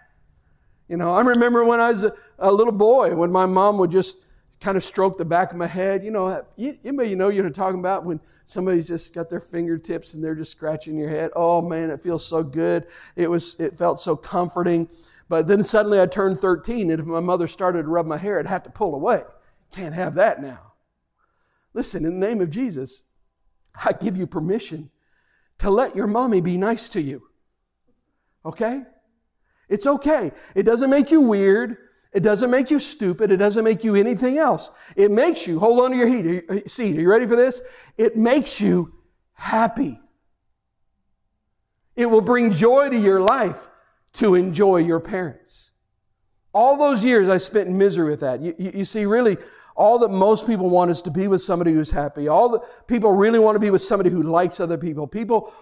You 0.88 0.98
know 0.98 1.14
i 1.14 1.22
remember 1.22 1.64
when 1.64 1.80
i 1.80 1.92
was 1.92 2.06
a, 2.06 2.14
a 2.40 2.52
little 2.52 2.74
boy 2.74 3.16
when 3.16 3.32
my 3.32 3.46
mom 3.46 3.78
would 3.78 3.92
just 3.92 4.24
kind 4.60 4.78
of 4.78 4.84
stroke 4.84 5.18
the 5.18 5.26
back 5.26 5.52
of 5.52 5.58
my 5.58 5.68
head. 5.68 6.04
You 6.04 6.10
know 6.10 6.44
you, 6.56 6.78
you 6.84 7.16
know 7.16 7.30
you're 7.30 7.50
talking 7.52 7.80
about 7.80 8.04
when 8.04 8.20
somebody's 8.46 8.88
just 8.88 9.14
got 9.14 9.30
their 9.30 9.40
fingertips 9.40 10.16
and 10.16 10.24
they're 10.24 10.34
just 10.34 10.52
scratching 10.52 10.98
your 10.98 11.10
head. 11.10 11.30
Oh 11.36 11.62
man 11.62 11.92
it 11.92 12.02
feels 12.02 12.26
so 12.26 12.42
good. 12.42 12.88
It 13.16 13.30
was 13.30 13.58
it 13.60 13.78
felt 13.78 14.00
so 14.00 14.16
comforting. 14.16 14.90
But 15.30 15.46
then 15.46 15.62
suddenly 15.64 16.02
i 16.02 16.08
turned 16.08 16.40
13 16.40 16.90
and 16.90 17.00
if 17.00 17.06
my 17.06 17.20
mother 17.20 17.48
started 17.48 17.84
to 17.84 17.90
rub 17.90 18.08
my 18.08 18.18
hair 18.18 18.40
i'd 18.40 18.48
have 18.48 18.64
to 18.64 18.70
pull 18.72 18.96
away 18.96 19.22
can't 19.72 19.96
have 19.96 20.16
that 20.16 20.42
now. 20.42 20.74
Listen, 21.74 22.06
in 22.06 22.20
the 22.20 22.28
name 22.28 22.42
of 22.42 22.50
Jesus, 22.50 23.04
I 23.86 23.94
give 23.94 24.18
you 24.18 24.28
permission 24.28 24.90
to 25.60 25.70
let 25.70 25.96
your 25.96 26.08
mommy 26.08 26.42
be 26.42 26.58
nice 26.58 26.90
to 26.90 27.02
you. 27.02 27.24
Okay? 28.46 28.84
It's 29.70 29.88
okay. 29.88 30.32
It 30.56 30.64
doesn't 30.64 30.90
make 30.90 31.12
you 31.12 31.22
weird. 31.22 31.78
It 32.14 32.24
doesn't 32.24 32.52
make 32.52 32.70
you 32.70 32.80
stupid. 32.80 33.32
It 33.32 33.38
doesn't 33.38 33.64
make 33.64 33.84
you 33.84 33.96
anything 33.96 34.38
else. 34.38 34.72
It 34.98 35.12
makes 35.12 35.48
you, 35.48 35.60
hold 35.60 35.80
on 35.80 35.92
to 35.92 35.98
your 35.98 36.08
heat, 36.08 36.70
seat. 36.70 36.98
Are 36.98 37.02
you 37.02 37.10
ready 37.10 37.26
for 37.26 37.38
this? 37.38 37.62
It 37.98 38.18
makes 38.18 38.60
you 38.60 38.94
happy. 39.34 40.00
It 41.96 42.08
will 42.08 42.22
bring 42.22 42.52
joy 42.52 42.90
to 42.90 42.98
your 42.98 43.22
life 43.22 43.70
to 44.14 44.36
enjoy 44.36 44.78
your 44.78 45.00
parents. 45.00 45.72
All 46.54 46.78
those 46.78 47.06
years 47.06 47.30
I 47.30 47.38
spent 47.38 47.70
in 47.70 47.78
misery 47.78 48.10
with 48.10 48.20
that. 48.22 48.42
You, 48.42 48.54
you, 48.58 48.72
you 48.76 48.86
see, 48.86 49.06
really, 49.06 49.38
all 49.76 50.00
that 50.00 50.10
most 50.10 50.48
people 50.48 50.70
want 50.70 50.92
is 50.92 51.02
to 51.04 51.12
be 51.12 51.28
with 51.28 51.42
somebody 51.42 51.74
who's 51.74 51.92
happy. 51.92 52.28
All 52.28 52.50
that 52.50 52.88
people 52.88 53.14
really 53.14 53.40
want 53.40 53.56
to 53.56 53.60
be 53.60 53.70
with 53.70 53.82
somebody 53.82 54.10
who 54.10 54.24
likes 54.24 54.60
other 54.60 54.78
people. 54.78 55.08
People 55.08 55.54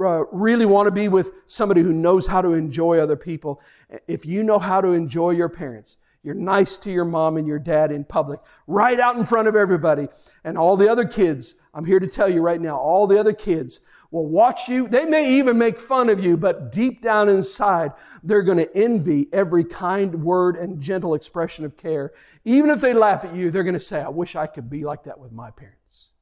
uh, 0.00 0.24
really 0.32 0.66
want 0.66 0.86
to 0.86 0.90
be 0.90 1.08
with 1.08 1.32
somebody 1.46 1.80
who 1.82 1.92
knows 1.92 2.26
how 2.26 2.42
to 2.42 2.52
enjoy 2.52 2.98
other 2.98 3.16
people. 3.16 3.60
If 4.08 4.26
you 4.26 4.42
know 4.42 4.58
how 4.58 4.80
to 4.80 4.88
enjoy 4.88 5.30
your 5.30 5.48
parents, 5.48 5.98
you're 6.22 6.34
nice 6.34 6.78
to 6.78 6.90
your 6.90 7.04
mom 7.04 7.36
and 7.36 7.48
your 7.48 7.58
dad 7.58 7.90
in 7.90 8.04
public, 8.04 8.40
right 8.66 8.98
out 9.00 9.16
in 9.16 9.24
front 9.24 9.48
of 9.48 9.56
everybody. 9.56 10.08
And 10.44 10.56
all 10.56 10.76
the 10.76 10.88
other 10.88 11.04
kids, 11.04 11.56
I'm 11.74 11.84
here 11.84 11.98
to 11.98 12.06
tell 12.06 12.28
you 12.28 12.40
right 12.42 12.60
now, 12.60 12.78
all 12.78 13.06
the 13.06 13.18
other 13.18 13.32
kids 13.32 13.80
will 14.12 14.28
watch 14.28 14.68
you. 14.68 14.86
They 14.86 15.06
may 15.06 15.38
even 15.38 15.58
make 15.58 15.78
fun 15.78 16.08
of 16.10 16.22
you, 16.22 16.36
but 16.36 16.70
deep 16.70 17.00
down 17.00 17.28
inside, 17.28 17.92
they're 18.22 18.42
going 18.42 18.58
to 18.58 18.76
envy 18.76 19.26
every 19.32 19.64
kind 19.64 20.22
word 20.22 20.56
and 20.56 20.80
gentle 20.80 21.14
expression 21.14 21.64
of 21.64 21.76
care. 21.76 22.12
Even 22.44 22.70
if 22.70 22.80
they 22.80 22.92
laugh 22.92 23.24
at 23.24 23.34
you, 23.34 23.50
they're 23.50 23.64
going 23.64 23.74
to 23.74 23.80
say, 23.80 24.00
I 24.00 24.10
wish 24.10 24.36
I 24.36 24.46
could 24.46 24.68
be 24.70 24.84
like 24.84 25.04
that 25.04 25.18
with 25.18 25.32
my 25.32 25.50
parents. 25.50 26.12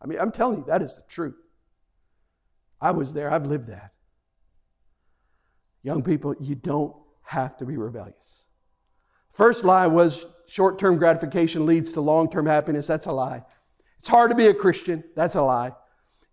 I 0.00 0.06
mean, 0.06 0.18
I'm 0.18 0.32
telling 0.32 0.58
you, 0.58 0.64
that 0.66 0.82
is 0.82 0.96
the 0.96 1.02
truth. 1.02 1.36
I 2.80 2.90
was 2.90 3.12
there, 3.12 3.30
I've 3.30 3.46
lived 3.46 3.68
that. 3.68 3.92
Young 5.82 6.02
people, 6.02 6.34
you 6.40 6.54
don't 6.54 6.96
have 7.22 7.58
to 7.58 7.66
be 7.66 7.76
rebellious. 7.76 8.46
First 9.30 9.64
lie 9.64 9.86
was 9.86 10.26
short 10.46 10.78
term 10.78 10.96
gratification 10.96 11.66
leads 11.66 11.92
to 11.92 12.00
long 12.00 12.30
term 12.30 12.46
happiness. 12.46 12.86
That's 12.86 13.06
a 13.06 13.12
lie. 13.12 13.42
It's 13.98 14.08
hard 14.08 14.30
to 14.30 14.36
be 14.36 14.46
a 14.46 14.54
Christian. 14.54 15.04
That's 15.14 15.34
a 15.34 15.42
lie. 15.42 15.72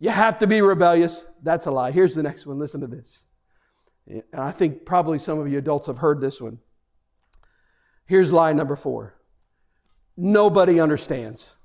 You 0.02 0.10
have 0.10 0.40
to 0.40 0.48
be 0.48 0.62
rebellious. 0.62 1.26
That's 1.44 1.68
a 1.68 1.72
lie. 1.72 1.92
Here's 1.92 2.16
the 2.16 2.24
next 2.24 2.48
one. 2.48 2.58
Listen 2.58 2.82
to 2.82 2.88
this. 2.88 3.24
And 4.08 4.24
I 4.34 4.50
think 4.50 4.84
probably 4.84 5.20
some 5.20 5.38
of 5.38 5.48
you 5.48 5.60
adults 5.60 5.86
have 5.86 6.00
heard 6.00 6.20
this 6.20 6.42
one. 6.42 6.58
Here's 8.08 8.34
lie 8.34 8.52
number 8.52 8.76
four 8.76 9.16
nobody 10.18 10.80
understands. 10.80 11.56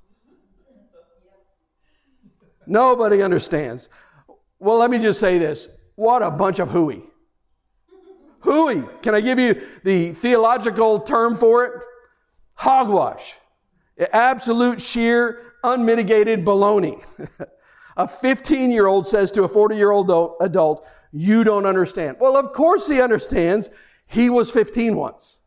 Nobody 2.66 3.22
understands. 3.22 3.89
Well, 4.59 4.76
let 4.76 4.91
me 4.91 4.99
just 4.99 5.18
say 5.18 5.39
this. 5.39 5.68
What 5.95 6.22
a 6.22 6.30
bunch 6.30 6.59
of 6.59 6.70
hooey. 6.70 7.05
Hooey. 8.41 8.82
Can 9.01 9.14
I 9.14 9.22
give 9.22 9.39
you 9.39 9.55
the 9.82 10.12
theological 10.12 11.01
term 11.01 11.37
for 11.37 11.64
it? 11.64 11.72
Hogwash. 12.55 13.37
Absolute, 14.12 14.82
sheer, 14.82 15.55
unmitigated 15.64 16.45
baloney. 16.45 17.03
a 17.97 18.07
15 18.07 18.71
year 18.71 18.87
old 18.87 19.07
says 19.07 19.33
to 19.33 19.45
a 19.45 19.49
40 19.49 19.77
year 19.77 19.91
old 19.91 20.11
adult, 20.41 20.87
You 21.13 21.45
don't 21.45 21.67
understand. 21.67 22.19
Well, 22.21 22.37
of 22.37 22.53
course 22.53 22.89
he 22.89 23.01
understands. 23.01 23.71
He 24.07 24.31
was 24.31 24.53
15 24.53 24.97
once. 24.97 25.41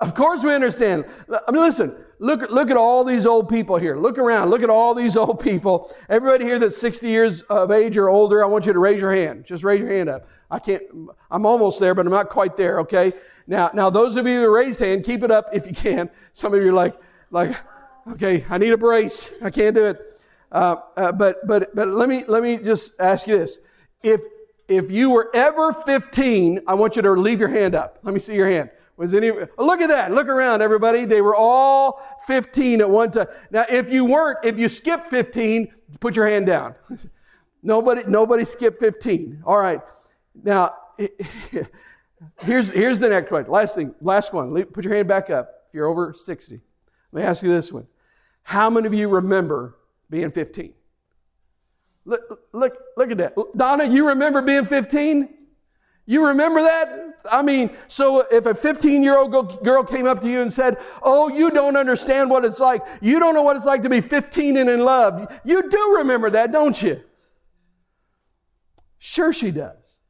Of 0.00 0.14
course 0.14 0.44
we 0.44 0.54
understand. 0.54 1.04
I 1.46 1.50
mean, 1.50 1.62
listen, 1.62 2.04
look, 2.20 2.48
look 2.50 2.70
at 2.70 2.76
all 2.76 3.02
these 3.02 3.26
old 3.26 3.48
people 3.48 3.76
here. 3.78 3.96
Look 3.96 4.16
around. 4.16 4.50
Look 4.50 4.62
at 4.62 4.70
all 4.70 4.94
these 4.94 5.16
old 5.16 5.40
people. 5.40 5.92
Everybody 6.08 6.44
here 6.44 6.58
that's 6.58 6.76
60 6.76 7.08
years 7.08 7.42
of 7.42 7.70
age 7.72 7.96
or 7.96 8.08
older, 8.08 8.44
I 8.44 8.46
want 8.46 8.66
you 8.66 8.72
to 8.72 8.78
raise 8.78 9.00
your 9.00 9.12
hand. 9.12 9.44
Just 9.44 9.64
raise 9.64 9.80
your 9.80 9.90
hand 9.90 10.08
up. 10.08 10.28
I 10.50 10.60
can't, 10.60 10.82
I'm 11.30 11.44
almost 11.44 11.80
there, 11.80 11.94
but 11.94 12.06
I'm 12.06 12.12
not 12.12 12.28
quite 12.28 12.56
there, 12.56 12.80
okay? 12.80 13.12
Now, 13.46 13.70
now 13.74 13.90
those 13.90 14.16
of 14.16 14.26
you 14.26 14.42
who 14.42 14.54
raised 14.54 14.80
hand, 14.80 15.04
keep 15.04 15.22
it 15.22 15.30
up 15.30 15.46
if 15.52 15.66
you 15.66 15.74
can. 15.74 16.08
Some 16.32 16.54
of 16.54 16.62
you 16.62 16.70
are 16.70 16.72
like, 16.72 16.94
like, 17.30 17.56
okay, 18.12 18.44
I 18.48 18.58
need 18.58 18.72
a 18.72 18.78
brace. 18.78 19.34
I 19.42 19.50
can't 19.50 19.74
do 19.74 19.86
it. 19.86 20.17
Uh, 20.50 20.76
uh, 20.96 21.12
but, 21.12 21.46
but, 21.46 21.74
but 21.74 21.88
let 21.88 22.08
me, 22.08 22.24
let 22.26 22.42
me 22.42 22.56
just 22.56 23.00
ask 23.00 23.26
you 23.26 23.38
this. 23.38 23.58
If, 24.02 24.20
if 24.68 24.90
you 24.90 25.10
were 25.10 25.30
ever 25.34 25.72
15, 25.72 26.60
I 26.66 26.74
want 26.74 26.96
you 26.96 27.02
to 27.02 27.12
leave 27.12 27.40
your 27.40 27.48
hand 27.48 27.74
up. 27.74 27.98
Let 28.02 28.14
me 28.14 28.20
see 28.20 28.34
your 28.34 28.48
hand. 28.48 28.70
Was 28.96 29.14
any, 29.14 29.30
look 29.30 29.80
at 29.80 29.88
that. 29.88 30.10
Look 30.10 30.26
around, 30.26 30.60
everybody. 30.60 31.04
They 31.04 31.20
were 31.20 31.36
all 31.36 32.02
15 32.26 32.80
at 32.80 32.90
one 32.90 33.12
time. 33.12 33.28
Now, 33.50 33.64
if 33.70 33.92
you 33.92 34.04
weren't, 34.04 34.44
if 34.44 34.58
you 34.58 34.68
skipped 34.68 35.06
15, 35.06 35.72
put 36.00 36.16
your 36.16 36.26
hand 36.26 36.46
down. 36.46 36.74
nobody, 37.62 38.02
nobody 38.08 38.44
skipped 38.44 38.78
15. 38.78 39.44
All 39.46 39.58
right. 39.58 39.80
Now, 40.42 40.74
here's, 42.40 42.72
here's 42.72 42.98
the 42.98 43.08
next 43.08 43.30
one. 43.30 43.44
Last 43.44 43.76
thing, 43.76 43.94
last 44.00 44.34
one. 44.34 44.64
Put 44.64 44.84
your 44.84 44.94
hand 44.94 45.06
back 45.06 45.30
up 45.30 45.48
if 45.68 45.74
you're 45.74 45.86
over 45.86 46.12
60. 46.12 46.60
Let 47.12 47.22
me 47.22 47.26
ask 47.26 47.44
you 47.44 47.50
this 47.50 47.72
one. 47.72 47.86
How 48.42 48.68
many 48.68 48.88
of 48.88 48.94
you 48.94 49.08
remember 49.08 49.77
being 50.10 50.30
15? 50.30 50.74
Look, 52.04 52.40
look, 52.52 52.78
look 52.96 53.10
at 53.10 53.18
that. 53.18 53.34
Donna, 53.56 53.84
you 53.84 54.08
remember 54.08 54.40
being 54.42 54.64
15? 54.64 55.28
You 56.06 56.28
remember 56.28 56.62
that? 56.62 57.16
I 57.30 57.42
mean, 57.42 57.76
so 57.86 58.24
if 58.32 58.46
a 58.46 58.54
15 58.54 59.02
year 59.02 59.18
old 59.18 59.62
girl 59.62 59.84
came 59.84 60.06
up 60.06 60.20
to 60.20 60.28
you 60.28 60.40
and 60.40 60.50
said, 60.50 60.78
Oh, 61.02 61.28
you 61.28 61.50
don't 61.50 61.76
understand 61.76 62.30
what 62.30 62.46
it's 62.46 62.60
like. 62.60 62.80
You 63.02 63.18
don't 63.18 63.34
know 63.34 63.42
what 63.42 63.56
it's 63.56 63.66
like 63.66 63.82
to 63.82 63.90
be 63.90 64.00
15 64.00 64.56
and 64.56 64.70
in 64.70 64.84
love. 64.86 65.40
You 65.44 65.68
do 65.68 65.96
remember 65.98 66.30
that, 66.30 66.50
don't 66.50 66.80
you? 66.80 67.02
Sure, 68.98 69.34
she 69.34 69.50
does. 69.50 70.00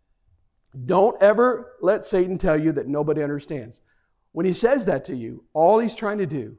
Don't 0.87 1.21
ever 1.21 1.73
let 1.83 2.05
Satan 2.05 2.39
tell 2.39 2.57
you 2.57 2.71
that 2.73 2.87
nobody 2.87 3.23
understands. 3.23 3.83
When 4.31 4.47
he 4.47 4.53
says 4.53 4.87
that 4.87 5.05
to 5.07 5.17
you, 5.17 5.45
all 5.53 5.81
he's 5.81 5.97
trying 5.97 6.19
to 6.19 6.27
do 6.27 6.59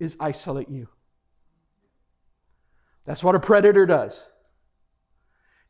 is 0.00 0.16
isolate 0.18 0.68
you. 0.68 0.88
That's 3.04 3.24
what 3.24 3.34
a 3.34 3.40
predator 3.40 3.86
does. 3.86 4.28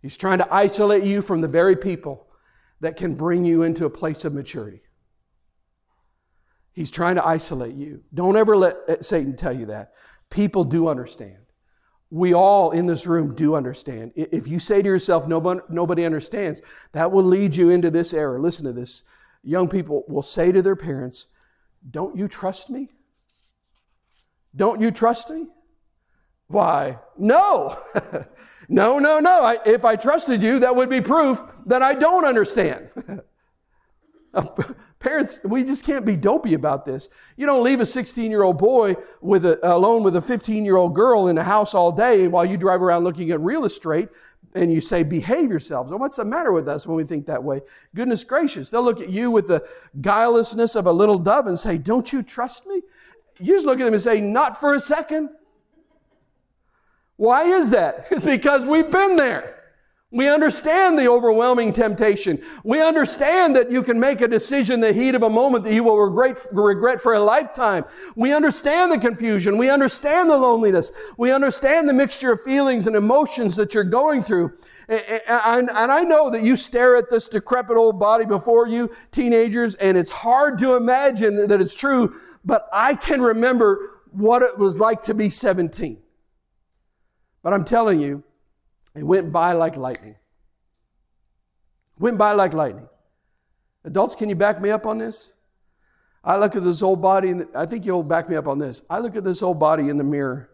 He's 0.03 0.17
trying 0.17 0.39
to 0.39 0.55
isolate 0.55 1.05
you 1.05 1.23
from 1.23 1.41
the 1.41 1.49
very 1.49 1.77
people 1.77 2.27
that 2.81 2.97
can 2.97 3.15
bring 3.15 3.45
you 3.45 3.63
into 3.63 3.85
a 3.85 3.91
place 3.91 4.25
of 4.25 4.33
maturity. 4.33 4.83
He's 6.73 6.91
trying 6.91 7.17
to 7.17 7.27
isolate 7.27 7.75
you. 7.75 8.03
Don't 8.15 8.37
ever 8.37 8.57
let 8.57 9.05
Satan 9.05 9.37
tell 9.37 9.53
you 9.53 9.67
that. 9.67 9.93
People 10.31 10.65
do 10.65 10.89
understand. 10.89 11.37
We 12.11 12.35
all 12.35 12.71
in 12.71 12.87
this 12.87 13.07
room 13.07 13.35
do 13.35 13.55
understand. 13.55 14.13
If 14.17 14.49
you 14.49 14.59
say 14.59 14.83
to 14.83 14.89
yourself, 14.89 15.29
nobody, 15.29 15.61
nobody 15.69 16.05
understands, 16.05 16.63
that 16.93 17.13
will 17.13 17.25
lead 17.25 17.55
you 17.55 17.71
into 17.71 17.91
this 17.91 18.15
error. 18.15 18.41
Listen 18.41 18.65
to 18.67 18.73
this. 18.73 19.05
Young 19.43 19.69
people 19.69 20.05
will 20.09 20.23
say 20.23 20.51
to 20.53 20.63
their 20.63 20.77
parents, 20.77 21.29
Don't 21.89 22.17
you 22.17 22.29
trust 22.29 22.71
me? 22.71 22.89
Don't 24.55 24.81
you 24.81 24.91
trust 24.91 25.31
me? 25.31 25.47
Why? 26.51 26.99
No. 27.17 27.79
No, 28.73 29.01
no, 29.01 29.19
no. 29.19 29.43
I, 29.43 29.59
if 29.67 29.85
I 29.85 29.97
trusted 29.97 30.45
you, 30.45 30.61
that 30.61 30.77
would 30.77 30.89
be 30.89 31.01
proof 31.01 31.41
that 31.67 31.83
I 31.83 31.95
don't 31.95 32.25
understand. 32.25 32.89
Parents, 35.01 35.41
we 35.43 35.65
just 35.65 35.85
can't 35.85 36.07
be 36.07 36.15
dopey 36.15 36.55
about 36.55 36.85
this. 36.85 37.09
You 37.37 37.47
don't 37.47 37.65
leave 37.65 37.81
a 37.81 37.87
16 37.87 38.31
year 38.31 38.45
old 38.45 38.59
boy 38.59 38.95
with 39.21 39.45
a, 39.45 39.59
alone 39.65 40.05
with 40.05 40.15
a 40.15 40.21
15 40.21 40.65
year 40.65 40.77
old 40.77 40.95
girl 40.95 41.27
in 41.27 41.37
a 41.37 41.43
house 41.43 41.75
all 41.75 41.91
day 41.91 42.29
while 42.29 42.45
you 42.45 42.57
drive 42.57 42.81
around 42.81 43.03
looking 43.03 43.33
at 43.33 43.41
real 43.41 43.65
estate 43.65 44.09
and 44.55 44.73
you 44.73 44.81
say, 44.81 45.03
behave 45.03 45.51
yourselves. 45.51 45.91
Well, 45.91 45.99
what's 45.99 46.17
the 46.17 46.25
matter 46.25 46.53
with 46.53 46.69
us 46.69 46.87
when 46.87 46.97
we 46.97 47.03
think 47.03 47.27
that 47.27 47.43
way? 47.43 47.63
Goodness 47.97 48.23
gracious. 48.23 48.71
They'll 48.71 48.85
look 48.85 49.01
at 49.01 49.09
you 49.09 49.33
with 49.33 49.49
the 49.49 49.67
guilelessness 50.01 50.77
of 50.77 50.87
a 50.87 50.93
little 50.93 51.19
dove 51.19 51.49
and 51.49 51.59
say, 51.59 51.77
don't 51.77 52.13
you 52.13 52.23
trust 52.23 52.69
me? 52.69 52.83
You 53.41 53.55
just 53.55 53.67
look 53.67 53.81
at 53.81 53.85
them 53.85 53.95
and 53.95 54.03
say, 54.03 54.21
not 54.21 54.61
for 54.61 54.75
a 54.75 54.81
second. 54.81 55.31
Why 57.21 57.43
is 57.43 57.73
that? 57.73 58.07
It's 58.11 58.25
because 58.25 58.67
we've 58.67 58.91
been 58.91 59.17
there. 59.17 59.57
We 60.11 60.27
understand 60.27 60.99
the 60.99 61.07
overwhelming 61.11 61.71
temptation. 61.75 62.43
We 62.65 62.83
understand 62.83 63.55
that 63.57 63.71
you 63.71 63.83
can 63.83 64.01
make 64.01 64.23
a 64.23 64.27
decision 64.27 64.77
in 64.77 64.81
the 64.81 64.95
heat 64.95 65.15
of 65.15 65.23
a 65.23 65.29
moment 65.29 65.65
that 65.65 65.75
you 65.75 65.85
will 65.85 65.99
regret, 65.99 66.39
regret 66.51 67.03
for 67.03 67.13
a 67.13 67.21
lifetime. 67.21 67.85
We 68.17 68.33
understand 68.33 68.91
the 68.91 68.99
confusion. 68.99 69.59
We 69.59 69.69
understand 69.69 70.31
the 70.31 70.39
loneliness. 70.39 70.93
We 71.19 71.31
understand 71.31 71.91
the 71.91 71.93
mixture 71.93 72.33
of 72.33 72.41
feelings 72.41 72.87
and 72.87 72.97
emotions 72.97 73.55
that 73.57 73.75
you're 73.75 73.85
going 73.85 74.23
through. 74.23 74.55
And 74.89 75.71
I 75.71 76.03
know 76.05 76.31
that 76.31 76.43
you 76.43 76.57
stare 76.57 76.97
at 76.97 77.11
this 77.11 77.29
decrepit 77.29 77.77
old 77.77 78.01
body 78.01 78.25
before 78.25 78.67
you, 78.67 78.91
teenagers, 79.13 79.75
and 79.75 79.99
it's 79.99 80.11
hard 80.11 80.59
to 80.61 80.75
imagine 80.75 81.47
that 81.49 81.61
it's 81.61 81.75
true, 81.75 82.15
but 82.47 82.67
I 82.73 82.95
can 82.95 83.21
remember 83.21 84.01
what 84.11 84.41
it 84.41 84.59
was 84.59 84.81
like 84.81 85.03
to 85.03 85.15
be 85.15 85.29
17. 85.29 85.99
But 87.43 87.53
I'm 87.53 87.65
telling 87.65 88.01
you, 88.01 88.23
it 88.95 89.05
went 89.05 89.33
by 89.33 89.53
like 89.53 89.77
lightning. 89.77 90.17
Went 91.99 92.19
by 92.19 92.33
like 92.33 92.55
lightning. 92.55 92.89
Adults, 93.85 94.15
can 94.15 94.29
you 94.29 94.35
back 94.35 94.61
me 94.61 94.71
up 94.71 94.85
on 94.87 94.99
this? 94.99 95.33
I 96.23 96.37
look 96.37 96.55
at 96.55 96.63
this 96.63 96.83
old 96.83 97.01
body, 97.01 97.31
and 97.31 97.47
I 97.55 97.65
think 97.65 97.87
you'll 97.87 98.03
back 98.03 98.29
me 98.29 98.37
up 98.37 98.47
on 98.47 98.59
this. 98.59 98.83
I 98.91 98.99
look 98.99 99.17
at 99.17 99.25
this 99.25 99.43
old 99.43 99.59
body 99.59 99.89
in 99.89 99.97
the 99.97 100.05
mirror, 100.05 100.51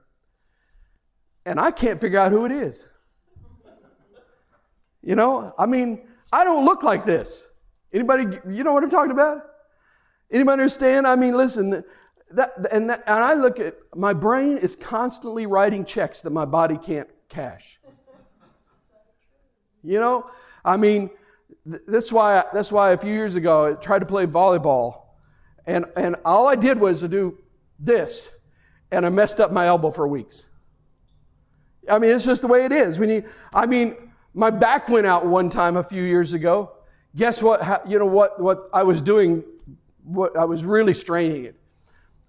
and 1.45 1.59
I 1.59 1.73
can't 1.73 2.01
figure 2.01 2.21
out 2.21 2.31
who 2.31 2.45
it 2.47 2.53
is. 2.53 2.87
You 5.03 5.17
know, 5.17 5.55
I 5.59 5.67
mean, 5.67 6.07
I 6.33 6.45
don't 6.45 6.65
look 6.65 6.83
like 6.83 7.05
this. 7.05 7.49
Anybody, 7.93 8.39
you 8.49 8.63
know 8.65 8.73
what 8.73 8.85
I'm 8.85 8.91
talking 8.91 9.13
about? 9.13 9.43
Anybody 10.31 10.53
understand? 10.61 11.07
I 11.07 11.17
mean, 11.17 11.37
listen, 11.37 11.85
that, 12.33 12.51
and, 12.73 12.91
that, 12.91 13.05
and 13.07 13.25
I 13.25 13.35
look 13.35 13.61
at 13.61 13.77
my 13.95 14.13
brain 14.13 14.59
is 14.59 14.75
constantly 14.77 15.47
writing 15.47 15.85
checks 15.85 16.23
that 16.23 16.31
my 16.31 16.45
body 16.45 16.77
can't 16.77 17.09
cash. 17.29 17.79
You 19.83 20.01
know, 20.01 20.29
I 20.65 20.77
mean, 20.77 21.11
th- 21.71 21.83
that's 21.87 22.13
why 22.13 22.45
that's 22.53 22.73
why 22.73 22.91
a 22.91 22.97
few 22.97 23.13
years 23.13 23.37
ago 23.37 23.73
I 23.73 23.75
tried 23.75 24.01
to 24.01 24.07
play 24.07 24.27
volleyball, 24.27 25.03
and 25.67 25.85
and 25.97 26.17
all 26.25 26.49
I 26.49 26.57
did 26.57 26.81
was 26.81 27.01
to 27.01 27.09
do 27.09 27.39
this, 27.79 28.33
and 28.91 29.07
I 29.07 29.11
messed 29.11 29.39
up 29.39 29.53
my 29.53 29.67
elbow 29.67 29.93
for 29.93 30.09
weeks. 30.09 30.49
I 31.89 32.01
mean, 32.01 32.11
it's 32.11 32.27
just 32.27 32.43
the 32.43 32.49
way 32.49 32.65
it 32.65 32.73
is. 32.73 32.99
When 32.99 33.09
you, 33.09 33.25
I 33.55 33.67
mean, 33.67 33.95
my 34.35 34.51
back 34.51 34.89
went 34.89 35.07
out 35.07 35.25
one 35.25 35.49
time 35.49 35.77
a 35.77 35.85
few 35.85 36.03
years 36.03 36.33
ago. 36.33 36.73
Guess 37.15 37.43
what? 37.43 37.63
How, 37.63 37.81
you 37.87 38.01
know 38.01 38.07
what? 38.07 38.41
What 38.41 38.69
I 38.73 38.83
was 38.83 39.01
doing? 39.01 39.45
What 40.03 40.37
I 40.37 40.45
was 40.47 40.65
really 40.65 40.95
straining 40.95 41.45
it. 41.45 41.57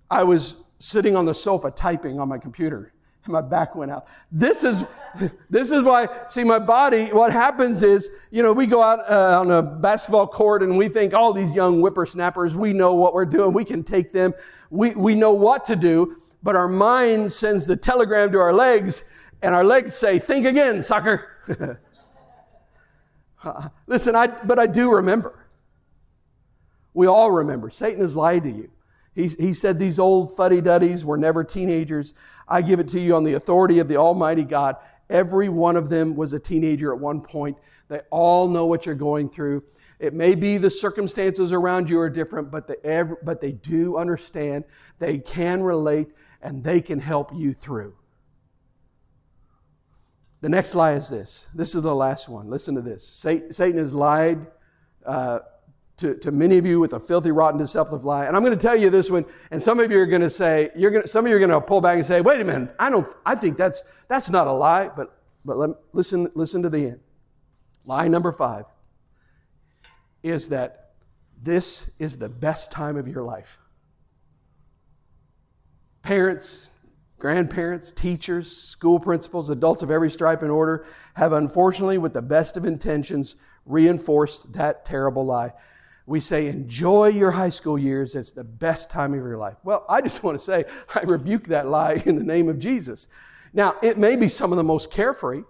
I 0.09 0.23
was 0.23 0.63
sitting 0.79 1.15
on 1.15 1.25
the 1.25 1.33
sofa 1.33 1.71
typing 1.71 2.19
on 2.19 2.29
my 2.29 2.37
computer 2.37 2.93
and 3.27 3.33
my 3.33 3.41
back 3.41 3.75
went 3.75 3.91
out. 3.91 4.07
This 4.31 4.63
is, 4.63 4.85
this 5.49 5.71
is 5.71 5.83
why, 5.83 6.07
see, 6.29 6.43
my 6.43 6.59
body, 6.59 7.07
what 7.07 7.31
happens 7.31 7.83
is, 7.83 8.09
you 8.31 8.41
know, 8.41 8.53
we 8.53 8.65
go 8.65 8.81
out 8.81 8.99
uh, 9.09 9.39
on 9.41 9.51
a 9.51 9.61
basketball 9.61 10.27
court 10.27 10.63
and 10.63 10.77
we 10.77 10.87
think, 10.87 11.13
all 11.13 11.33
these 11.33 11.55
young 11.55 11.79
whippersnappers, 11.79 12.55
we 12.55 12.73
know 12.73 12.93
what 12.95 13.13
we're 13.13 13.25
doing. 13.25 13.53
We 13.53 13.65
can 13.65 13.83
take 13.83 14.11
them. 14.11 14.33
We, 14.69 14.95
we 14.95 15.15
know 15.15 15.33
what 15.33 15.65
to 15.65 15.75
do, 15.75 16.17
but 16.41 16.55
our 16.55 16.67
mind 16.67 17.31
sends 17.31 17.67
the 17.67 17.75
telegram 17.75 18.31
to 18.31 18.39
our 18.39 18.53
legs 18.53 19.05
and 19.41 19.53
our 19.53 19.63
legs 19.63 19.93
say, 19.93 20.19
think 20.19 20.45
again, 20.45 20.81
sucker. 20.81 21.27
Listen, 23.87 24.15
I, 24.15 24.27
but 24.27 24.57
I 24.57 24.65
do 24.65 24.93
remember. 24.93 25.47
We 26.93 27.07
all 27.07 27.31
remember. 27.31 27.69
Satan 27.69 28.01
has 28.01 28.15
lied 28.15 28.43
to 28.43 28.49
you. 28.49 28.71
He, 29.17 29.27
he 29.29 29.53
said 29.53 29.79
these 29.79 29.97
old 29.97 30.37
fuddy 30.37 30.61
duddies 30.61 31.03
were 31.03 31.17
never 31.17 31.43
teenagers. 31.43 32.13
I 32.47 32.61
give 32.61 32.79
it 32.79 32.87
to 32.89 32.99
you 32.99 33.15
on 33.15 33.23
the 33.23 33.33
authority 33.33 33.79
of 33.79 33.87
the 33.87 33.97
Almighty 33.97 34.43
God. 34.43 34.75
Every 35.09 35.49
one 35.49 35.75
of 35.75 35.89
them 35.89 36.15
was 36.15 36.33
a 36.33 36.39
teenager 36.39 36.93
at 36.93 36.99
one 36.99 37.21
point. 37.21 37.57
They 37.87 38.01
all 38.11 38.47
know 38.47 38.67
what 38.67 38.85
you're 38.85 38.93
going 38.93 39.27
through. 39.27 39.63
It 39.99 40.13
may 40.13 40.35
be 40.35 40.59
the 40.59 40.69
circumstances 40.69 41.51
around 41.51 41.89
you 41.89 41.99
are 41.99 42.11
different, 42.11 42.51
but 42.51 42.67
they, 42.67 43.03
but 43.23 43.41
they 43.41 43.53
do 43.53 43.97
understand. 43.97 44.65
They 44.99 45.17
can 45.17 45.63
relate 45.63 46.09
and 46.43 46.63
they 46.63 46.79
can 46.79 46.99
help 46.99 47.31
you 47.33 47.53
through. 47.53 47.95
The 50.41 50.49
next 50.49 50.75
lie 50.75 50.93
is 50.93 51.09
this. 51.09 51.49
This 51.55 51.73
is 51.73 51.81
the 51.81 51.95
last 51.95 52.29
one. 52.29 52.51
Listen 52.51 52.75
to 52.75 52.81
this. 52.81 53.03
Satan 53.03 53.79
has 53.79 53.95
lied 53.95 54.45
uh, 55.03 55.39
to, 55.97 56.15
to 56.15 56.31
many 56.31 56.57
of 56.57 56.65
you 56.65 56.79
with 56.79 56.93
a 56.93 56.99
filthy, 56.99 57.31
rotten, 57.31 57.59
deceptive 57.59 58.05
lie. 58.05 58.25
And 58.25 58.35
I'm 58.35 58.43
going 58.43 58.57
to 58.57 58.61
tell 58.61 58.75
you 58.75 58.89
this 58.89 59.09
one, 59.09 59.25
and 59.51 59.61
some 59.61 59.79
of 59.79 59.91
you 59.91 59.99
are 59.99 60.05
going 60.05 60.21
to 60.21 60.29
say, 60.29 60.69
you're 60.75 60.91
going 60.91 61.03
to, 61.03 61.07
some 61.07 61.25
of 61.25 61.29
you 61.29 61.35
are 61.35 61.39
going 61.39 61.49
to 61.49 61.59
pull 61.59 61.81
back 61.81 61.95
and 61.95 62.05
say, 62.05 62.21
wait 62.21 62.39
a 62.39 62.45
minute, 62.45 62.75
I 62.79 62.89
don't, 62.89 63.07
I 63.25 63.35
think 63.35 63.57
that's, 63.57 63.83
that's 64.07 64.29
not 64.29 64.47
a 64.47 64.51
lie, 64.51 64.89
but, 64.95 65.19
but 65.43 65.57
let, 65.57 65.71
listen, 65.93 66.29
listen 66.35 66.61
to 66.63 66.69
the 66.69 66.85
end. 66.85 66.99
Lie 67.85 68.07
number 68.07 68.31
five 68.31 68.65
is 70.21 70.49
that 70.49 70.91
this 71.41 71.89
is 71.99 72.17
the 72.17 72.29
best 72.29 72.71
time 72.71 72.97
of 72.97 73.07
your 73.07 73.23
life. 73.23 73.57
Parents, 76.01 76.71
grandparents, 77.17 77.91
teachers, 77.91 78.55
school 78.55 78.99
principals, 78.99 79.49
adults 79.49 79.81
of 79.81 79.89
every 79.89 80.11
stripe 80.11 80.41
and 80.41 80.51
order 80.51 80.85
have 81.15 81.33
unfortunately, 81.33 81.97
with 81.97 82.13
the 82.13 82.21
best 82.21 82.57
of 82.57 82.65
intentions, 82.65 83.35
reinforced 83.65 84.53
that 84.53 84.85
terrible 84.85 85.25
lie. 85.25 85.51
We 86.07 86.21
say, 86.21 86.47
enjoy 86.47 87.09
your 87.09 87.31
high 87.31 87.49
school 87.49 87.77
years. 87.77 88.15
It's 88.15 88.31
the 88.31 88.45
best 88.45 88.89
time 88.89 89.13
of 89.13 89.19
your 89.19 89.37
life. 89.37 89.57
Well, 89.65 89.85
I 89.89 90.01
just 90.01 90.23
want 90.23 90.37
to 90.37 90.43
say, 90.43 90.63
I 90.95 91.01
rebuke 91.01 91.43
that 91.45 91.67
lie 91.67 92.01
in 92.05 92.15
the 92.15 92.23
name 92.23 92.47
of 92.47 92.57
Jesus. 92.57 93.09
Now, 93.53 93.75
it 93.83 93.97
may 93.97 94.15
be 94.15 94.29
some 94.29 94.51
of 94.51 94.57
the 94.57 94.63
most 94.63 94.89
carefree. 94.89 95.43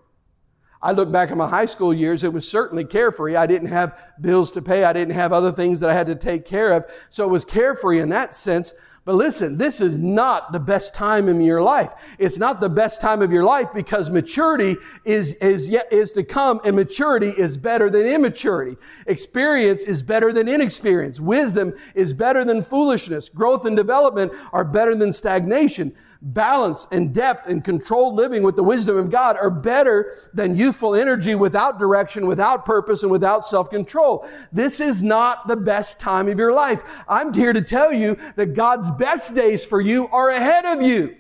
I 0.82 0.91
look 0.91 1.12
back 1.12 1.30
at 1.32 1.38
my 1.38 1.47
high 1.47 1.66
school 1.66 1.93
years, 1.93 2.24
it 2.24 2.34
was 2.34 2.49
certainly 2.49 2.86
carefree. 2.86 3.36
I 3.36 3.47
didn't 3.47 3.70
have 3.70 3.99
bills 4.20 4.51
to 4.53 4.62
pay. 4.62 4.84
I 4.84 4.93
didn't 4.93 5.14
have 5.14 5.32
other 5.32 5.51
things 5.51 5.80
that 5.80 5.89
I 5.89 5.93
had 5.93 6.08
to 6.08 6.16
take 6.16 6.45
care 6.45 6.74
of. 6.74 6.86
So 7.10 7.24
it 7.26 7.32
was 7.32 7.45
carefree 7.45 7.99
in 7.99 8.10
that 8.10 8.34
sense. 8.34 8.74
But 9.08 9.16
listen, 9.16 9.58
this 9.58 9.80
is 9.80 9.97
not 9.97 10.51
the 10.51 10.60
best 10.60 10.93
time 10.93 11.30
in 11.30 11.39
your 11.39 11.62
life. 11.62 12.18
It's 12.20 12.38
not 12.38 12.60
the 12.60 12.68
best 12.68 12.99
time 12.99 13.22
of 13.22 13.32
your 13.32 13.45
life 13.45 13.70
because 13.74 14.10
maturity 14.10 14.76
is, 15.05 15.36
is 15.36 15.70
yet, 15.70 15.88
is 15.93 16.12
to 16.12 16.26
come 16.26 16.60
and 16.66 16.76
maturity 16.76 17.30
is 17.30 17.55
better 17.55 17.89
than 17.89 18.05
immaturity. 18.05 18.76
Experience 19.05 19.86
is 19.86 20.03
better 20.03 20.34
than 20.34 20.49
inexperience. 20.49 21.22
Wisdom 21.22 21.74
is 21.95 22.12
better 22.12 22.43
than 22.43 22.62
foolishness. 22.62 23.30
Growth 23.30 23.66
and 23.66 23.78
development 23.78 24.34
are 24.51 24.66
better 24.66 24.93
than 24.93 25.14
stagnation 25.14 25.95
balance 26.22 26.88
and 26.91 27.13
depth 27.13 27.47
and 27.47 27.63
controlled 27.63 28.15
living 28.15 28.43
with 28.43 28.55
the 28.55 28.63
wisdom 28.63 28.97
of 28.97 29.11
God 29.11 29.38
are 29.38 29.51
better 29.51 30.13
than 30.34 30.55
youthful 30.55 30.95
energy 30.95 31.36
without 31.36 31.80
direction, 31.80 32.28
without 32.28 32.65
purpose, 32.65 33.03
and 33.03 33.11
without 33.11 33.45
self-control. 33.45 34.28
This 34.51 34.80
is 34.80 35.03
not 35.03 35.47
the 35.47 35.57
best 35.57 35.99
time 35.99 36.28
of 36.28 36.38
your 36.38 36.53
life. 36.53 37.03
I'm 37.07 37.34
here 37.34 37.53
to 37.53 37.61
tell 37.61 37.93
you 37.93 38.18
that 38.36 38.55
God's 38.55 38.89
best 38.91 39.36
days 39.36 39.65
for 39.65 39.82
you 39.82 40.07
are 40.07 40.30
ahead 40.30 40.65
of 40.65 40.82
you. 40.82 41.15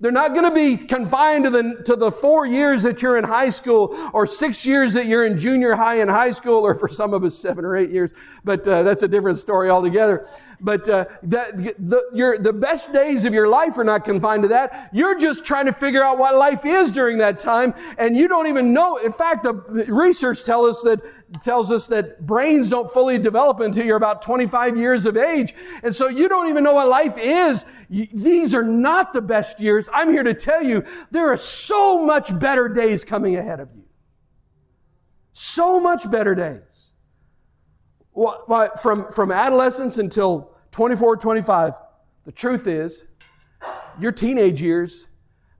They're 0.00 0.12
not 0.12 0.32
going 0.32 0.48
to 0.48 0.54
be 0.54 0.76
confined 0.76 1.44
to 1.44 1.50
the, 1.50 1.82
to 1.86 1.96
the 1.96 2.12
four 2.12 2.46
years 2.46 2.84
that 2.84 3.02
you're 3.02 3.18
in 3.18 3.24
high 3.24 3.48
school 3.48 3.88
or 4.14 4.28
six 4.28 4.64
years 4.64 4.92
that 4.92 5.06
you're 5.06 5.26
in 5.26 5.40
junior 5.40 5.74
high 5.74 5.96
and 5.96 6.08
high 6.08 6.30
school, 6.30 6.62
or 6.62 6.76
for 6.76 6.88
some 6.88 7.12
of 7.12 7.24
us, 7.24 7.36
seven 7.36 7.64
or 7.64 7.76
eight 7.76 7.90
years. 7.90 8.14
But 8.44 8.64
uh, 8.66 8.84
that's 8.84 9.02
a 9.02 9.08
different 9.08 9.38
story 9.38 9.70
altogether. 9.70 10.28
But 10.60 10.88
uh, 10.88 11.04
the, 11.22 11.74
the, 11.78 12.04
your, 12.12 12.38
the 12.38 12.52
best 12.52 12.92
days 12.92 13.24
of 13.24 13.32
your 13.32 13.48
life 13.48 13.78
are 13.78 13.84
not 13.84 14.04
confined 14.04 14.42
to 14.42 14.48
that. 14.48 14.90
You're 14.92 15.18
just 15.18 15.46
trying 15.46 15.66
to 15.66 15.72
figure 15.72 16.02
out 16.02 16.18
what 16.18 16.34
life 16.34 16.62
is 16.64 16.92
during 16.92 17.18
that 17.18 17.38
time, 17.38 17.74
and 17.98 18.16
you 18.16 18.28
don't 18.28 18.46
even 18.46 18.72
know. 18.72 18.96
In 18.96 19.12
fact, 19.12 19.44
the 19.44 19.54
research 19.88 20.44
tell 20.44 20.64
us 20.64 20.82
that, 20.82 21.00
tells 21.42 21.70
us 21.70 21.86
that 21.88 22.26
brains 22.26 22.70
don't 22.70 22.90
fully 22.90 23.18
develop 23.18 23.60
until 23.60 23.84
you're 23.84 23.96
about 23.96 24.22
25 24.22 24.76
years 24.76 25.06
of 25.06 25.16
age. 25.16 25.54
And 25.82 25.94
so 25.94 26.08
you 26.08 26.28
don't 26.28 26.48
even 26.48 26.64
know 26.64 26.74
what 26.74 26.88
life 26.88 27.14
is. 27.18 27.64
These 27.88 28.54
are 28.54 28.64
not 28.64 29.12
the 29.12 29.22
best 29.22 29.60
years. 29.60 29.88
I'm 29.92 30.10
here 30.10 30.24
to 30.24 30.34
tell 30.34 30.62
you 30.62 30.84
there 31.10 31.32
are 31.32 31.36
so 31.36 32.04
much 32.04 32.38
better 32.38 32.68
days 32.68 33.04
coming 33.04 33.36
ahead 33.36 33.60
of 33.60 33.70
you. 33.74 33.84
So 35.32 35.78
much 35.78 36.10
better 36.10 36.34
days 36.34 36.67
from, 38.82 39.10
from 39.12 39.32
adolescence 39.32 39.98
until 39.98 40.54
24, 40.72 41.16
25, 41.16 41.74
the 42.24 42.32
truth 42.32 42.66
is, 42.66 43.04
your 43.98 44.12
teenage 44.12 44.60
years 44.60 45.06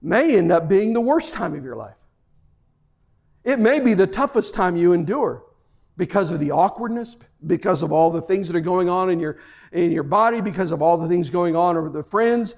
may 0.01 0.37
end 0.37 0.51
up 0.51 0.69
being 0.69 0.93
the 0.93 1.01
worst 1.01 1.33
time 1.33 1.53
of 1.53 1.63
your 1.63 1.75
life. 1.75 1.97
It 3.43 3.59
may 3.59 3.79
be 3.79 3.93
the 3.93 4.07
toughest 4.07 4.53
time 4.53 4.75
you 4.75 4.93
endure 4.93 5.43
because 5.97 6.31
of 6.31 6.39
the 6.39 6.51
awkwardness, 6.51 7.17
because 7.45 7.83
of 7.83 7.91
all 7.91 8.09
the 8.09 8.21
things 8.21 8.47
that 8.47 8.55
are 8.55 8.61
going 8.61 8.87
on 8.87 9.09
in 9.09 9.19
your, 9.19 9.37
in 9.71 9.91
your 9.91 10.03
body, 10.03 10.39
because 10.39 10.71
of 10.71 10.81
all 10.81 10.97
the 10.97 11.07
things 11.07 11.29
going 11.29 11.55
on 11.55 11.81
with 11.81 11.93
the 11.93 12.03
friends. 12.03 12.55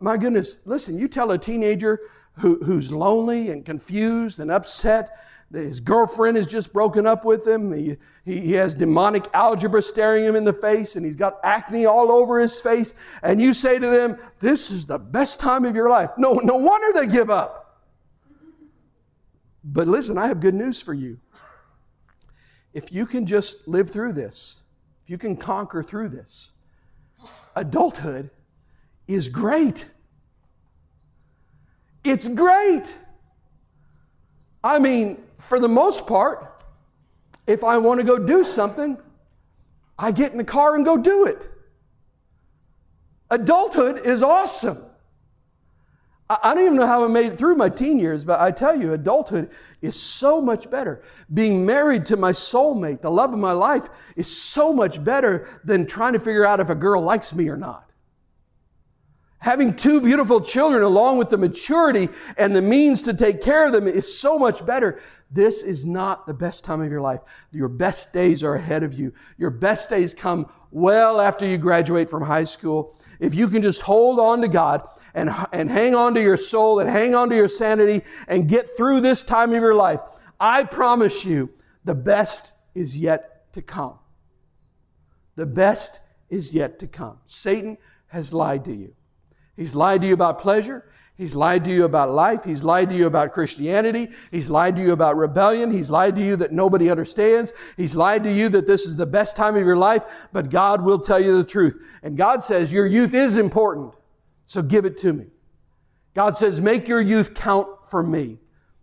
My 0.00 0.16
goodness, 0.16 0.60
listen, 0.66 0.98
you 0.98 1.08
tell 1.08 1.32
a 1.32 1.38
teenager 1.38 2.00
who, 2.34 2.62
who's 2.62 2.92
lonely 2.92 3.50
and 3.50 3.64
confused 3.64 4.38
and 4.38 4.50
upset 4.50 5.16
his 5.52 5.80
girlfriend 5.80 6.36
has 6.36 6.46
just 6.46 6.72
broken 6.72 7.06
up 7.06 7.24
with 7.24 7.46
him. 7.46 7.72
He, 7.72 7.96
he, 8.24 8.40
he, 8.40 8.52
has 8.52 8.74
demonic 8.74 9.26
algebra 9.34 9.82
staring 9.82 10.24
him 10.24 10.36
in 10.36 10.44
the 10.44 10.52
face 10.52 10.94
and 10.94 11.04
he's 11.04 11.16
got 11.16 11.38
acne 11.42 11.86
all 11.86 12.12
over 12.12 12.38
his 12.38 12.60
face. 12.60 12.94
And 13.22 13.40
you 13.40 13.52
say 13.52 13.78
to 13.78 13.86
them, 13.86 14.16
this 14.38 14.70
is 14.70 14.86
the 14.86 14.98
best 14.98 15.40
time 15.40 15.64
of 15.64 15.74
your 15.74 15.90
life. 15.90 16.10
No, 16.16 16.34
no 16.34 16.56
wonder 16.56 17.00
they 17.00 17.12
give 17.12 17.30
up. 17.30 17.80
But 19.64 19.88
listen, 19.88 20.18
I 20.18 20.28
have 20.28 20.40
good 20.40 20.54
news 20.54 20.80
for 20.80 20.94
you. 20.94 21.18
If 22.72 22.92
you 22.92 23.04
can 23.04 23.26
just 23.26 23.66
live 23.66 23.90
through 23.90 24.12
this, 24.12 24.62
if 25.02 25.10
you 25.10 25.18
can 25.18 25.36
conquer 25.36 25.82
through 25.82 26.10
this, 26.10 26.52
adulthood 27.56 28.30
is 29.08 29.28
great. 29.28 29.88
It's 32.04 32.28
great. 32.28 32.94
I 34.62 34.78
mean, 34.78 35.22
for 35.40 35.58
the 35.58 35.68
most 35.68 36.06
part, 36.06 36.64
if 37.46 37.64
I 37.64 37.78
want 37.78 38.00
to 38.00 38.06
go 38.06 38.18
do 38.18 38.44
something, 38.44 38.98
I 39.98 40.12
get 40.12 40.32
in 40.32 40.38
the 40.38 40.44
car 40.44 40.74
and 40.76 40.84
go 40.84 41.00
do 41.00 41.26
it. 41.26 41.48
Adulthood 43.30 43.98
is 44.04 44.22
awesome. 44.22 44.78
I 46.28 46.54
don't 46.54 46.64
even 46.64 46.76
know 46.76 46.86
how 46.86 47.04
I 47.04 47.08
made 47.08 47.32
it 47.32 47.36
through 47.36 47.56
my 47.56 47.68
teen 47.68 47.98
years, 47.98 48.24
but 48.24 48.40
I 48.40 48.52
tell 48.52 48.80
you, 48.80 48.92
adulthood 48.92 49.50
is 49.82 50.00
so 50.00 50.40
much 50.40 50.70
better. 50.70 51.02
Being 51.34 51.66
married 51.66 52.06
to 52.06 52.16
my 52.16 52.30
soulmate, 52.30 53.00
the 53.00 53.10
love 53.10 53.32
of 53.32 53.38
my 53.40 53.50
life, 53.50 53.88
is 54.14 54.28
so 54.28 54.72
much 54.72 55.02
better 55.02 55.60
than 55.64 55.86
trying 55.86 56.12
to 56.12 56.20
figure 56.20 56.46
out 56.46 56.60
if 56.60 56.70
a 56.70 56.74
girl 56.76 57.02
likes 57.02 57.34
me 57.34 57.48
or 57.48 57.56
not. 57.56 57.89
Having 59.40 59.76
two 59.76 60.02
beautiful 60.02 60.42
children 60.42 60.82
along 60.82 61.16
with 61.16 61.30
the 61.30 61.38
maturity 61.38 62.08
and 62.36 62.54
the 62.54 62.60
means 62.60 63.02
to 63.02 63.14
take 63.14 63.40
care 63.40 63.66
of 63.66 63.72
them 63.72 63.86
is 63.86 64.18
so 64.18 64.38
much 64.38 64.64
better. 64.66 65.00
This 65.30 65.62
is 65.62 65.86
not 65.86 66.26
the 66.26 66.34
best 66.34 66.62
time 66.62 66.82
of 66.82 66.90
your 66.90 67.00
life. 67.00 67.20
Your 67.50 67.68
best 67.68 68.12
days 68.12 68.44
are 68.44 68.54
ahead 68.54 68.82
of 68.82 68.92
you. 68.92 69.14
Your 69.38 69.50
best 69.50 69.88
days 69.88 70.12
come 70.12 70.50
well 70.70 71.20
after 71.20 71.46
you 71.46 71.56
graduate 71.56 72.10
from 72.10 72.22
high 72.22 72.44
school. 72.44 72.94
If 73.18 73.34
you 73.34 73.48
can 73.48 73.62
just 73.62 73.80
hold 73.80 74.20
on 74.20 74.42
to 74.42 74.48
God 74.48 74.86
and, 75.14 75.30
and 75.52 75.70
hang 75.70 75.94
on 75.94 76.14
to 76.14 76.22
your 76.22 76.36
soul 76.36 76.78
and 76.78 76.90
hang 76.90 77.14
on 77.14 77.30
to 77.30 77.36
your 77.36 77.48
sanity 77.48 78.04
and 78.28 78.46
get 78.46 78.66
through 78.76 79.00
this 79.00 79.22
time 79.22 79.50
of 79.50 79.56
your 79.56 79.74
life, 79.74 80.00
I 80.38 80.64
promise 80.64 81.24
you 81.24 81.50
the 81.84 81.94
best 81.94 82.52
is 82.74 82.98
yet 82.98 83.52
to 83.54 83.62
come. 83.62 83.98
The 85.36 85.46
best 85.46 86.00
is 86.28 86.54
yet 86.54 86.78
to 86.80 86.86
come. 86.86 87.18
Satan 87.24 87.78
has 88.08 88.34
lied 88.34 88.66
to 88.66 88.74
you. 88.74 88.94
He's 89.60 89.76
lied 89.76 90.00
to 90.00 90.06
you 90.06 90.14
about 90.14 90.38
pleasure. 90.38 90.86
He's 91.18 91.36
lied 91.36 91.66
to 91.66 91.70
you 91.70 91.84
about 91.84 92.12
life. 92.12 92.44
He's 92.44 92.64
lied 92.64 92.88
to 92.88 92.96
you 92.96 93.04
about 93.04 93.32
Christianity. 93.32 94.08
He's 94.30 94.48
lied 94.48 94.74
to 94.76 94.80
you 94.82 94.92
about 94.92 95.16
rebellion. 95.16 95.70
He's 95.70 95.90
lied 95.90 96.16
to 96.16 96.22
you 96.22 96.34
that 96.36 96.50
nobody 96.50 96.90
understands. 96.90 97.52
He's 97.76 97.94
lied 97.94 98.24
to 98.24 98.32
you 98.32 98.48
that 98.48 98.66
this 98.66 98.86
is 98.86 98.96
the 98.96 99.04
best 99.04 99.36
time 99.36 99.56
of 99.56 99.62
your 99.62 99.76
life, 99.76 100.28
but 100.32 100.48
God 100.48 100.82
will 100.82 100.98
tell 100.98 101.20
you 101.20 101.36
the 101.36 101.44
truth. 101.44 101.76
And 102.02 102.16
God 102.16 102.40
says 102.40 102.72
your 102.72 102.86
youth 102.86 103.12
is 103.12 103.36
important, 103.36 103.92
so 104.46 104.62
give 104.62 104.86
it 104.86 104.96
to 104.98 105.12
me. 105.12 105.26
God 106.14 106.38
says 106.38 106.58
make 106.58 106.88
your 106.88 107.02
youth 107.02 107.34
count 107.34 107.68
for 107.84 108.02
me. 108.02 108.38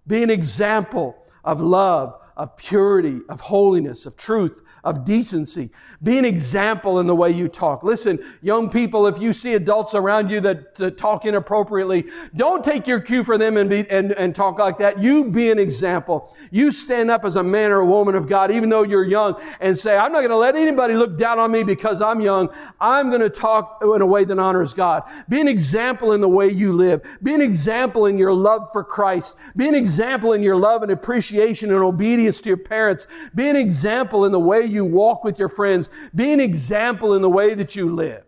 Be 0.05 0.21
an 0.21 0.29
example 0.29 1.17
of 1.43 1.59
love, 1.59 2.19
of 2.37 2.55
purity, 2.55 3.19
of 3.29 3.41
holiness, 3.41 4.05
of 4.05 4.15
truth, 4.15 4.61
of 4.83 5.03
decency. 5.03 5.71
Be 6.03 6.19
an 6.19 6.23
example 6.23 6.99
in 6.99 7.07
the 7.07 7.15
way 7.15 7.31
you 7.31 7.47
talk. 7.47 7.81
Listen, 7.81 8.19
young 8.43 8.69
people, 8.69 9.07
if 9.07 9.19
you 9.19 9.33
see 9.33 9.55
adults 9.55 9.95
around 9.95 10.29
you 10.29 10.39
that, 10.41 10.75
that 10.75 10.99
talk 10.99 11.25
inappropriately, 11.25 12.05
don't 12.35 12.63
take 12.63 12.85
your 12.85 12.99
cue 12.99 13.23
from 13.23 13.39
them 13.39 13.57
and, 13.57 13.71
be, 13.71 13.89
and, 13.89 14.11
and 14.11 14.35
talk 14.35 14.59
like 14.59 14.77
that. 14.77 14.99
You 14.99 15.31
be 15.31 15.49
an 15.49 15.57
example. 15.57 16.31
You 16.51 16.71
stand 16.71 17.09
up 17.09 17.25
as 17.25 17.37
a 17.37 17.43
man 17.43 17.71
or 17.71 17.79
a 17.79 17.85
woman 17.85 18.13
of 18.13 18.29
God, 18.29 18.51
even 18.51 18.69
though 18.69 18.83
you're 18.83 19.03
young, 19.03 19.41
and 19.59 19.75
say, 19.75 19.97
I'm 19.97 20.11
not 20.11 20.19
going 20.19 20.29
to 20.29 20.37
let 20.37 20.55
anybody 20.55 20.93
look 20.93 21.17
down 21.17 21.39
on 21.39 21.51
me 21.51 21.63
because 21.63 22.03
I'm 22.03 22.21
young. 22.21 22.53
I'm 22.79 23.09
going 23.09 23.21
to 23.21 23.31
talk 23.31 23.79
in 23.81 24.01
a 24.01 24.07
way 24.07 24.25
that 24.25 24.37
honors 24.37 24.75
God. 24.75 25.03
Be 25.27 25.41
an 25.41 25.47
example 25.47 26.13
in 26.13 26.21
the 26.21 26.29
way 26.29 26.49
you 26.49 26.71
live. 26.71 27.01
Be 27.23 27.33
an 27.33 27.41
example 27.41 28.05
in 28.05 28.19
your 28.19 28.33
love 28.33 28.69
for 28.71 28.83
Christ. 28.83 29.39
Be 29.55 29.67
an 29.67 29.73
example 29.75 30.33
in 30.33 30.43
your 30.43 30.55
love 30.55 30.83
and 30.83 30.91
appreciation 30.91 31.71
and 31.71 31.81
obedience 31.81 32.26
to 32.31 32.49
your 32.49 32.57
parents. 32.57 33.07
Be 33.33 33.49
an 33.49 33.55
example 33.55 34.25
in 34.25 34.31
the 34.31 34.39
way 34.39 34.63
you 34.63 34.85
walk 34.85 35.23
with 35.23 35.39
your 35.39 35.49
friends. 35.49 35.89
Be 36.13 36.33
an 36.33 36.39
example 36.39 37.13
in 37.15 37.21
the 37.21 37.29
way 37.29 37.53
that 37.53 37.75
you 37.75 37.93
live. 37.93 38.23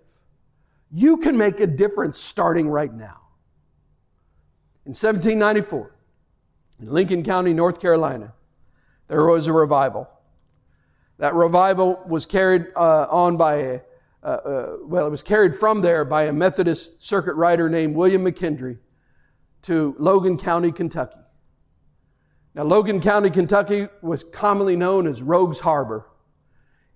You 0.92 1.18
can 1.18 1.38
make 1.38 1.60
a 1.60 1.68
difference 1.68 2.20
starting 2.20 2.70
right 2.70 2.94
now. 2.94 3.20
In 4.86 4.92
1794, 4.92 5.96
in 6.80 6.92
Lincoln 6.92 7.24
County, 7.24 7.54
North 7.54 7.80
Carolina, 7.80 8.34
there 9.08 9.26
was 9.26 9.48
a 9.48 9.54
revival. 9.54 10.10
That 11.18 11.36
revival 11.36 12.02
was 12.08 12.26
carried 12.26 12.68
uh, 12.76 13.06
on 13.10 13.38
by 13.38 13.56
a, 13.56 13.82
uh, 14.24 14.26
uh, 14.26 14.78
well, 14.84 15.06
it 15.06 15.10
was 15.10 15.22
carried 15.22 15.54
from 15.54 15.82
there 15.82 16.06
by 16.06 16.24
a 16.24 16.34
Methodist 16.34 17.06
circuit 17.06 17.36
rider 17.36 17.70
named 17.70 17.96
William 17.96 18.24
McKendree 18.24 18.78
to 19.64 19.96
Logan 20.00 20.38
County, 20.38 20.72
Kentucky. 20.72 21.20
Now, 22.56 22.64
Logan 22.64 23.00
County, 23.00 23.30
Kentucky 23.30 23.88
was 24.02 24.24
commonly 24.24 24.76
known 24.76 25.06
as 25.06 25.22
Rogues 25.22 25.60
Harbor. 25.60 26.08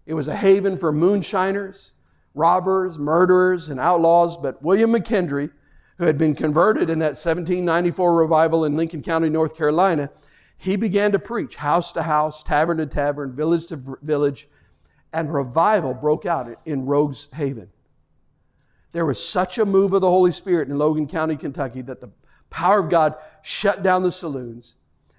It 0.06 0.16
was 0.16 0.28
a 0.28 0.36
haven 0.36 0.78
for 0.78 0.92
moonshiners, 0.92 1.94
robbers, 2.34 2.98
murderers, 2.98 3.70
and 3.70 3.80
outlaws, 3.80 4.36
but 4.38 4.62
William 4.64 4.92
McKendree, 4.92 5.52
who 5.98 6.06
had 6.06 6.18
been 6.18 6.36
converted 6.36 6.90
in 6.90 7.00
that 7.00 7.16
1794 7.16 8.16
revival 8.16 8.66
in 8.66 8.76
Lincoln 8.76 9.04
County, 9.04 9.30
North 9.30 9.56
Carolina, 9.56 10.10
he 10.58 10.76
began 10.76 11.12
to 11.12 11.20
preach 11.20 11.58
house 11.58 11.94
to 11.94 12.04
house, 12.04 12.42
tavern 12.42 12.78
to 12.78 12.86
tavern, 12.86 13.32
village 13.32 13.68
to 13.68 13.98
village, 14.02 14.48
and 15.14 15.34
revival 15.34 15.94
broke 15.94 16.26
out 16.26 16.50
in 16.66 16.86
Rogues 16.86 17.30
Haven. 17.34 17.70
There 18.92 19.06
was 19.06 19.24
such 19.24 19.58
a 19.58 19.66
move 19.66 19.94
of 19.94 20.02
the 20.02 20.10
Holy 20.10 20.32
Spirit 20.32 20.70
in 20.70 20.78
Logan 20.78 21.08
County, 21.08 21.36
Kentucky, 21.36 21.82
that 21.82 22.02
the 22.02 22.12
power 22.50 22.80
of 22.80 22.90
God 22.90 23.16
shut 23.42 23.84
down 23.84 24.04
the 24.04 24.12
saloons, 24.12 24.76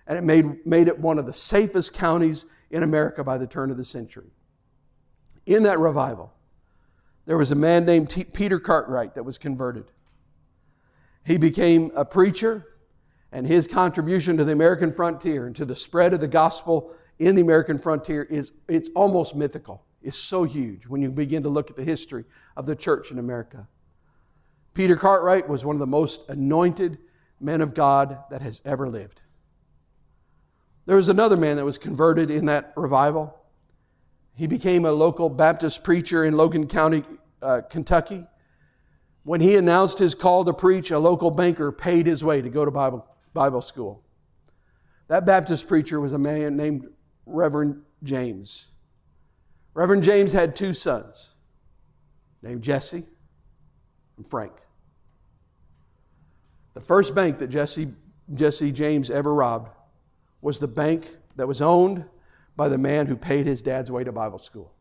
and 0.06 0.18
it 0.18 0.22
made, 0.22 0.66
made 0.66 0.88
it 0.88 0.98
one 0.98 1.18
of 1.18 1.26
the 1.26 1.32
safest 1.32 1.94
counties 1.94 2.46
in 2.70 2.82
America 2.82 3.24
by 3.24 3.38
the 3.38 3.46
turn 3.46 3.70
of 3.70 3.76
the 3.76 3.84
century. 3.84 4.30
In 5.46 5.62
that 5.64 5.78
revival, 5.78 6.32
there 7.26 7.38
was 7.38 7.50
a 7.50 7.56
man 7.56 7.84
named 7.84 8.10
T- 8.10 8.24
Peter 8.24 8.58
Cartwright 8.58 9.14
that 9.14 9.24
was 9.24 9.38
converted. 9.38 9.86
He 11.24 11.38
became 11.38 11.90
a 11.94 12.04
preacher, 12.04 12.66
and 13.32 13.46
his 13.46 13.66
contribution 13.66 14.36
to 14.36 14.44
the 14.44 14.52
American 14.52 14.90
frontier 14.92 15.46
and 15.46 15.56
to 15.56 15.64
the 15.64 15.74
spread 15.74 16.12
of 16.12 16.20
the 16.20 16.28
gospel 16.28 16.94
in 17.18 17.34
the 17.34 17.42
American 17.42 17.78
frontier 17.78 18.22
is 18.24 18.52
it's 18.68 18.90
almost 18.94 19.34
mythical. 19.34 19.84
It's 20.02 20.18
so 20.18 20.44
huge 20.44 20.86
when 20.86 21.00
you 21.00 21.10
begin 21.10 21.42
to 21.44 21.48
look 21.48 21.70
at 21.70 21.76
the 21.76 21.84
history 21.84 22.24
of 22.56 22.66
the 22.66 22.76
church 22.76 23.10
in 23.10 23.18
America. 23.18 23.68
Peter 24.74 24.96
Cartwright 24.96 25.48
was 25.48 25.64
one 25.64 25.76
of 25.76 25.80
the 25.80 25.86
most 25.86 26.28
anointed 26.28 26.98
men 27.40 27.60
of 27.60 27.74
God 27.74 28.18
that 28.30 28.42
has 28.42 28.60
ever 28.64 28.88
lived. 28.88 29.22
There 30.86 30.96
was 30.96 31.08
another 31.08 31.36
man 31.36 31.56
that 31.56 31.64
was 31.64 31.78
converted 31.78 32.30
in 32.30 32.46
that 32.46 32.72
revival. 32.76 33.38
He 34.34 34.46
became 34.46 34.84
a 34.84 34.92
local 34.92 35.30
Baptist 35.30 35.82
preacher 35.82 36.24
in 36.24 36.36
Logan 36.36 36.66
County, 36.66 37.02
uh, 37.40 37.62
Kentucky. 37.70 38.26
When 39.22 39.40
he 39.40 39.56
announced 39.56 39.98
his 39.98 40.14
call 40.14 40.44
to 40.44 40.52
preach, 40.52 40.90
a 40.90 40.98
local 40.98 41.30
banker 41.30 41.72
paid 41.72 42.06
his 42.06 42.22
way 42.22 42.42
to 42.42 42.50
go 42.50 42.64
to 42.64 42.70
Bible, 42.70 43.06
Bible 43.32 43.62
school. 43.62 44.02
That 45.08 45.24
Baptist 45.24 45.66
preacher 45.68 46.00
was 46.00 46.12
a 46.12 46.18
man 46.18 46.56
named 46.56 46.88
Reverend 47.24 47.82
James. 48.02 48.68
Reverend 49.72 50.02
James 50.02 50.32
had 50.32 50.54
two 50.54 50.74
sons 50.74 51.34
named 52.42 52.62
Jesse 52.62 53.04
and 54.18 54.28
Frank. 54.28 54.52
The 56.74 56.80
first 56.80 57.14
bank 57.14 57.38
that 57.38 57.48
Jesse, 57.48 57.94
Jesse 58.34 58.72
James 58.72 59.10
ever 59.10 59.32
robbed 59.32 59.70
was 60.44 60.58
the 60.58 60.68
bank 60.68 61.16
that 61.36 61.48
was 61.48 61.62
owned 61.62 62.04
by 62.54 62.68
the 62.68 62.76
man 62.76 63.06
who 63.06 63.16
paid 63.16 63.46
his 63.46 63.62
dad's 63.62 63.90
way 63.90 64.04
to 64.04 64.12
Bible 64.12 64.38
school. 64.38 64.74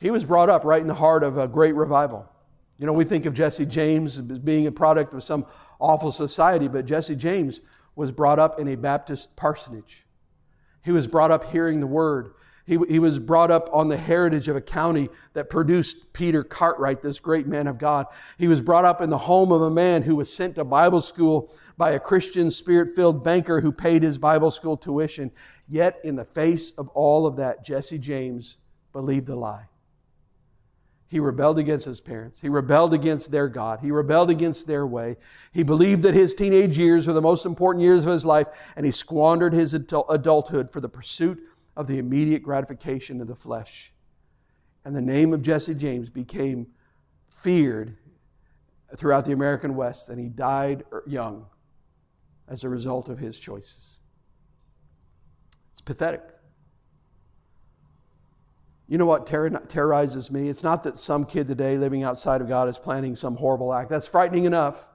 He 0.00 0.12
was 0.12 0.24
brought 0.24 0.48
up 0.48 0.64
right 0.64 0.80
in 0.80 0.86
the 0.86 0.94
heart 0.94 1.24
of 1.24 1.36
a 1.36 1.48
great 1.48 1.74
revival. 1.74 2.30
You 2.78 2.86
know, 2.86 2.92
we 2.92 3.02
think 3.02 3.26
of 3.26 3.34
Jesse 3.34 3.66
James 3.66 4.20
as 4.20 4.38
being 4.38 4.68
a 4.68 4.72
product 4.72 5.12
of 5.12 5.24
some 5.24 5.44
awful 5.80 6.12
society, 6.12 6.68
but 6.68 6.86
Jesse 6.86 7.16
James 7.16 7.62
was 7.96 8.12
brought 8.12 8.38
up 8.38 8.60
in 8.60 8.68
a 8.68 8.76
Baptist 8.76 9.34
parsonage. 9.34 10.06
He 10.84 10.92
was 10.92 11.08
brought 11.08 11.32
up 11.32 11.50
hearing 11.50 11.80
the 11.80 11.86
word. 11.88 12.34
He, 12.66 12.78
he 12.88 12.98
was 12.98 13.20
brought 13.20 13.52
up 13.52 13.70
on 13.72 13.86
the 13.86 13.96
heritage 13.96 14.48
of 14.48 14.56
a 14.56 14.60
county 14.60 15.08
that 15.34 15.48
produced 15.48 16.12
Peter 16.12 16.42
Cartwright, 16.42 17.00
this 17.00 17.20
great 17.20 17.46
man 17.46 17.68
of 17.68 17.78
God. 17.78 18.06
He 18.38 18.48
was 18.48 18.60
brought 18.60 18.84
up 18.84 19.00
in 19.00 19.08
the 19.08 19.18
home 19.18 19.52
of 19.52 19.62
a 19.62 19.70
man 19.70 20.02
who 20.02 20.16
was 20.16 20.32
sent 20.32 20.56
to 20.56 20.64
Bible 20.64 21.00
school 21.00 21.52
by 21.76 21.92
a 21.92 22.00
Christian 22.00 22.50
spirit 22.50 22.88
filled 22.96 23.22
banker 23.22 23.60
who 23.60 23.70
paid 23.70 24.02
his 24.02 24.18
Bible 24.18 24.50
school 24.50 24.76
tuition. 24.76 25.30
Yet, 25.68 26.00
in 26.02 26.16
the 26.16 26.24
face 26.24 26.72
of 26.72 26.88
all 26.88 27.24
of 27.24 27.36
that, 27.36 27.64
Jesse 27.64 27.98
James 27.98 28.58
believed 28.92 29.28
the 29.28 29.36
lie. 29.36 29.68
He 31.08 31.20
rebelled 31.20 31.60
against 31.60 31.86
his 31.86 32.00
parents. 32.00 32.40
He 32.40 32.48
rebelled 32.48 32.92
against 32.92 33.30
their 33.30 33.46
God. 33.46 33.78
He 33.78 33.92
rebelled 33.92 34.28
against 34.28 34.66
their 34.66 34.84
way. 34.84 35.18
He 35.52 35.62
believed 35.62 36.02
that 36.02 36.14
his 36.14 36.34
teenage 36.34 36.76
years 36.76 37.06
were 37.06 37.12
the 37.12 37.22
most 37.22 37.46
important 37.46 37.84
years 37.84 38.04
of 38.04 38.12
his 38.12 38.26
life, 38.26 38.72
and 38.74 38.84
he 38.84 38.90
squandered 38.90 39.52
his 39.52 39.72
adulthood 39.72 40.72
for 40.72 40.80
the 40.80 40.88
pursuit 40.88 41.40
of 41.76 41.86
the 41.86 41.98
immediate 41.98 42.42
gratification 42.42 43.20
of 43.20 43.28
the 43.28 43.34
flesh. 43.34 43.92
And 44.84 44.94
the 44.94 45.02
name 45.02 45.32
of 45.32 45.42
Jesse 45.42 45.74
James 45.74 46.08
became 46.08 46.68
feared 47.28 47.96
throughout 48.96 49.24
the 49.24 49.32
American 49.32 49.74
West, 49.74 50.08
and 50.08 50.18
he 50.18 50.28
died 50.28 50.84
er, 50.92 51.02
young 51.06 51.46
as 52.48 52.64
a 52.64 52.68
result 52.68 53.08
of 53.08 53.18
his 53.18 53.38
choices. 53.38 53.98
It's 55.72 55.80
pathetic. 55.80 56.22
You 58.88 58.98
know 58.98 59.06
what 59.06 59.26
terrorizes 59.26 60.30
me? 60.30 60.48
It's 60.48 60.62
not 60.62 60.84
that 60.84 60.96
some 60.96 61.24
kid 61.24 61.48
today 61.48 61.76
living 61.76 62.04
outside 62.04 62.40
of 62.40 62.48
God 62.48 62.68
is 62.68 62.78
planning 62.78 63.16
some 63.16 63.36
horrible 63.36 63.74
act. 63.74 63.90
That's 63.90 64.06
frightening 64.06 64.44
enough. 64.44 64.88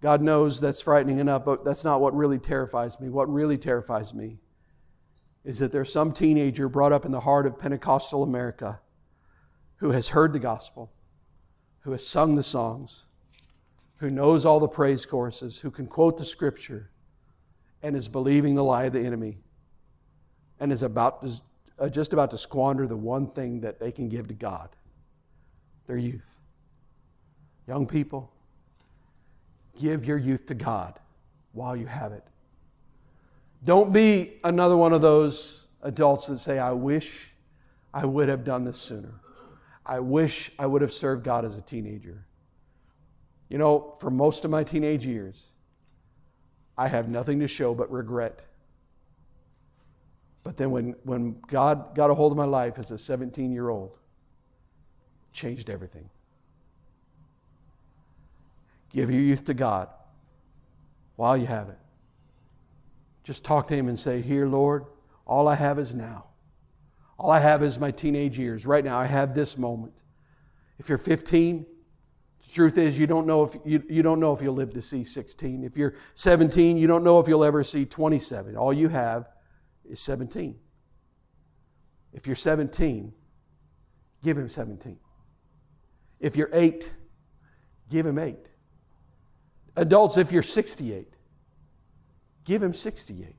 God 0.00 0.22
knows 0.22 0.60
that's 0.60 0.80
frightening 0.80 1.18
enough, 1.18 1.44
but 1.44 1.64
that's 1.64 1.84
not 1.84 2.00
what 2.00 2.14
really 2.14 2.38
terrifies 2.38 2.98
me. 2.98 3.10
What 3.10 3.28
really 3.30 3.58
terrifies 3.58 4.14
me 4.14 4.38
is 5.48 5.60
that 5.60 5.72
there's 5.72 5.90
some 5.90 6.12
teenager 6.12 6.68
brought 6.68 6.92
up 6.92 7.06
in 7.06 7.10
the 7.10 7.20
heart 7.20 7.46
of 7.46 7.58
Pentecostal 7.58 8.22
America 8.22 8.80
who 9.76 9.92
has 9.92 10.10
heard 10.10 10.34
the 10.34 10.38
gospel, 10.38 10.92
who 11.80 11.92
has 11.92 12.06
sung 12.06 12.34
the 12.34 12.42
songs, 12.42 13.06
who 13.96 14.10
knows 14.10 14.44
all 14.44 14.60
the 14.60 14.68
praise 14.68 15.06
choruses, 15.06 15.60
who 15.60 15.70
can 15.70 15.86
quote 15.86 16.18
the 16.18 16.24
scripture, 16.24 16.90
and 17.82 17.96
is 17.96 18.08
believing 18.08 18.56
the 18.56 18.62
lie 18.62 18.84
of 18.84 18.92
the 18.92 19.00
enemy, 19.00 19.38
and 20.60 20.70
is 20.70 20.82
about 20.82 21.22
to, 21.22 21.40
uh, 21.78 21.88
just 21.88 22.12
about 22.12 22.30
to 22.30 22.36
squander 22.36 22.86
the 22.86 22.94
one 22.94 23.26
thing 23.26 23.62
that 23.62 23.80
they 23.80 23.90
can 23.90 24.10
give 24.10 24.28
to 24.28 24.34
God 24.34 24.68
their 25.86 25.96
youth. 25.96 26.38
Young 27.66 27.86
people, 27.86 28.30
give 29.80 30.04
your 30.04 30.18
youth 30.18 30.44
to 30.44 30.54
God 30.54 31.00
while 31.52 31.74
you 31.74 31.86
have 31.86 32.12
it. 32.12 32.24
Don't 33.64 33.92
be 33.92 34.38
another 34.44 34.76
one 34.76 34.92
of 34.92 35.02
those 35.02 35.66
adults 35.82 36.26
that 36.28 36.38
say, 36.38 36.58
I 36.58 36.72
wish 36.72 37.34
I 37.92 38.06
would 38.06 38.28
have 38.28 38.44
done 38.44 38.64
this 38.64 38.78
sooner. 38.78 39.14
I 39.84 40.00
wish 40.00 40.50
I 40.58 40.66
would 40.66 40.82
have 40.82 40.92
served 40.92 41.24
God 41.24 41.44
as 41.44 41.58
a 41.58 41.62
teenager. 41.62 42.26
You 43.48 43.58
know, 43.58 43.96
for 43.98 44.10
most 44.10 44.44
of 44.44 44.50
my 44.50 44.62
teenage 44.62 45.06
years, 45.06 45.50
I 46.76 46.88
have 46.88 47.08
nothing 47.08 47.40
to 47.40 47.48
show 47.48 47.74
but 47.74 47.90
regret. 47.90 48.40
But 50.44 50.56
then 50.56 50.70
when, 50.70 50.94
when 51.02 51.40
God 51.46 51.94
got 51.94 52.10
a 52.10 52.14
hold 52.14 52.32
of 52.32 52.38
my 52.38 52.44
life 52.44 52.78
as 52.78 52.90
a 52.90 52.98
17 52.98 53.50
year 53.50 53.68
old, 53.68 53.98
changed 55.32 55.70
everything. 55.70 56.08
Give 58.90 59.10
your 59.10 59.20
youth 59.20 59.44
to 59.46 59.54
God 59.54 59.88
while 61.16 61.36
you 61.36 61.46
have 61.46 61.68
it. 61.68 61.78
Just 63.28 63.44
talk 63.44 63.68
to 63.68 63.74
Him 63.74 63.88
and 63.88 63.98
say, 63.98 64.22
Here, 64.22 64.46
Lord, 64.46 64.86
all 65.26 65.48
I 65.48 65.54
have 65.54 65.78
is 65.78 65.94
now. 65.94 66.28
All 67.18 67.30
I 67.30 67.40
have 67.40 67.62
is 67.62 67.78
my 67.78 67.90
teenage 67.90 68.38
years. 68.38 68.64
Right 68.64 68.82
now, 68.82 68.96
I 68.98 69.04
have 69.04 69.34
this 69.34 69.58
moment. 69.58 69.92
If 70.78 70.88
you're 70.88 70.96
15, 70.96 71.66
The 72.40 72.48
truth 72.48 72.78
is, 72.78 72.98
you 72.98 73.06
don't 73.06 73.26
know 73.26 73.44
if 73.44 73.54
you, 73.66 73.84
you 73.86 74.02
don't 74.02 74.18
know 74.18 74.32
if 74.32 74.40
you'll 74.40 74.54
live 74.54 74.72
to 74.72 74.80
see 74.80 75.04
16. 75.04 75.62
If 75.62 75.76
you're 75.76 75.94
17, 76.14 76.78
you 76.78 76.86
don't 76.86 77.04
know 77.04 77.20
if 77.20 77.28
you'll 77.28 77.44
ever 77.44 77.62
see 77.62 77.84
27. 77.84 78.56
All 78.56 78.72
you 78.72 78.88
have 78.88 79.28
is 79.84 80.00
17. 80.00 80.58
If 82.14 82.26
you're 82.26 82.34
17, 82.34 83.12
give 84.22 84.38
him 84.38 84.48
17. 84.48 84.98
If 86.18 86.34
you're 86.34 86.48
8, 86.50 86.94
give 87.90 88.06
him 88.06 88.18
8. 88.18 88.38
Adults, 89.76 90.16
if 90.16 90.32
you're 90.32 90.42
68, 90.42 91.17
give 92.48 92.62
him 92.62 92.72
68. 92.72 93.36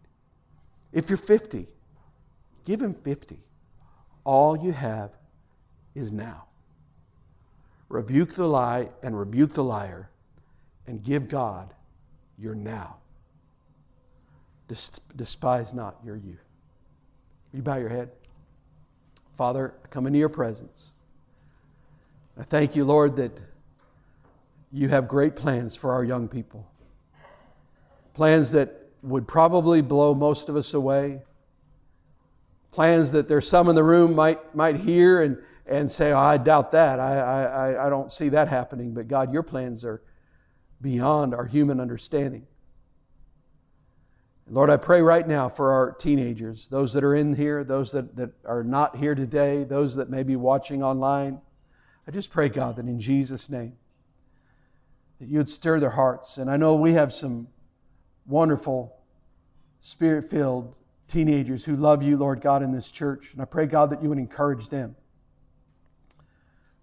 If 0.94 1.10
you're 1.10 1.18
50, 1.18 1.68
give 2.64 2.80
him 2.80 2.94
50. 2.94 3.40
All 4.24 4.56
you 4.56 4.72
have 4.72 5.18
is 5.96 6.12
now. 6.12 6.46
Rebuke 7.90 8.36
the 8.36 8.46
lie 8.46 8.90
and 9.02 9.18
rebuke 9.18 9.54
the 9.54 9.64
liar 9.64 10.12
and 10.86 11.04
give 11.04 11.28
God 11.28 11.74
your 12.38 12.54
now. 12.54 12.98
Despise 15.16 15.74
not 15.74 15.98
your 16.06 16.16
youth. 16.16 16.46
You 17.52 17.64
bow 17.64 17.78
your 17.78 17.90
head. 17.90 18.12
Father, 19.34 19.74
I 19.84 19.88
come 19.88 20.06
into 20.06 20.20
your 20.20 20.30
presence. 20.30 20.94
I 22.38 22.44
thank 22.44 22.76
you, 22.76 22.86
Lord, 22.86 23.16
that 23.16 23.42
you 24.72 24.90
have 24.90 25.08
great 25.08 25.36
plans 25.36 25.76
for 25.76 25.94
our 25.94 26.04
young 26.04 26.28
people. 26.28 26.70
Plans 28.14 28.52
that 28.52 28.76
would 29.02 29.28
probably 29.28 29.82
blow 29.82 30.14
most 30.14 30.50
of 30.50 30.56
us 30.56 30.74
away. 30.74 31.22
Plans 32.72 33.12
that 33.12 33.28
there's 33.28 33.48
some 33.48 33.70
in 33.70 33.76
the 33.76 33.84
room 33.84 34.16
might, 34.16 34.56
might 34.56 34.76
hear 34.76 35.22
and, 35.22 35.38
and 35.66 35.90
say, 35.90 36.12
oh, 36.12 36.20
I 36.20 36.38
doubt 36.38 36.72
that. 36.72 37.00
I, 37.00 37.20
I, 37.20 37.88
I 37.88 37.90
don't 37.90 38.12
see 38.12 38.30
that 38.30 38.48
happening. 38.48 38.94
But 38.94 39.08
God, 39.08 39.34
your 39.34 39.44
plans 39.44 39.84
are 39.84 40.02
beyond 40.82 41.34
our 41.34 41.46
human 41.46 41.80
understanding. 41.80 42.46
Lord, 44.52 44.72
I 44.72 44.78
pray 44.78 45.02
right 45.02 45.28
now 45.28 45.48
for 45.48 45.72
our 45.72 45.92
teenagers, 45.92 46.68
those 46.70 46.94
that 46.94 47.04
are 47.04 47.14
in 47.14 47.36
here, 47.36 47.64
those 47.64 47.92
that, 47.92 48.16
that 48.16 48.32
are 48.46 48.64
not 48.64 48.96
here 48.96 49.14
today, 49.14 49.64
those 49.64 49.96
that 49.96 50.10
may 50.10 50.24
be 50.24 50.36
watching 50.36 50.82
online. 50.82 51.40
I 52.08 52.12
just 52.12 52.32
pray, 52.32 52.50
God, 52.50 52.76
that 52.78 52.88
in 52.88 53.00
Jesus' 53.00 53.50
name, 53.52 53.74
that 55.20 55.28
you 55.28 55.38
would 55.38 55.50
stir 55.50 55.80
their 55.80 55.92
hearts. 55.92 56.40
And 56.40 56.50
I 56.50 56.58
know 56.58 56.74
we 56.74 56.94
have 56.94 57.14
some 57.14 57.50
wonderful, 58.30 58.96
spirit 59.82 60.24
filled 60.24 60.76
teenagers 61.08 61.66
who 61.66 61.76
love 61.76 62.04
you, 62.04 62.16
Lord 62.16 62.40
God, 62.40 62.64
in 62.64 62.72
this 62.72 62.92
church. 62.92 63.34
And 63.34 63.42
I 63.42 63.46
pray, 63.46 63.66
God, 63.66 63.90
that 63.90 64.02
you 64.02 64.10
would 64.10 64.20
encourage 64.20 64.70
them, 64.70 64.96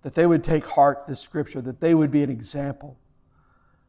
that 0.03 0.15
they 0.15 0.27
would 0.27 0.45
take 0.45 0.67
heart 0.67 1.07
this 1.07 1.21
scripture, 1.21 1.61
that 1.63 1.81
they 1.81 1.95
would 1.95 2.11
be 2.11 2.23
an 2.23 2.31
example 2.31 2.99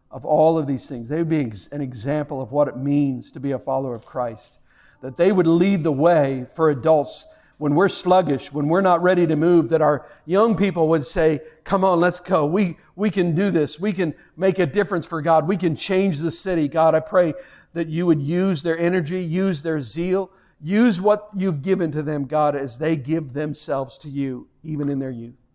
of 0.10 0.24
all 0.24 0.58
of 0.58 0.68
these 0.68 0.88
things. 0.88 1.10
They 1.10 1.18
would 1.18 1.30
be 1.30 1.51
an 1.72 1.82
example 1.82 2.41
of 2.41 2.51
what 2.51 2.68
it 2.68 2.78
means 2.78 3.32
to 3.34 3.39
be 3.39 3.51
a 3.51 3.60
follower 3.60 3.95
of 3.95 4.05
Christ. 4.05 4.62
That 5.01 5.18
they 5.18 5.32
would 5.32 5.47
lead 5.47 5.84
the 5.84 5.91
way 5.91 6.45
for 6.55 6.70
adults 6.70 7.26
when 7.58 7.74
we're 7.74 7.89
sluggish, 7.89 8.51
when 8.51 8.68
we're 8.68 8.82
not 8.82 9.01
ready 9.01 9.26
to 9.26 9.36
move, 9.36 9.70
that 9.70 9.82
our 9.82 10.05
young 10.26 10.55
people 10.55 10.89
would 10.89 11.05
say, 11.05 11.39
Come 11.64 11.84
on, 11.84 11.99
let's 11.99 12.20
go. 12.20 12.45
We, 12.45 12.78
we 12.95 13.10
can 13.10 13.36
do 13.36 13.51
this. 13.51 13.80
We 13.80 13.91
can 13.91 14.14
make 14.38 14.58
a 14.60 14.66
difference 14.66 15.05
for 15.05 15.22
God. 15.22 15.47
We 15.47 15.58
can 15.58 15.76
change 15.76 16.20
the 16.20 16.32
city. 16.32 16.68
God, 16.68 16.95
I 16.95 17.01
pray 17.01 17.34
that 17.74 17.88
you 17.88 18.05
would 18.05 18.22
use 18.22 18.64
their 18.64 18.78
energy, 18.78 19.22
use 19.22 19.64
their 19.64 19.82
zeal, 19.82 20.32
use 20.62 21.01
what 21.01 21.30
you've 21.36 21.62
given 21.62 21.91
to 21.91 22.01
them, 22.01 22.26
God, 22.26 22.55
as 22.55 22.78
they 22.78 22.95
give 22.95 23.34
themselves 23.34 23.97
to 23.99 24.10
you, 24.10 24.47
even 24.64 24.89
in 24.89 24.99
their 24.99 25.12
youth. 25.12 25.45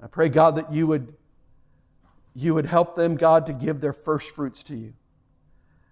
I 0.00 0.06
pray, 0.06 0.28
God, 0.28 0.56
that 0.56 0.70
you 0.72 0.86
would, 0.86 1.14
you 2.34 2.54
would 2.54 2.66
help 2.66 2.94
them, 2.94 3.16
God, 3.16 3.46
to 3.46 3.52
give 3.52 3.80
their 3.80 3.92
first 3.92 4.36
fruits 4.36 4.62
to 4.64 4.76
you. 4.76 4.94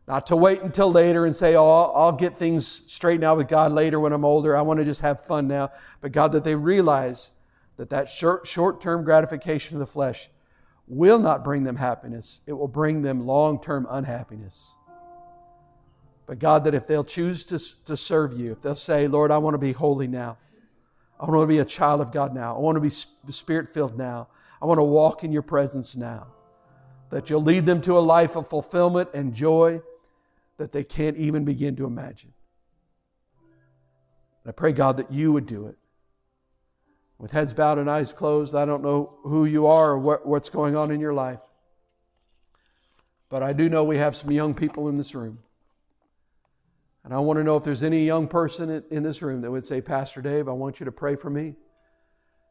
Not 0.06 0.26
to 0.26 0.36
wait 0.36 0.60
until 0.60 0.92
later 0.92 1.24
and 1.24 1.34
say, 1.34 1.56
oh, 1.56 1.92
I'll 1.94 2.12
get 2.12 2.36
things 2.36 2.66
straightened 2.92 3.24
out 3.24 3.38
with 3.38 3.48
God 3.48 3.72
later 3.72 3.98
when 3.98 4.12
I'm 4.12 4.24
older. 4.24 4.54
I 4.54 4.60
want 4.60 4.78
to 4.78 4.84
just 4.84 5.00
have 5.00 5.20
fun 5.20 5.48
now. 5.48 5.70
But 6.00 6.12
God, 6.12 6.32
that 6.32 6.44
they 6.44 6.54
realize 6.54 7.32
that 7.76 7.88
that 7.90 8.08
short, 8.08 8.46
short-term 8.46 9.04
gratification 9.04 9.76
of 9.76 9.80
the 9.80 9.86
flesh 9.86 10.28
will 10.86 11.18
not 11.18 11.42
bring 11.42 11.64
them 11.64 11.76
happiness. 11.76 12.42
It 12.46 12.52
will 12.52 12.68
bring 12.68 13.00
them 13.00 13.26
long-term 13.26 13.86
unhappiness. 13.88 14.76
But 16.26 16.38
God, 16.38 16.64
that 16.64 16.74
if 16.74 16.86
they'll 16.86 17.04
choose 17.04 17.44
to, 17.46 17.84
to 17.86 17.96
serve 17.96 18.38
you, 18.38 18.52
if 18.52 18.60
they'll 18.60 18.74
say, 18.74 19.08
Lord, 19.08 19.30
I 19.30 19.38
want 19.38 19.54
to 19.54 19.58
be 19.58 19.72
holy 19.72 20.06
now. 20.06 20.36
I 21.18 21.24
want 21.24 21.42
to 21.42 21.46
be 21.46 21.60
a 21.60 21.64
child 21.64 22.02
of 22.02 22.12
God 22.12 22.34
now. 22.34 22.54
I 22.54 22.58
want 22.58 22.76
to 22.76 22.80
be 22.80 22.90
spirit 22.90 23.68
filled 23.68 23.96
now. 23.96 24.28
I 24.60 24.66
want 24.66 24.78
to 24.78 24.84
walk 24.84 25.24
in 25.24 25.32
your 25.32 25.42
presence 25.42 25.96
now. 25.96 26.26
That 27.10 27.30
you'll 27.30 27.42
lead 27.42 27.64
them 27.64 27.80
to 27.82 27.96
a 27.96 28.00
life 28.00 28.36
of 28.36 28.48
fulfillment 28.48 29.10
and 29.14 29.32
joy 29.32 29.80
that 30.56 30.72
they 30.72 30.84
can't 30.84 31.16
even 31.16 31.44
begin 31.44 31.76
to 31.76 31.86
imagine. 31.86 32.32
And 34.44 34.50
I 34.50 34.52
pray, 34.52 34.72
God, 34.72 34.98
that 34.98 35.10
you 35.10 35.32
would 35.32 35.46
do 35.46 35.66
it. 35.66 35.76
With 37.18 37.32
heads 37.32 37.54
bowed 37.54 37.78
and 37.78 37.88
eyes 37.88 38.12
closed, 38.12 38.54
I 38.54 38.64
don't 38.64 38.82
know 38.82 39.18
who 39.22 39.44
you 39.44 39.66
are 39.66 39.92
or 39.92 39.98
what, 39.98 40.26
what's 40.26 40.48
going 40.48 40.76
on 40.76 40.90
in 40.90 41.00
your 41.00 41.14
life. 41.14 41.40
But 43.28 43.42
I 43.42 43.52
do 43.52 43.68
know 43.68 43.84
we 43.84 43.96
have 43.96 44.14
some 44.14 44.30
young 44.30 44.54
people 44.54 44.88
in 44.88 44.96
this 44.96 45.14
room. 45.14 45.38
And 47.04 47.12
I 47.12 47.18
want 47.18 47.38
to 47.38 47.44
know 47.44 47.56
if 47.56 47.64
there's 47.64 47.82
any 47.82 48.04
young 48.04 48.28
person 48.28 48.82
in 48.90 49.02
this 49.02 49.22
room 49.22 49.42
that 49.42 49.50
would 49.50 49.64
say, 49.64 49.80
Pastor 49.80 50.22
Dave, 50.22 50.48
I 50.48 50.52
want 50.52 50.80
you 50.80 50.84
to 50.86 50.92
pray 50.92 51.16
for 51.16 51.30
me 51.30 51.54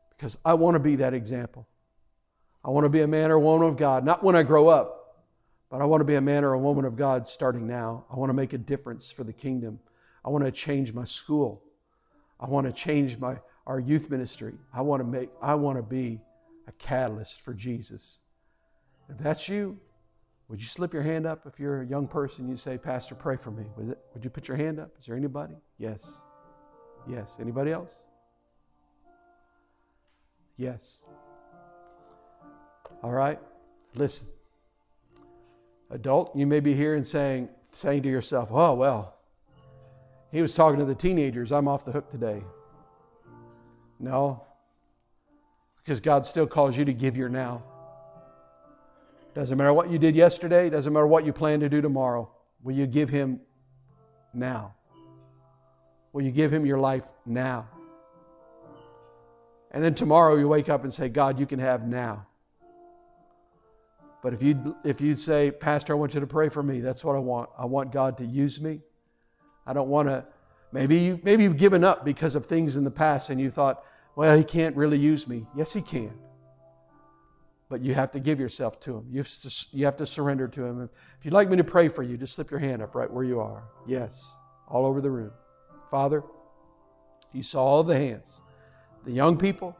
because 0.09 0.37
I 0.45 0.53
want 0.53 0.75
to 0.75 0.79
be 0.79 0.97
that 0.97 1.13
example. 1.13 1.67
I 2.63 2.69
want 2.69 2.85
to 2.85 2.89
be 2.89 3.01
a 3.01 3.07
man 3.07 3.31
or 3.31 3.39
woman 3.39 3.67
of 3.67 3.77
God, 3.77 4.05
not 4.05 4.23
when 4.23 4.35
I 4.35 4.43
grow 4.43 4.69
up, 4.69 5.02
but 5.73 5.81
I 5.81 5.85
want 5.85 6.01
to 6.01 6.05
be 6.05 6.13
a 6.13 6.21
man 6.21 6.43
or 6.43 6.53
a 6.53 6.59
woman 6.59 6.85
of 6.85 6.95
God 6.95 7.25
starting 7.25 7.65
now. 7.65 8.05
I 8.11 8.15
want 8.15 8.29
to 8.29 8.35
make 8.35 8.53
a 8.53 8.59
difference 8.59 9.11
for 9.11 9.23
the 9.23 9.33
kingdom. 9.33 9.79
I 10.23 10.29
want 10.29 10.45
to 10.45 10.51
change 10.51 10.93
my 10.93 11.03
school. 11.03 11.63
I 12.39 12.47
want 12.47 12.67
to 12.67 12.71
change 12.71 13.17
my, 13.17 13.39
our 13.65 13.79
youth 13.79 14.11
ministry. 14.11 14.53
I 14.71 14.83
want 14.83 14.99
to 14.99 15.03
make, 15.03 15.31
I 15.41 15.55
want 15.55 15.77
to 15.77 15.81
be 15.81 16.21
a 16.67 16.71
catalyst 16.73 17.41
for 17.41 17.55
Jesus. 17.55 18.19
If 19.09 19.17
that's 19.17 19.49
you, 19.49 19.79
would 20.47 20.59
you 20.59 20.67
slip 20.67 20.93
your 20.93 21.01
hand 21.01 21.25
up 21.25 21.47
if 21.47 21.59
you're 21.59 21.81
a 21.81 21.87
young 21.87 22.07
person? 22.07 22.47
You 22.47 22.55
say, 22.55 22.77
Pastor, 22.77 23.15
pray 23.15 23.35
for 23.35 23.49
me. 23.49 23.65
It, 23.79 23.97
would 24.13 24.23
you 24.23 24.29
put 24.29 24.47
your 24.47 24.57
hand 24.57 24.79
up? 24.79 24.91
Is 24.99 25.07
there 25.07 25.15
anybody? 25.15 25.55
Yes. 25.79 26.19
Yes. 27.09 27.37
Anybody 27.41 27.71
else? 27.71 27.95
Yes. 30.55 31.03
All 33.01 33.11
right. 33.11 33.39
Listen 33.95 34.27
adult, 35.93 36.35
you 36.35 36.47
may 36.47 36.59
be 36.59 36.73
here 36.73 36.95
and 36.95 37.05
saying, 37.05 37.47
saying 37.71 38.03
to 38.03 38.09
yourself, 38.09 38.49
oh, 38.51 38.73
well, 38.73 39.15
he 40.31 40.41
was 40.41 40.55
talking 40.55 40.79
to 40.79 40.85
the 40.85 40.95
teenagers. 40.95 41.51
I'm 41.51 41.67
off 41.67 41.85
the 41.85 41.91
hook 41.91 42.09
today. 42.09 42.43
No, 43.99 44.43
because 45.77 46.01
God 46.01 46.25
still 46.25 46.47
calls 46.47 46.75
you 46.75 46.83
to 46.85 46.93
give 46.93 47.15
your 47.15 47.29
now. 47.29 47.63
Doesn't 49.35 49.57
matter 49.57 49.73
what 49.73 49.89
you 49.89 49.99
did 49.99 50.15
yesterday, 50.15 50.69
doesn't 50.69 50.91
matter 50.91 51.07
what 51.07 51.25
you 51.25 51.31
plan 51.31 51.59
to 51.61 51.69
do 51.69 51.81
tomorrow. 51.81 52.29
Will 52.63 52.73
you 52.73 52.87
give 52.87 53.09
Him 53.09 53.39
now? 54.33 54.75
Will 56.11 56.23
you 56.23 56.31
give 56.31 56.51
Him 56.51 56.65
your 56.65 56.79
life 56.79 57.05
now? 57.25 57.67
And 59.71 59.83
then 59.83 59.95
tomorrow 59.95 60.35
you 60.35 60.47
wake 60.47 60.69
up 60.69 60.83
and 60.83 60.93
say, 60.93 61.09
God, 61.09 61.39
you 61.39 61.45
can 61.45 61.59
have 61.59 61.87
now. 61.87 62.27
But 64.23 64.33
if 64.33 64.41
you 64.41 64.77
if 64.85 65.01
you 65.01 65.15
say, 65.15 65.51
Pastor, 65.51 65.93
I 65.93 65.97
want 65.97 66.13
you 66.13 66.21
to 66.21 66.27
pray 66.27 66.47
for 66.47 66.63
me, 66.63 66.79
that's 66.79 67.03
what 67.03 67.17
I 67.17 67.19
want. 67.19 67.49
I 67.57 67.65
want 67.65 67.91
God 67.91 68.17
to 68.19 68.25
use 68.25 68.61
me. 68.61 68.79
I 69.67 69.73
don't 69.73 69.89
want 69.89 70.07
to. 70.07 70.25
Maybe 70.71 70.97
you 70.97 71.19
maybe 71.23 71.43
you've 71.43 71.57
given 71.57 71.83
up 71.83 72.05
because 72.05 72.35
of 72.35 72.45
things 72.45 72.77
in 72.77 72.85
the 72.85 72.91
past, 72.91 73.29
and 73.29 73.39
you 73.39 73.51
thought, 73.51 73.83
well, 74.15 74.35
He 74.37 74.45
can't 74.45 74.77
really 74.77 74.97
use 74.97 75.27
me. 75.27 75.45
Yes, 75.55 75.73
He 75.73 75.81
can. 75.81 76.13
But 77.67 77.81
you 77.81 77.93
have 77.95 78.11
to 78.11 78.19
give 78.19 78.39
yourself 78.39 78.79
to 78.81 78.97
Him. 78.97 79.07
You 79.11 79.17
have 79.17 79.27
to, 79.27 79.65
you 79.73 79.85
have 79.85 79.97
to 79.97 80.05
surrender 80.05 80.47
to 80.47 80.63
Him. 80.63 80.89
If 81.19 81.25
you'd 81.25 81.33
like 81.33 81.49
me 81.49 81.57
to 81.57 81.63
pray 81.65 81.89
for 81.89 82.01
you, 82.01 82.15
just 82.15 82.33
slip 82.33 82.49
your 82.49 82.61
hand 82.61 82.81
up 82.81 82.95
right 82.95 83.11
where 83.11 83.25
you 83.25 83.41
are. 83.41 83.65
Yes, 83.85 84.37
all 84.69 84.85
over 84.85 85.01
the 85.01 85.11
room. 85.11 85.31
Father, 85.91 86.23
you 87.33 87.43
saw 87.43 87.61
all 87.61 87.83
the 87.83 87.97
hands. 87.97 88.41
The 89.03 89.11
young 89.11 89.37
people, 89.37 89.77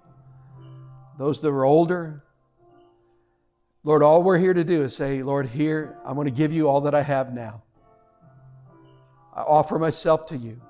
those 1.18 1.40
that 1.40 1.52
were 1.52 1.64
older, 1.64 2.26
Lord, 3.86 4.02
all 4.02 4.24
we're 4.24 4.38
here 4.38 4.54
to 4.54 4.64
do 4.64 4.84
is 4.84 4.96
say, 4.96 5.24
Lord, 5.24 5.48
here, 5.48 5.98
I'm 6.06 6.16
going 6.16 6.28
to 6.28 6.34
give 6.34 6.54
you 6.54 6.70
all 6.70 6.82
that 6.82 6.96
I 6.96 7.02
have 7.02 7.34
now. 7.34 7.64
I 9.36 9.42
offer 9.42 9.78
myself 9.78 10.26
to 10.28 10.38
you. 10.38 10.62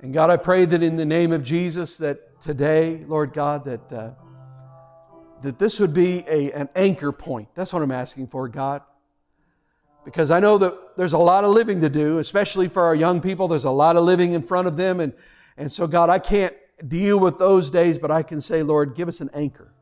And 0.00 0.14
God, 0.14 0.30
I 0.30 0.38
pray 0.38 0.64
that 0.64 0.82
in 0.82 0.96
the 0.96 1.04
name 1.04 1.30
of 1.30 1.42
Jesus, 1.42 1.98
that 1.98 2.40
today, 2.40 3.04
Lord 3.06 3.34
God, 3.34 3.64
that, 3.64 3.92
uh, 3.92 4.10
that 5.42 5.58
this 5.58 5.78
would 5.78 5.92
be 5.92 6.24
a, 6.26 6.52
an 6.52 6.70
anchor 6.74 7.12
point. 7.12 7.48
That's 7.54 7.72
what 7.72 7.82
I'm 7.82 7.90
asking 7.90 8.28
for, 8.28 8.48
God. 8.48 8.80
Because 10.06 10.30
I 10.30 10.40
know 10.40 10.56
that 10.56 10.96
there's 10.96 11.12
a 11.12 11.18
lot 11.18 11.44
of 11.44 11.50
living 11.50 11.82
to 11.82 11.90
do, 11.90 12.18
especially 12.18 12.68
for 12.68 12.84
our 12.84 12.94
young 12.94 13.20
people. 13.20 13.46
There's 13.46 13.64
a 13.64 13.70
lot 13.70 13.96
of 13.96 14.04
living 14.04 14.32
in 14.32 14.40
front 14.42 14.68
of 14.68 14.78
them. 14.78 15.00
And, 15.00 15.12
and 15.58 15.70
so, 15.70 15.86
God, 15.86 16.08
I 16.08 16.18
can't 16.18 16.54
deal 16.86 17.20
with 17.20 17.38
those 17.38 17.70
days, 17.70 17.98
but 17.98 18.10
I 18.10 18.22
can 18.22 18.40
say, 18.40 18.62
Lord, 18.62 18.94
give 18.94 19.08
us 19.08 19.20
an 19.20 19.28
anchor. 19.34 19.74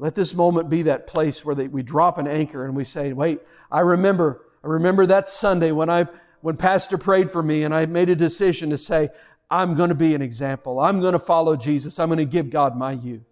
Let 0.00 0.14
this 0.14 0.32
moment 0.32 0.70
be 0.70 0.82
that 0.82 1.08
place 1.08 1.44
where 1.44 1.56
they, 1.56 1.66
we 1.66 1.82
drop 1.82 2.18
an 2.18 2.28
anchor 2.28 2.64
and 2.64 2.76
we 2.76 2.84
say, 2.84 3.12
wait, 3.12 3.40
I 3.70 3.80
remember, 3.80 4.46
I 4.62 4.68
remember 4.68 5.04
that 5.06 5.26
Sunday 5.26 5.72
when 5.72 5.90
I, 5.90 6.06
when 6.40 6.56
Pastor 6.56 6.96
prayed 6.96 7.32
for 7.32 7.42
me 7.42 7.64
and 7.64 7.74
I 7.74 7.84
made 7.86 8.08
a 8.08 8.14
decision 8.14 8.70
to 8.70 8.78
say, 8.78 9.08
I'm 9.50 9.74
going 9.74 9.88
to 9.88 9.96
be 9.96 10.14
an 10.14 10.22
example. 10.22 10.78
I'm 10.78 11.00
going 11.00 11.14
to 11.14 11.18
follow 11.18 11.56
Jesus. 11.56 11.98
I'm 11.98 12.08
going 12.08 12.18
to 12.18 12.24
give 12.24 12.48
God 12.48 12.76
my 12.76 12.92
youth. 12.92 13.26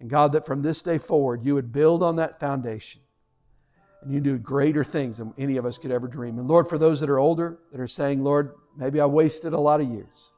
And 0.00 0.10
God, 0.10 0.32
that 0.32 0.44
from 0.44 0.60
this 0.60 0.82
day 0.82 0.98
forward, 0.98 1.42
you 1.42 1.54
would 1.54 1.72
build 1.72 2.02
on 2.02 2.16
that 2.16 2.38
foundation 2.38 3.00
and 4.02 4.12
you 4.12 4.20
do 4.20 4.38
greater 4.38 4.84
things 4.84 5.16
than 5.16 5.32
any 5.38 5.56
of 5.56 5.64
us 5.64 5.78
could 5.78 5.90
ever 5.90 6.08
dream. 6.08 6.38
And 6.38 6.46
Lord, 6.46 6.68
for 6.68 6.76
those 6.76 7.00
that 7.00 7.08
are 7.08 7.18
older, 7.18 7.58
that 7.72 7.80
are 7.80 7.88
saying, 7.88 8.22
Lord, 8.22 8.54
maybe 8.76 9.00
I 9.00 9.06
wasted 9.06 9.54
a 9.54 9.58
lot 9.58 9.80
of 9.80 9.88
years, 9.88 10.34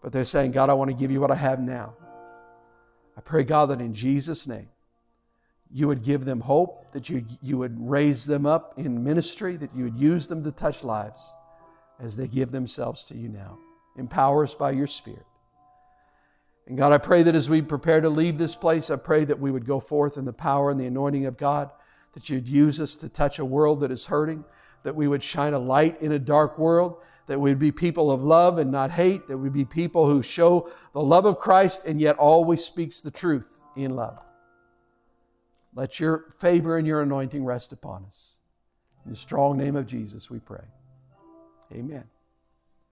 but 0.00 0.10
they're 0.10 0.24
saying, 0.24 0.52
God, 0.52 0.70
I 0.70 0.72
want 0.72 0.90
to 0.90 0.96
give 0.96 1.10
you 1.10 1.20
what 1.20 1.30
I 1.30 1.36
have 1.36 1.60
now. 1.60 1.94
I 3.16 3.20
pray, 3.20 3.42
God, 3.44 3.66
that 3.66 3.80
in 3.80 3.92
Jesus' 3.92 4.46
name, 4.46 4.68
you 5.70 5.88
would 5.88 6.02
give 6.02 6.24
them 6.24 6.40
hope, 6.40 6.92
that 6.92 7.08
you, 7.08 7.24
you 7.40 7.58
would 7.58 7.76
raise 7.78 8.26
them 8.26 8.44
up 8.44 8.74
in 8.76 9.02
ministry, 9.02 9.56
that 9.56 9.74
you 9.74 9.84
would 9.84 9.96
use 9.96 10.28
them 10.28 10.44
to 10.44 10.52
touch 10.52 10.84
lives 10.84 11.34
as 11.98 12.16
they 12.16 12.28
give 12.28 12.50
themselves 12.50 13.04
to 13.06 13.16
you 13.16 13.28
now. 13.28 13.58
Empower 13.96 14.44
us 14.44 14.54
by 14.54 14.70
your 14.70 14.86
Spirit. 14.86 15.24
And 16.66 16.76
God, 16.76 16.92
I 16.92 16.98
pray 16.98 17.22
that 17.22 17.34
as 17.34 17.50
we 17.50 17.60
prepare 17.62 18.00
to 18.00 18.10
leave 18.10 18.38
this 18.38 18.54
place, 18.54 18.90
I 18.90 18.96
pray 18.96 19.24
that 19.24 19.40
we 19.40 19.50
would 19.50 19.66
go 19.66 19.80
forth 19.80 20.16
in 20.16 20.24
the 20.24 20.32
power 20.32 20.70
and 20.70 20.78
the 20.78 20.86
anointing 20.86 21.26
of 21.26 21.36
God, 21.36 21.70
that 22.12 22.28
you'd 22.28 22.48
use 22.48 22.80
us 22.80 22.96
to 22.96 23.08
touch 23.08 23.38
a 23.38 23.44
world 23.44 23.80
that 23.80 23.90
is 23.90 24.06
hurting, 24.06 24.44
that 24.82 24.94
we 24.94 25.08
would 25.08 25.22
shine 25.22 25.54
a 25.54 25.58
light 25.58 26.00
in 26.00 26.12
a 26.12 26.18
dark 26.18 26.58
world, 26.58 26.98
that 27.26 27.40
we'd 27.40 27.58
be 27.58 27.72
people 27.72 28.10
of 28.10 28.22
love 28.22 28.58
and 28.58 28.70
not 28.70 28.90
hate, 28.90 29.28
that 29.28 29.38
we'd 29.38 29.52
be 29.52 29.64
people 29.64 30.06
who 30.06 30.22
show 30.22 30.70
the 30.92 31.00
love 31.00 31.24
of 31.24 31.38
Christ 31.38 31.84
and 31.86 32.00
yet 32.00 32.16
always 32.18 32.64
speaks 32.64 33.00
the 33.00 33.10
truth 33.10 33.64
in 33.76 33.96
love. 33.96 34.24
Let 35.74 36.00
your 36.00 36.26
favor 36.38 36.76
and 36.76 36.86
your 36.86 37.02
anointing 37.02 37.44
rest 37.44 37.72
upon 37.72 38.04
us. 38.04 38.38
In 39.04 39.10
the 39.10 39.16
strong 39.16 39.56
name 39.56 39.76
of 39.76 39.86
Jesus, 39.86 40.30
we 40.30 40.38
pray. 40.38 40.64
Amen. 41.72 42.04